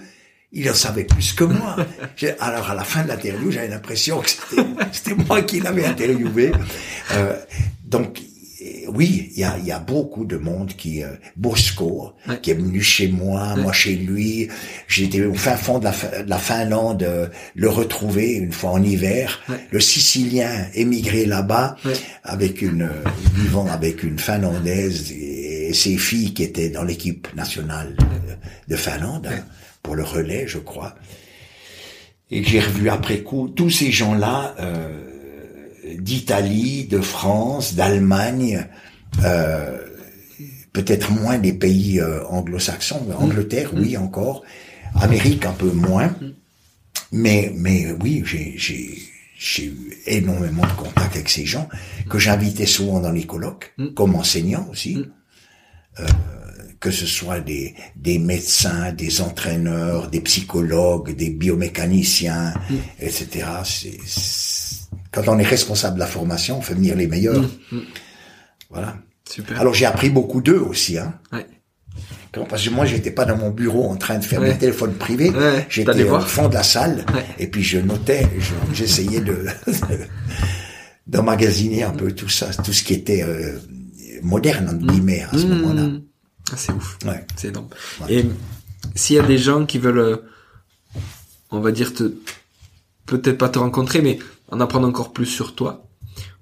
il 0.51 0.69
en 0.69 0.73
savait 0.73 1.03
plus 1.03 1.33
que 1.33 1.43
moi. 1.43 1.75
Alors 2.39 2.69
à 2.69 2.75
la 2.75 2.85
fin 2.85 3.03
de 3.03 3.09
l'interview, 3.09 3.51
j'avais 3.51 3.67
l'impression 3.67 4.21
que 4.21 4.29
c'était 4.29 5.15
moi 5.27 5.41
qui 5.41 5.59
l'avais 5.59 5.85
interviewé. 5.85 6.53
Euh, 7.11 7.37
donc 7.83 8.21
oui, 8.88 9.31
il 9.33 9.39
y 9.39 9.43
a, 9.43 9.57
y 9.59 9.71
a, 9.71 9.79
beaucoup 9.79 10.25
de 10.25 10.38
monde 10.38 10.73
qui 10.73 11.03
euh, 11.03 11.09
Bosco, 11.36 12.13
qui 12.41 12.51
est 12.51 12.55
venu 12.55 12.81
chez 12.81 13.07
moi, 13.07 13.55
moi 13.55 13.71
chez 13.71 13.95
lui. 13.95 14.47
J'étais 14.88 15.23
au 15.23 15.33
fin 15.33 15.55
fond 15.55 15.79
de 15.79 15.86
la, 15.86 16.38
Finlande, 16.38 17.03
euh, 17.03 17.27
le 17.55 17.69
retrouver 17.69 18.33
une 18.33 18.51
fois 18.51 18.71
en 18.71 18.83
hiver. 18.83 19.41
Le 19.71 19.79
Sicilien 19.79 20.67
émigré 20.73 21.25
là-bas 21.25 21.77
avec 22.23 22.61
une 22.61 22.83
euh, 22.83 23.03
vivant 23.36 23.67
avec 23.67 24.03
une 24.03 24.19
Finlandaise 24.19 25.11
et, 25.11 25.73
ses 25.73 25.97
filles 25.97 26.33
qui 26.33 26.43
étaient 26.43 26.69
dans 26.69 26.83
l'équipe 26.83 27.27
nationale 27.36 27.97
de, 28.67 28.75
Finlande 28.75 29.27
hein, 29.27 29.43
pour 29.81 29.95
le 29.95 30.03
relais, 30.03 30.45
je 30.47 30.59
crois. 30.59 30.95
Et 32.31 32.43
j'ai 32.43 32.59
revu 32.59 32.89
après 32.89 33.19
coup 33.19 33.49
tous 33.49 33.69
ces 33.69 33.91
gens-là. 33.91 34.55
Euh, 34.59 35.14
d'Italie, 35.99 36.86
de 36.86 36.99
France, 36.99 37.75
d'Allemagne, 37.75 38.67
euh, 39.23 39.77
peut-être 40.73 41.11
moins 41.11 41.38
des 41.38 41.53
pays 41.53 41.99
euh, 41.99 42.25
anglo-saxons, 42.27 43.07
Angleterre, 43.17 43.71
oui 43.75 43.95
mm. 43.95 44.01
encore, 44.01 44.43
Amérique 44.99 45.45
un 45.45 45.53
peu 45.53 45.71
moins, 45.71 46.07
mm. 46.07 46.33
mais 47.13 47.53
mais 47.55 47.91
oui, 48.01 48.23
j'ai 48.25 49.65
eu 49.65 49.97
énormément 50.05 50.63
de 50.63 50.71
contacts 50.73 51.15
avec 51.15 51.29
ces 51.29 51.45
gens 51.45 51.67
que 52.09 52.19
j'invitais 52.19 52.65
souvent 52.65 52.99
dans 52.99 53.11
les 53.11 53.25
colloques, 53.25 53.73
mm. 53.77 53.93
comme 53.93 54.15
enseignant 54.15 54.67
aussi. 54.71 55.03
Euh, 55.99 56.05
que 56.81 56.91
ce 56.91 57.07
soit 57.07 57.39
des, 57.39 57.73
des 57.95 58.19
médecins, 58.19 58.91
des 58.91 59.21
entraîneurs, 59.21 60.09
des 60.09 60.19
psychologues, 60.21 61.15
des 61.15 61.31
biomécaniciens, 61.31 62.53
etc. 62.99 63.47
C'est, 63.63 63.97
quand 65.16 65.28
on 65.28 65.39
est 65.39 65.43
responsable 65.43 65.95
de 65.95 66.01
la 66.01 66.07
formation, 66.07 66.59
on 66.59 66.61
fait 66.61 66.74
venir 66.74 66.95
les 66.95 67.07
meilleurs. 67.07 67.41
Mm, 67.41 67.78
mm. 67.78 67.82
Voilà. 68.70 68.97
Super. 69.30 69.59
Alors 69.59 69.74
j'ai 69.74 69.86
appris 69.86 70.09
beaucoup 70.09 70.41
d'eux 70.41 70.59
aussi. 70.59 70.97
Hein. 70.97 71.13
Ouais. 71.32 71.47
Parce 72.49 72.66
que 72.66 72.70
moi, 72.70 72.86
j'étais 72.86 73.11
pas 73.11 73.24
dans 73.24 73.38
mon 73.38 73.49
bureau 73.49 73.89
en 73.89 73.95
train 73.95 74.20
de 74.20 74.26
faire 74.26 74.41
mes 74.41 74.57
téléphones 74.57 74.93
privés. 74.95 75.32
J'étais 75.70 76.03
au 76.03 76.20
fond 76.20 76.49
de 76.49 76.53
la 76.53 76.63
salle 76.63 77.05
et 77.39 77.47
puis 77.47 77.63
je 77.63 77.78
notais, 77.78 78.28
j'essayais 78.74 79.22
de, 79.22 79.45
d'emmagasiner 81.07 81.84
un 81.84 81.91
peu 81.91 82.11
tout 82.11 82.28
ça, 82.28 82.47
tout 82.47 82.74
ce 82.74 82.84
qui 82.84 82.93
était 82.93 83.24
euh, 83.24 83.57
moderne 84.22 84.68
entre 84.68 84.84
mm. 84.84 84.88
guillemets 84.88 85.26
à 85.32 85.38
ce 85.38 85.45
moment-là. 85.45 85.88
Ah, 86.51 86.55
c'est 86.57 86.74
ouf. 86.74 86.97
Ouais. 87.05 87.26
C'est 87.38 87.47
énorme. 87.47 87.70
Et 88.09 88.26
s'il 88.93 89.16
y 89.16 89.20
a 89.20 89.24
des 89.24 89.38
gens 89.38 89.66
qui 89.66 89.80
veulent, 89.80 89.97
euh, 89.99 90.18
on 91.52 91.60
va 91.60 91.72
dire, 91.72 91.94
te, 91.94 92.14
peut-être 93.06 93.38
pas 93.38 93.49
te 93.49 93.60
rencontrer, 93.60 94.02
mais 94.02 94.19
en 94.49 94.59
apprendre 94.59 94.88
encore 94.88 95.13
plus 95.13 95.26
sur 95.26 95.55
toi 95.55 95.88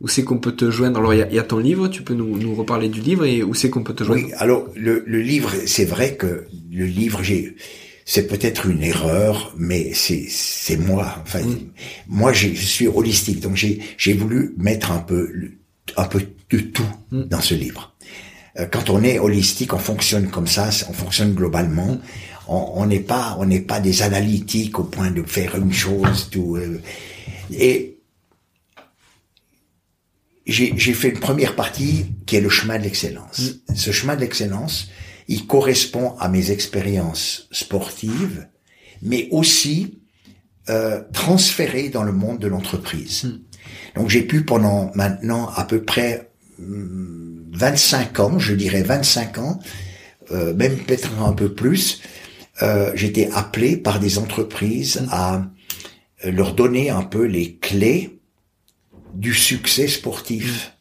Où 0.02 0.08
c'est 0.08 0.24
qu'on 0.24 0.38
peut 0.38 0.54
te 0.54 0.70
joindre? 0.70 1.00
Alors, 1.00 1.14
il 1.14 1.34
y 1.34 1.40
a, 1.40 1.44
ton 1.44 1.58
livre, 1.58 1.88
tu 1.88 2.04
peux 2.04 2.14
nous, 2.14 2.38
nous 2.38 2.56
reparler 2.56 2.90
du 2.90 3.02
livre 3.02 3.26
et 3.26 3.44
où 3.44 3.54
c'est 3.54 3.70
qu'on 3.70 3.84
peut 3.84 3.94
te 3.94 4.04
joindre? 4.04 4.26
Oui, 4.26 4.34
alors, 4.38 4.68
le, 4.76 5.04
le 5.06 5.22
livre, 5.22 5.52
c'est 5.66 5.86
vrai 5.86 6.16
que 6.16 6.46
le 6.72 6.86
livre, 6.86 7.24
j'ai... 7.24 7.56
C'est 8.06 8.28
peut-être 8.28 8.66
une 8.66 8.84
erreur, 8.84 9.54
mais 9.58 9.94
c'est 9.94 10.26
c'est 10.28 10.76
moi. 10.76 11.16
Enfin, 11.24 11.40
moi, 12.10 12.34
je 12.34 12.50
suis 12.50 12.86
holistique, 12.86 13.40
donc 13.40 13.56
j'ai 13.56 13.80
j'ai 13.96 14.12
voulu 14.12 14.54
mettre 14.58 14.92
un 14.92 15.00
peu 15.00 15.32
un 15.96 16.04
peu 16.04 16.22
de 16.50 16.60
tout 16.60 16.84
mm. 17.12 17.24
dans 17.24 17.40
ce 17.40 17.54
livre. 17.54 17.96
Euh, 18.60 18.66
quand 18.70 18.90
on 18.90 19.04
est 19.04 19.20
holistique, 19.20 19.74
on 19.74 19.80
fonctionne 19.80 20.30
comme 20.30 20.48
ça, 20.48 20.70
on 20.90 20.94
fonctionne 20.94 21.34
globalement. 21.34 21.98
On 22.50 22.86
n'est 22.86 23.00
pas 23.00 23.38
on 23.40 23.46
n'est 23.46 23.62
pas 23.62 23.80
des 23.80 24.02
analytiques 24.02 24.78
au 24.80 24.84
point 24.84 25.10
de 25.10 25.24
faire 25.24 25.56
une 25.56 25.72
chose 25.72 26.28
tout. 26.30 26.58
Euh, 26.58 26.82
et 27.52 27.93
j'ai 30.46 30.94
fait 30.94 31.10
une 31.10 31.20
première 31.20 31.56
partie 31.56 32.06
qui 32.26 32.36
est 32.36 32.42
le 32.42 32.50
chemin 32.50 32.78
de 32.78 32.84
l'excellence. 32.84 33.54
Mm. 33.70 33.76
Ce 33.76 33.92
chemin 33.92 34.16
de 34.16 34.22
l'excellence, 34.22 34.90
il 35.28 35.48
correspond 35.48 36.16
à 36.20 36.28
mes 36.30 36.52
expériences 36.52 37.48
sportives, 37.52 38.48
mais 39.02 39.28
aussi 39.32 40.00
euh, 40.70 41.02
transférées 41.14 41.90
dans 41.90 42.04
le 42.04 42.12
monde 42.12 42.40
de 42.40 42.48
l'entreprise. 42.48 43.24
Mm. 43.24 43.40
Donc 43.96 44.10
j'ai 44.10 44.24
pu 44.24 44.44
pendant 44.44 44.92
maintenant 44.96 45.50
à 45.56 45.64
peu 45.64 45.84
près 45.84 46.32
25 46.60 48.18
mm, 48.18 48.22
ans, 48.22 48.40
je 48.40 48.54
dirais 48.54 48.84
25 48.84 49.38
ans, 49.38 49.60
euh, 50.32 50.54
même 50.54 50.76
peut-être 50.76 51.22
un 51.22 51.34
peu 51.34 51.54
plus, 51.54 52.02
euh, 52.62 52.92
j'étais 52.96 53.30
appelé 53.34 53.78
par 53.78 54.00
des 54.00 54.18
entreprises 54.18 55.06
à 55.10 55.46
leur 56.24 56.54
donner 56.54 56.90
un 56.90 57.04
peu 57.04 57.26
les 57.26 57.56
clés 57.56 58.22
du 59.14 59.34
succès 59.34 59.88
sportif 59.88 60.74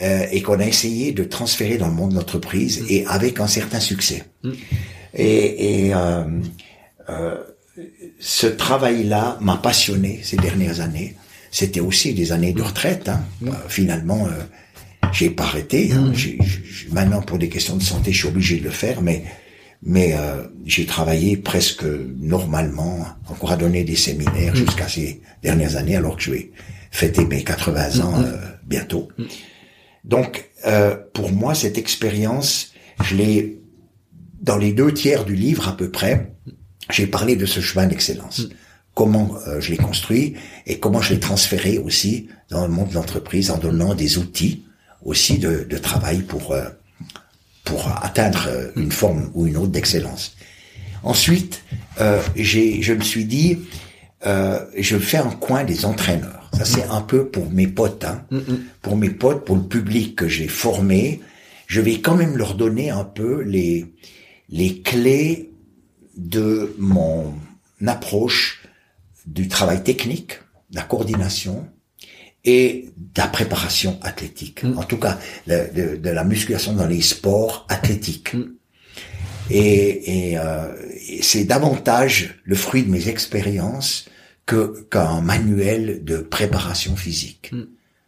euh, 0.00 0.26
et 0.30 0.42
qu'on 0.42 0.58
a 0.60 0.66
essayé 0.66 1.12
de 1.12 1.24
transférer 1.24 1.76
dans 1.76 1.88
le 1.88 1.94
monde 1.94 2.10
de 2.10 2.16
l'entreprise 2.16 2.82
mm. 2.82 2.86
et 2.88 3.06
avec 3.06 3.40
un 3.40 3.46
certain 3.46 3.80
succès. 3.80 4.24
Mm. 4.42 4.50
Et, 5.14 5.86
et 5.86 5.94
euh, 5.94 6.24
euh, 7.10 7.36
ce 8.18 8.46
travail-là 8.46 9.38
m'a 9.40 9.56
passionné 9.56 10.20
ces 10.22 10.36
dernières 10.36 10.80
années. 10.80 11.16
C'était 11.50 11.80
aussi 11.80 12.14
des 12.14 12.32
années 12.32 12.52
de 12.52 12.62
retraite. 12.62 13.08
Hein. 13.08 13.24
Mm. 13.40 13.48
Euh, 13.48 13.52
finalement, 13.68 14.26
euh, 14.26 14.30
j'ai 15.12 15.30
pas 15.30 15.44
arrêté. 15.44 15.92
Hein. 15.92 16.12
Maintenant, 16.90 17.20
pour 17.20 17.38
des 17.38 17.48
questions 17.48 17.76
de 17.76 17.82
santé, 17.82 18.12
je 18.12 18.18
suis 18.18 18.28
obligé 18.28 18.58
de 18.58 18.64
le 18.64 18.70
faire, 18.70 19.02
mais 19.02 19.24
mais 19.84 20.14
euh, 20.14 20.44
j'ai 20.64 20.86
travaillé 20.86 21.36
presque 21.36 21.84
normalement, 22.20 23.04
encore 23.28 23.50
à 23.50 23.56
donner 23.56 23.82
des 23.82 23.96
séminaires 23.96 24.54
jusqu'à 24.54 24.88
ces 24.88 25.20
dernières 25.42 25.76
années, 25.76 25.96
alors 25.96 26.16
que 26.16 26.22
je 26.22 26.30
vais 26.30 26.50
fêter 26.92 27.24
mes 27.24 27.42
80 27.42 28.00
ans 28.04 28.22
euh, 28.22 28.36
bientôt. 28.64 29.08
Donc, 30.04 30.48
euh, 30.66 30.96
pour 31.12 31.32
moi, 31.32 31.54
cette 31.54 31.78
expérience, 31.78 32.72
je 33.02 33.16
l'ai 33.16 33.58
dans 34.40 34.56
les 34.56 34.72
deux 34.72 34.92
tiers 34.92 35.24
du 35.24 35.34
livre 35.34 35.68
à 35.68 35.76
peu 35.76 35.90
près. 35.90 36.32
J'ai 36.90 37.08
parlé 37.08 37.34
de 37.34 37.46
ce 37.46 37.60
chemin 37.60 37.86
d'excellence, 37.86 38.48
comment 38.94 39.34
euh, 39.48 39.60
je 39.60 39.70
l'ai 39.70 39.76
construit 39.76 40.34
et 40.66 40.78
comment 40.78 41.00
je 41.00 41.14
l'ai 41.14 41.20
transféré 41.20 41.78
aussi 41.78 42.28
dans 42.50 42.66
le 42.66 42.72
monde 42.72 42.90
de 42.90 42.94
l'entreprise 42.94 43.50
en 43.50 43.58
donnant 43.58 43.94
des 43.94 44.18
outils 44.18 44.64
aussi 45.04 45.38
de, 45.38 45.66
de 45.68 45.78
travail 45.78 46.22
pour 46.22 46.52
euh, 46.52 46.68
pour 47.64 47.88
atteindre 48.02 48.46
euh, 48.48 48.70
une 48.76 48.92
forme 48.92 49.30
ou 49.34 49.46
une 49.46 49.56
autre 49.56 49.72
d'excellence. 49.72 50.36
Ensuite, 51.02 51.62
euh, 52.00 52.20
j'ai, 52.36 52.82
je 52.82 52.92
me 52.92 53.02
suis 53.02 53.24
dit, 53.24 53.58
euh, 54.26 54.64
je 54.76 54.98
fais 54.98 55.18
un 55.18 55.30
coin 55.30 55.64
des 55.64 55.84
entraîneurs. 55.84 56.41
Ça, 56.52 56.64
c'est 56.64 56.84
un 56.84 57.00
peu 57.00 57.28
pour 57.28 57.50
mes 57.50 57.66
potes, 57.66 58.04
hein. 58.04 58.26
pour 58.82 58.96
mes 58.96 59.10
potes, 59.10 59.44
pour 59.44 59.56
le 59.56 59.62
public 59.62 60.16
que 60.16 60.28
j'ai 60.28 60.48
formé. 60.48 61.20
Je 61.66 61.80
vais 61.80 62.00
quand 62.00 62.14
même 62.14 62.36
leur 62.36 62.54
donner 62.54 62.90
un 62.90 63.04
peu 63.04 63.42
les 63.42 63.86
les 64.50 64.80
clés 64.82 65.50
de 66.16 66.74
mon 66.78 67.32
approche 67.86 68.62
du 69.24 69.48
travail 69.48 69.82
technique, 69.82 70.40
de 70.70 70.76
la 70.76 70.82
coordination 70.82 71.66
et 72.44 72.90
de 72.96 73.20
la 73.20 73.28
préparation 73.28 73.98
athlétique. 74.02 74.62
En 74.76 74.82
tout 74.82 74.98
cas, 74.98 75.18
de, 75.46 75.68
de- 75.74 75.96
de 75.96 76.10
la 76.10 76.24
musculation 76.24 76.74
dans 76.74 76.86
les 76.86 77.00
sports 77.00 77.66
athlétiques. 77.70 78.34
Et, 79.50 80.30
et, 80.30 80.38
euh, 80.38 80.72
et 81.08 81.22
c'est 81.22 81.44
davantage 81.44 82.40
le 82.44 82.54
fruit 82.56 82.82
de 82.82 82.90
mes 82.90 83.08
expériences 83.08 84.06
que 84.46 84.82
qu'un 84.90 85.20
manuel 85.20 86.04
de 86.04 86.18
préparation 86.18 86.96
physique. 86.96 87.52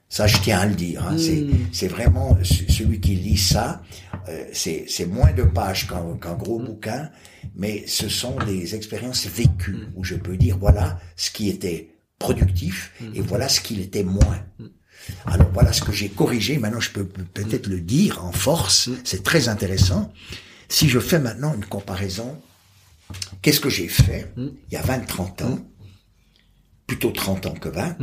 Ça, 0.08 0.26
je 0.26 0.36
tiens 0.38 0.60
à 0.60 0.66
le 0.66 0.74
dire. 0.74 1.04
hein. 1.06 1.16
C'est, 1.18 1.46
c'est 1.72 1.88
vraiment 1.88 2.36
ce- 2.42 2.70
celui 2.72 3.00
qui 3.00 3.14
lit 3.16 3.36
ça. 3.38 3.82
euh, 4.28 4.44
c'est, 4.52 4.86
moins 5.06 5.32
de 5.32 5.42
pages 5.42 5.86
qu'un, 5.88 6.34
gros 6.34 6.58
bouquin, 6.58 7.10
mais 7.56 7.84
ce 7.86 8.08
sont 8.08 8.36
des 8.46 8.74
expériences 8.74 9.26
vécues 9.26 9.76
où 9.96 10.04
je 10.04 10.14
peux 10.14 10.36
dire 10.36 10.56
voilà 10.58 10.98
ce 11.16 11.30
qui 11.30 11.48
était 11.50 11.90
productif 12.18 12.92
et 13.14 13.20
voilà 13.20 13.48
ce 13.48 13.60
qu'il 13.60 13.80
était 13.80 14.02
moins. 14.04 14.40
Alors 15.26 15.50
voilà 15.52 15.72
ce 15.72 15.82
que 15.82 15.92
j'ai 15.92 16.08
corrigé. 16.08 16.58
Maintenant, 16.58 16.80
je 16.80 16.90
peux 16.90 17.04
peut- 17.04 17.24
peut-être 17.34 17.66
le 17.66 17.80
dire 17.80 18.24
en 18.24 18.32
force. 18.32 18.88
C'est 19.04 19.22
très 19.22 19.48
intéressant. 19.48 20.12
Si 20.68 20.88
je 20.88 20.98
fais 21.00 21.18
maintenant 21.18 21.52
une 21.54 21.66
comparaison, 21.66 22.40
qu'est-ce 23.42 23.60
que 23.60 23.68
j'ai 23.68 23.88
fait 23.88 24.32
il 24.38 24.72
y 24.72 24.76
a 24.76 24.82
20-30 24.82 25.42
ans? 25.42 25.58
Plutôt 26.86 27.10
30 27.10 27.46
ans 27.46 27.54
que 27.54 27.68
20. 27.68 27.96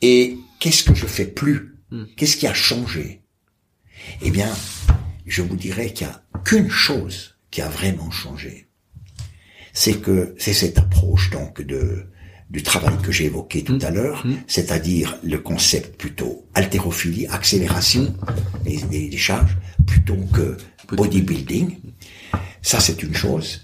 Et 0.00 0.36
qu'est-ce 0.60 0.84
que 0.84 0.94
je 0.94 1.06
fais 1.06 1.26
plus 1.26 1.76
Qu'est-ce 2.16 2.36
qui 2.38 2.46
a 2.46 2.54
changé? 2.54 3.20
Eh 4.22 4.30
bien, 4.30 4.50
je 5.26 5.42
vous 5.42 5.56
dirais 5.56 5.92
qu'il 5.92 6.06
n'y 6.06 6.12
a 6.12 6.22
qu'une 6.44 6.70
chose 6.70 7.36
qui 7.50 7.60
a 7.60 7.68
vraiment 7.68 8.10
changé. 8.10 8.68
C'est 9.74 10.00
que 10.00 10.34
c'est 10.38 10.54
cette 10.54 10.78
approche 10.78 11.30
donc 11.30 11.60
de 11.62 12.06
du 12.50 12.62
travail 12.62 12.94
que 13.02 13.10
j'ai 13.12 13.24
évoqué 13.26 13.64
tout 13.64 13.78
à 13.80 13.90
l'heure, 13.90 14.26
c'est-à-dire 14.46 15.16
le 15.22 15.38
concept 15.38 15.96
plutôt 15.98 16.46
haltérophilie, 16.52 17.26
accélération 17.28 18.14
des, 18.64 18.76
des- 18.82 19.08
des 19.08 19.16
charges, 19.16 19.56
plutôt 19.86 20.16
que 20.34 20.58
bodybuilding. 20.94 21.78
Ça, 22.60 22.78
c'est 22.80 23.02
une 23.02 23.14
chose. 23.14 23.62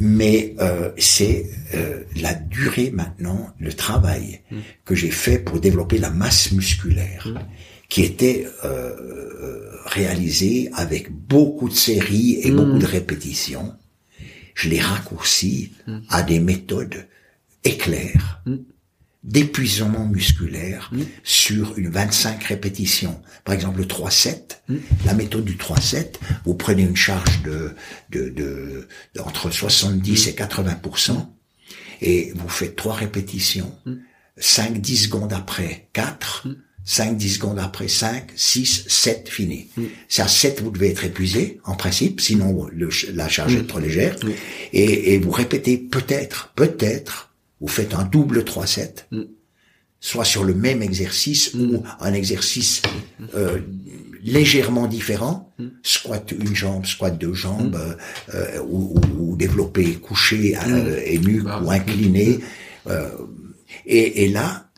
Mais 0.00 0.54
euh, 0.60 0.92
c'est 0.96 1.50
euh, 1.74 2.04
la 2.20 2.34
durée 2.34 2.90
maintenant, 2.92 3.52
le 3.58 3.72
travail 3.72 4.40
que 4.84 4.94
j'ai 4.94 5.10
fait 5.10 5.38
pour 5.38 5.60
développer 5.60 5.98
la 5.98 6.10
masse 6.10 6.52
musculaire, 6.52 7.26
qui 7.88 8.04
était 8.04 8.46
euh, 8.64 8.94
réalisé 9.86 10.70
avec 10.74 11.10
beaucoup 11.10 11.68
de 11.68 11.74
séries 11.74 12.38
et 12.42 12.52
beaucoup 12.52 12.78
de 12.78 12.86
répétitions. 12.86 13.74
Je 14.54 14.68
l'ai 14.68 14.80
raccourci 14.80 15.72
à 16.10 16.22
des 16.22 16.38
méthodes 16.38 17.06
éclairs 17.64 18.42
d'épuisement 19.24 20.06
musculaire 20.06 20.90
sur 21.24 21.76
une 21.76 21.88
25 21.90 22.42
répétitions. 22.44 23.20
Par 23.44 23.54
exemple, 23.54 23.78
le 23.80 23.84
3-7, 23.86 24.58
la 25.04 25.14
méthode 25.14 25.44
du 25.44 25.56
3-7, 25.56 26.14
vous 26.44 26.54
prenez 26.54 26.82
une 26.82 26.96
charge 26.96 27.42
de, 27.42 27.72
de, 28.10 28.28
de, 28.30 28.86
de- 29.14 29.20
entre 29.20 29.50
70 29.50 30.28
et 30.28 30.32
80% 30.32 31.26
et 32.00 32.32
vous 32.36 32.48
faites 32.48 32.76
trois 32.76 32.94
répétitions, 32.94 33.74
5, 34.36 34.80
10 34.80 34.96
secondes 35.04 35.32
après 35.32 35.88
4, 35.94 36.46
5, 36.84 37.16
10 37.16 37.34
secondes 37.34 37.58
après 37.58 37.88
5, 37.88 38.30
6, 38.36 38.84
7, 38.86 39.28
fini. 39.28 39.68
C'est 40.08 40.22
à 40.22 40.28
7 40.28 40.62
vous 40.62 40.70
devez 40.70 40.90
être 40.90 41.04
épuisé, 41.04 41.60
en 41.64 41.74
principe, 41.74 42.20
sinon 42.20 42.68
le 42.72 42.88
la 43.12 43.28
charge 43.28 43.56
est 43.56 43.66
trop 43.66 43.80
légère. 43.80 44.16
Et, 44.72 45.12
et 45.14 45.18
vous 45.18 45.32
répétez 45.32 45.76
peut-être, 45.76 46.52
peut-être, 46.54 47.27
vous 47.60 47.68
faites 47.68 47.94
un 47.94 48.04
double 48.04 48.40
3-7, 48.44 49.04
soit 50.00 50.24
sur 50.24 50.44
le 50.44 50.54
même 50.54 50.82
exercice 50.82 51.54
ou 51.54 51.82
un 52.00 52.12
exercice 52.12 52.82
euh, 53.34 53.58
légèrement 54.22 54.86
différent, 54.86 55.52
squat 55.82 56.32
une 56.32 56.54
jambe, 56.54 56.86
squat 56.86 57.18
deux 57.18 57.34
jambes, 57.34 57.76
euh, 57.76 57.94
euh, 58.34 58.62
ou, 58.62 58.94
ou- 59.18 59.32
ou 59.32 59.36
développé 59.36 59.94
couché 59.94 60.56
euh, 60.56 61.00
et 61.04 61.18
nu 61.18 61.42
ou 61.42 61.70
incliné. 61.70 62.38
euh, 62.86 63.10
et, 63.86 64.24
et 64.24 64.28
là, 64.28 64.70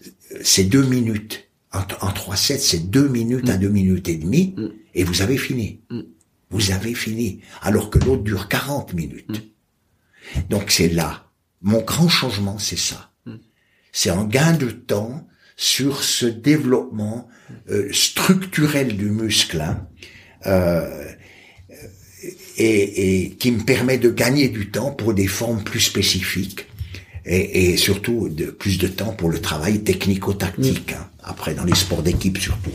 c'est 0.42 0.64
deux 0.64 0.84
minutes. 0.84 1.48
En, 1.72 1.80
en 2.00 2.10
3-7, 2.10 2.58
c'est 2.58 2.90
deux 2.90 3.08
minutes 3.08 3.48
à 3.48 3.56
deux 3.56 3.68
minutes 3.68 4.08
et 4.08 4.16
demie, 4.16 4.54
et 4.94 5.04
vous 5.04 5.22
avez 5.22 5.36
fini. 5.36 5.80
Vous 6.50 6.72
avez 6.72 6.94
fini. 6.94 7.40
Alors 7.62 7.90
que 7.90 7.98
l'autre 8.00 8.22
dure 8.24 8.48
40 8.48 8.92
minutes. 8.94 9.42
Donc 10.48 10.70
c'est 10.70 10.88
là. 10.88 11.29
Mon 11.62 11.80
grand 11.82 12.08
changement, 12.08 12.58
c'est 12.58 12.78
ça. 12.78 13.10
C'est 13.92 14.10
un 14.10 14.24
gain 14.24 14.52
de 14.52 14.70
temps 14.70 15.26
sur 15.56 16.02
ce 16.04 16.26
développement 16.26 17.28
euh, 17.70 17.88
structurel 17.92 18.96
du 18.96 19.10
muscle 19.10 19.60
hein, 19.60 19.86
euh, 20.46 21.04
et, 22.56 23.24
et 23.24 23.30
qui 23.32 23.50
me 23.52 23.62
permet 23.64 23.98
de 23.98 24.10
gagner 24.10 24.48
du 24.48 24.70
temps 24.70 24.92
pour 24.92 25.12
des 25.12 25.26
formes 25.26 25.62
plus 25.62 25.80
spécifiques 25.80 26.66
et, 27.26 27.72
et 27.72 27.76
surtout 27.76 28.28
de 28.28 28.46
plus 28.46 28.78
de 28.78 28.86
temps 28.88 29.12
pour 29.12 29.28
le 29.28 29.40
travail 29.40 29.82
technico-tactique. 29.82 30.92
hein, 30.92 31.10
après, 31.22 31.54
dans 31.54 31.64
les 31.64 31.74
sports 31.74 32.02
d'équipe 32.02 32.38
surtout. 32.38 32.70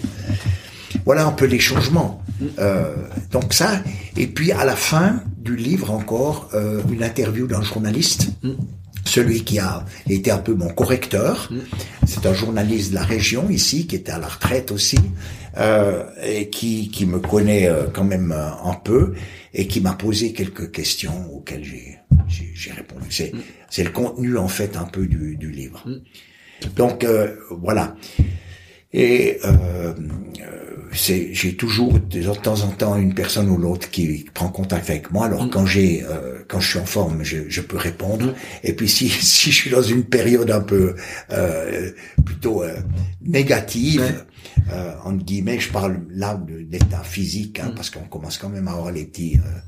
Voilà 1.05 1.25
un 1.25 1.31
peu 1.31 1.45
les 1.45 1.59
changements. 1.59 2.23
Euh, 2.59 2.93
donc 3.31 3.53
ça, 3.53 3.81
et 4.17 4.27
puis 4.27 4.51
à 4.51 4.65
la 4.65 4.75
fin 4.75 5.23
du 5.45 5.55
livre 5.55 5.91
encore, 5.91 6.49
euh, 6.53 6.81
une 6.91 7.03
interview 7.03 7.45
d'un 7.47 7.61
journaliste, 7.61 8.23
celui 9.05 9.43
qui 9.43 9.59
a 9.59 9.85
été 10.09 10.31
un 10.31 10.39
peu 10.39 10.53
mon 10.55 10.69
correcteur. 10.69 11.49
C'est 12.05 12.25
un 12.25 12.33
journaliste 12.33 12.89
de 12.89 12.95
la 12.95 13.03
région 13.03 13.49
ici, 13.49 13.85
qui 13.87 13.95
était 13.95 14.11
à 14.11 14.19
la 14.19 14.27
retraite 14.27 14.71
aussi, 14.71 14.97
euh, 15.57 16.03
et 16.23 16.49
qui, 16.49 16.89
qui 16.89 17.05
me 17.05 17.19
connaît 17.19 17.67
euh, 17.69 17.85
quand 17.93 18.03
même 18.03 18.31
euh, 18.31 18.71
un 18.71 18.73
peu, 18.73 19.13
et 19.53 19.67
qui 19.67 19.79
m'a 19.79 19.93
posé 19.93 20.33
quelques 20.33 20.71
questions 20.71 21.31
auxquelles 21.33 21.63
j'ai 21.63 21.99
j'ai 22.55 22.71
répondu. 22.71 23.05
C'est 23.11 23.31
c'est 23.69 23.83
le 23.83 23.91
contenu 23.91 24.37
en 24.37 24.47
fait 24.47 24.75
un 24.77 24.85
peu 24.85 25.05
du, 25.05 25.37
du 25.37 25.51
livre. 25.51 25.85
Donc 26.75 27.03
euh, 27.03 27.35
voilà. 27.51 27.95
Et 28.93 29.39
euh, 29.43 29.93
c'est, 30.95 31.33
j'ai 31.33 31.55
toujours 31.55 31.93
de 31.99 32.33
temps 32.33 32.61
en 32.61 32.69
temps 32.69 32.95
une 32.97 33.13
personne 33.13 33.49
ou 33.49 33.57
l'autre 33.57 33.89
qui 33.89 34.25
prend 34.33 34.49
contact 34.49 34.89
avec 34.89 35.11
moi. 35.11 35.25
Alors 35.25 35.49
quand 35.49 35.65
j'ai, 35.65 36.03
euh, 36.03 36.39
quand 36.47 36.59
je 36.59 36.69
suis 36.69 36.79
en 36.79 36.85
forme, 36.85 37.23
je, 37.23 37.49
je 37.49 37.61
peux 37.61 37.77
répondre. 37.77 38.33
Et 38.63 38.73
puis 38.73 38.87
si 38.89 39.09
si 39.09 39.51
je 39.51 39.55
suis 39.55 39.69
dans 39.71 39.81
une 39.81 40.03
période 40.03 40.51
un 40.51 40.61
peu 40.61 40.95
euh, 41.31 41.91
plutôt 42.25 42.63
euh, 42.63 42.75
négative, 43.21 44.25
euh, 44.71 44.93
entre 45.03 45.23
guillemets, 45.23 45.59
je 45.59 45.71
parle 45.71 46.01
là 46.09 46.35
de- 46.35 46.61
d'état 46.61 47.03
physique, 47.03 47.59
hein, 47.59 47.73
parce 47.75 47.89
qu'on 47.89 48.05
commence 48.05 48.37
quand 48.37 48.49
même 48.49 48.67
à 48.67 48.71
avoir 48.71 48.91
les 48.91 49.05
petits 49.05 49.37
euh, 49.37 49.59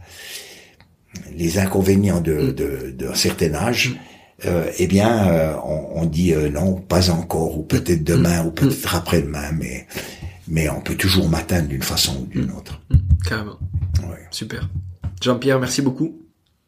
les 1.36 1.58
inconvénients 1.60 2.22
de, 2.22 2.52
de, 2.52 2.92
d'un 2.92 3.16
certain 3.16 3.54
âge, 3.56 3.96
euh, 4.46 4.70
eh 4.78 4.88
bien, 4.88 5.28
euh, 5.30 5.56
on, 5.64 6.02
on 6.02 6.06
dit 6.06 6.34
euh, 6.34 6.50
non, 6.50 6.76
pas 6.76 7.10
encore, 7.10 7.58
ou 7.58 7.64
peut-être 7.64 8.04
demain, 8.04 8.46
ou 8.46 8.52
peut-être 8.52 8.96
après-demain, 8.96 9.52
mais 9.58 9.88
mais 10.48 10.70
on 10.70 10.82
peut 10.82 10.96
toujours 10.96 11.30
m'atteindre 11.30 11.68
d'une 11.70 11.82
façon 11.84 12.22
ou 12.22 12.26
d'une 12.26 12.52
autre. 12.52 12.82
Carrément. 13.26 13.60
Ouais. 14.10 14.26
Super. 14.32 14.70
Jean-Pierre, 15.22 15.60
merci 15.60 15.82
beaucoup. 15.82 16.22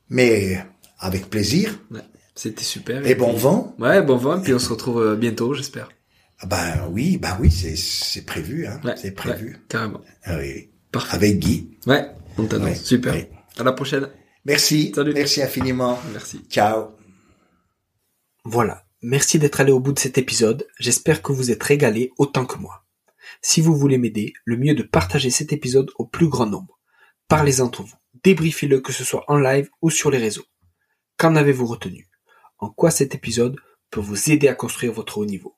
Mais 0.09 0.63
avec 0.99 1.29
plaisir 1.29 1.79
Ouais, 1.91 2.01
C'était 2.35 2.63
super. 2.63 3.05
et 3.05 3.15
bon 3.15 3.33
vent. 3.33 3.75
Ouais, 3.79 4.01
bon 4.01 4.17
vent. 4.17 4.39
Puis 4.41 4.53
on 4.53 4.59
se 4.59 4.69
retrouve 4.69 5.01
euh, 5.01 5.15
bientôt, 5.15 5.53
j'espère. 5.53 5.89
Ah 6.39 6.45
Ben 6.47 6.87
oui, 6.91 7.17
ben 7.17 7.37
oui, 7.39 7.51
c'est 7.51 7.75
c'est 7.75 8.25
prévu, 8.25 8.65
hein, 8.65 8.79
Ouais, 8.83 8.95
c'est 8.97 9.11
prévu. 9.11 9.51
ouais, 9.53 9.59
carrément. 9.67 10.01
Ah 10.23 10.37
oui. 10.37 10.69
Parfait. 10.91 11.15
Avec 11.15 11.39
Guy. 11.39 11.77
Ouais, 11.85 12.09
on 12.37 12.47
Super. 12.75 13.13
ouais. 13.13 13.29
À 13.57 13.63
la 13.63 13.73
prochaine. 13.73 14.07
Merci, 14.45 14.91
Salut. 14.95 15.13
merci 15.13 15.41
infiniment. 15.43 15.99
Merci. 16.13 16.41
Ciao. 16.49 16.91
Voilà. 18.45 18.83
Merci 19.01 19.37
d'être 19.37 19.59
allé 19.61 19.71
au 19.71 19.79
bout 19.79 19.91
de 19.93 19.99
cet 19.99 20.17
épisode. 20.17 20.65
J'espère 20.79 21.21
que 21.21 21.31
vous 21.31 21.51
êtes 21.51 21.61
régalé 21.63 22.11
autant 22.17 22.45
que 22.45 22.57
moi. 22.57 22.83
Si 23.41 23.61
vous 23.61 23.75
voulez 23.75 23.97
m'aider, 23.97 24.33
le 24.45 24.57
mieux 24.57 24.75
de 24.75 24.83
partager 24.83 25.29
cet 25.29 25.53
épisode 25.53 25.91
au 25.97 26.05
plus 26.05 26.27
grand 26.27 26.45
nombre. 26.45 26.79
Parlez 27.27 27.61
entre 27.61 27.83
vous. 27.83 27.95
Débriefez-le 28.23 28.81
que 28.81 28.91
ce 28.91 29.03
soit 29.03 29.23
en 29.27 29.37
live 29.37 29.69
ou 29.81 29.89
sur 29.89 30.11
les 30.11 30.17
réseaux. 30.17 30.45
Qu'en 31.17 31.35
avez-vous 31.35 31.65
retenu? 31.65 32.09
En 32.57 32.69
quoi 32.69 32.91
cet 32.91 33.15
épisode 33.15 33.55
peut 33.91 34.01
vous 34.01 34.31
aider 34.31 34.47
à 34.47 34.55
construire 34.55 34.93
votre 34.93 35.17
haut 35.17 35.25
niveau? 35.25 35.55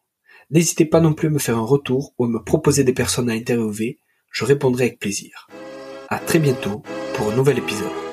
N'hésitez 0.49 0.85
pas 0.85 0.99
non 0.99 1.13
plus 1.13 1.29
à 1.29 1.31
me 1.31 1.39
faire 1.39 1.57
un 1.57 1.65
retour 1.65 2.13
ou 2.17 2.25
à 2.25 2.27
me 2.27 2.43
proposer 2.43 2.83
des 2.83 2.93
personnes 2.93 3.29
à 3.29 3.33
interviewer. 3.33 3.99
Je 4.31 4.45
répondrai 4.45 4.85
avec 4.85 4.99
plaisir. 4.99 5.47
À 6.09 6.19
très 6.19 6.39
bientôt 6.39 6.83
pour 7.13 7.31
un 7.31 7.35
nouvel 7.35 7.57
épisode. 7.57 8.10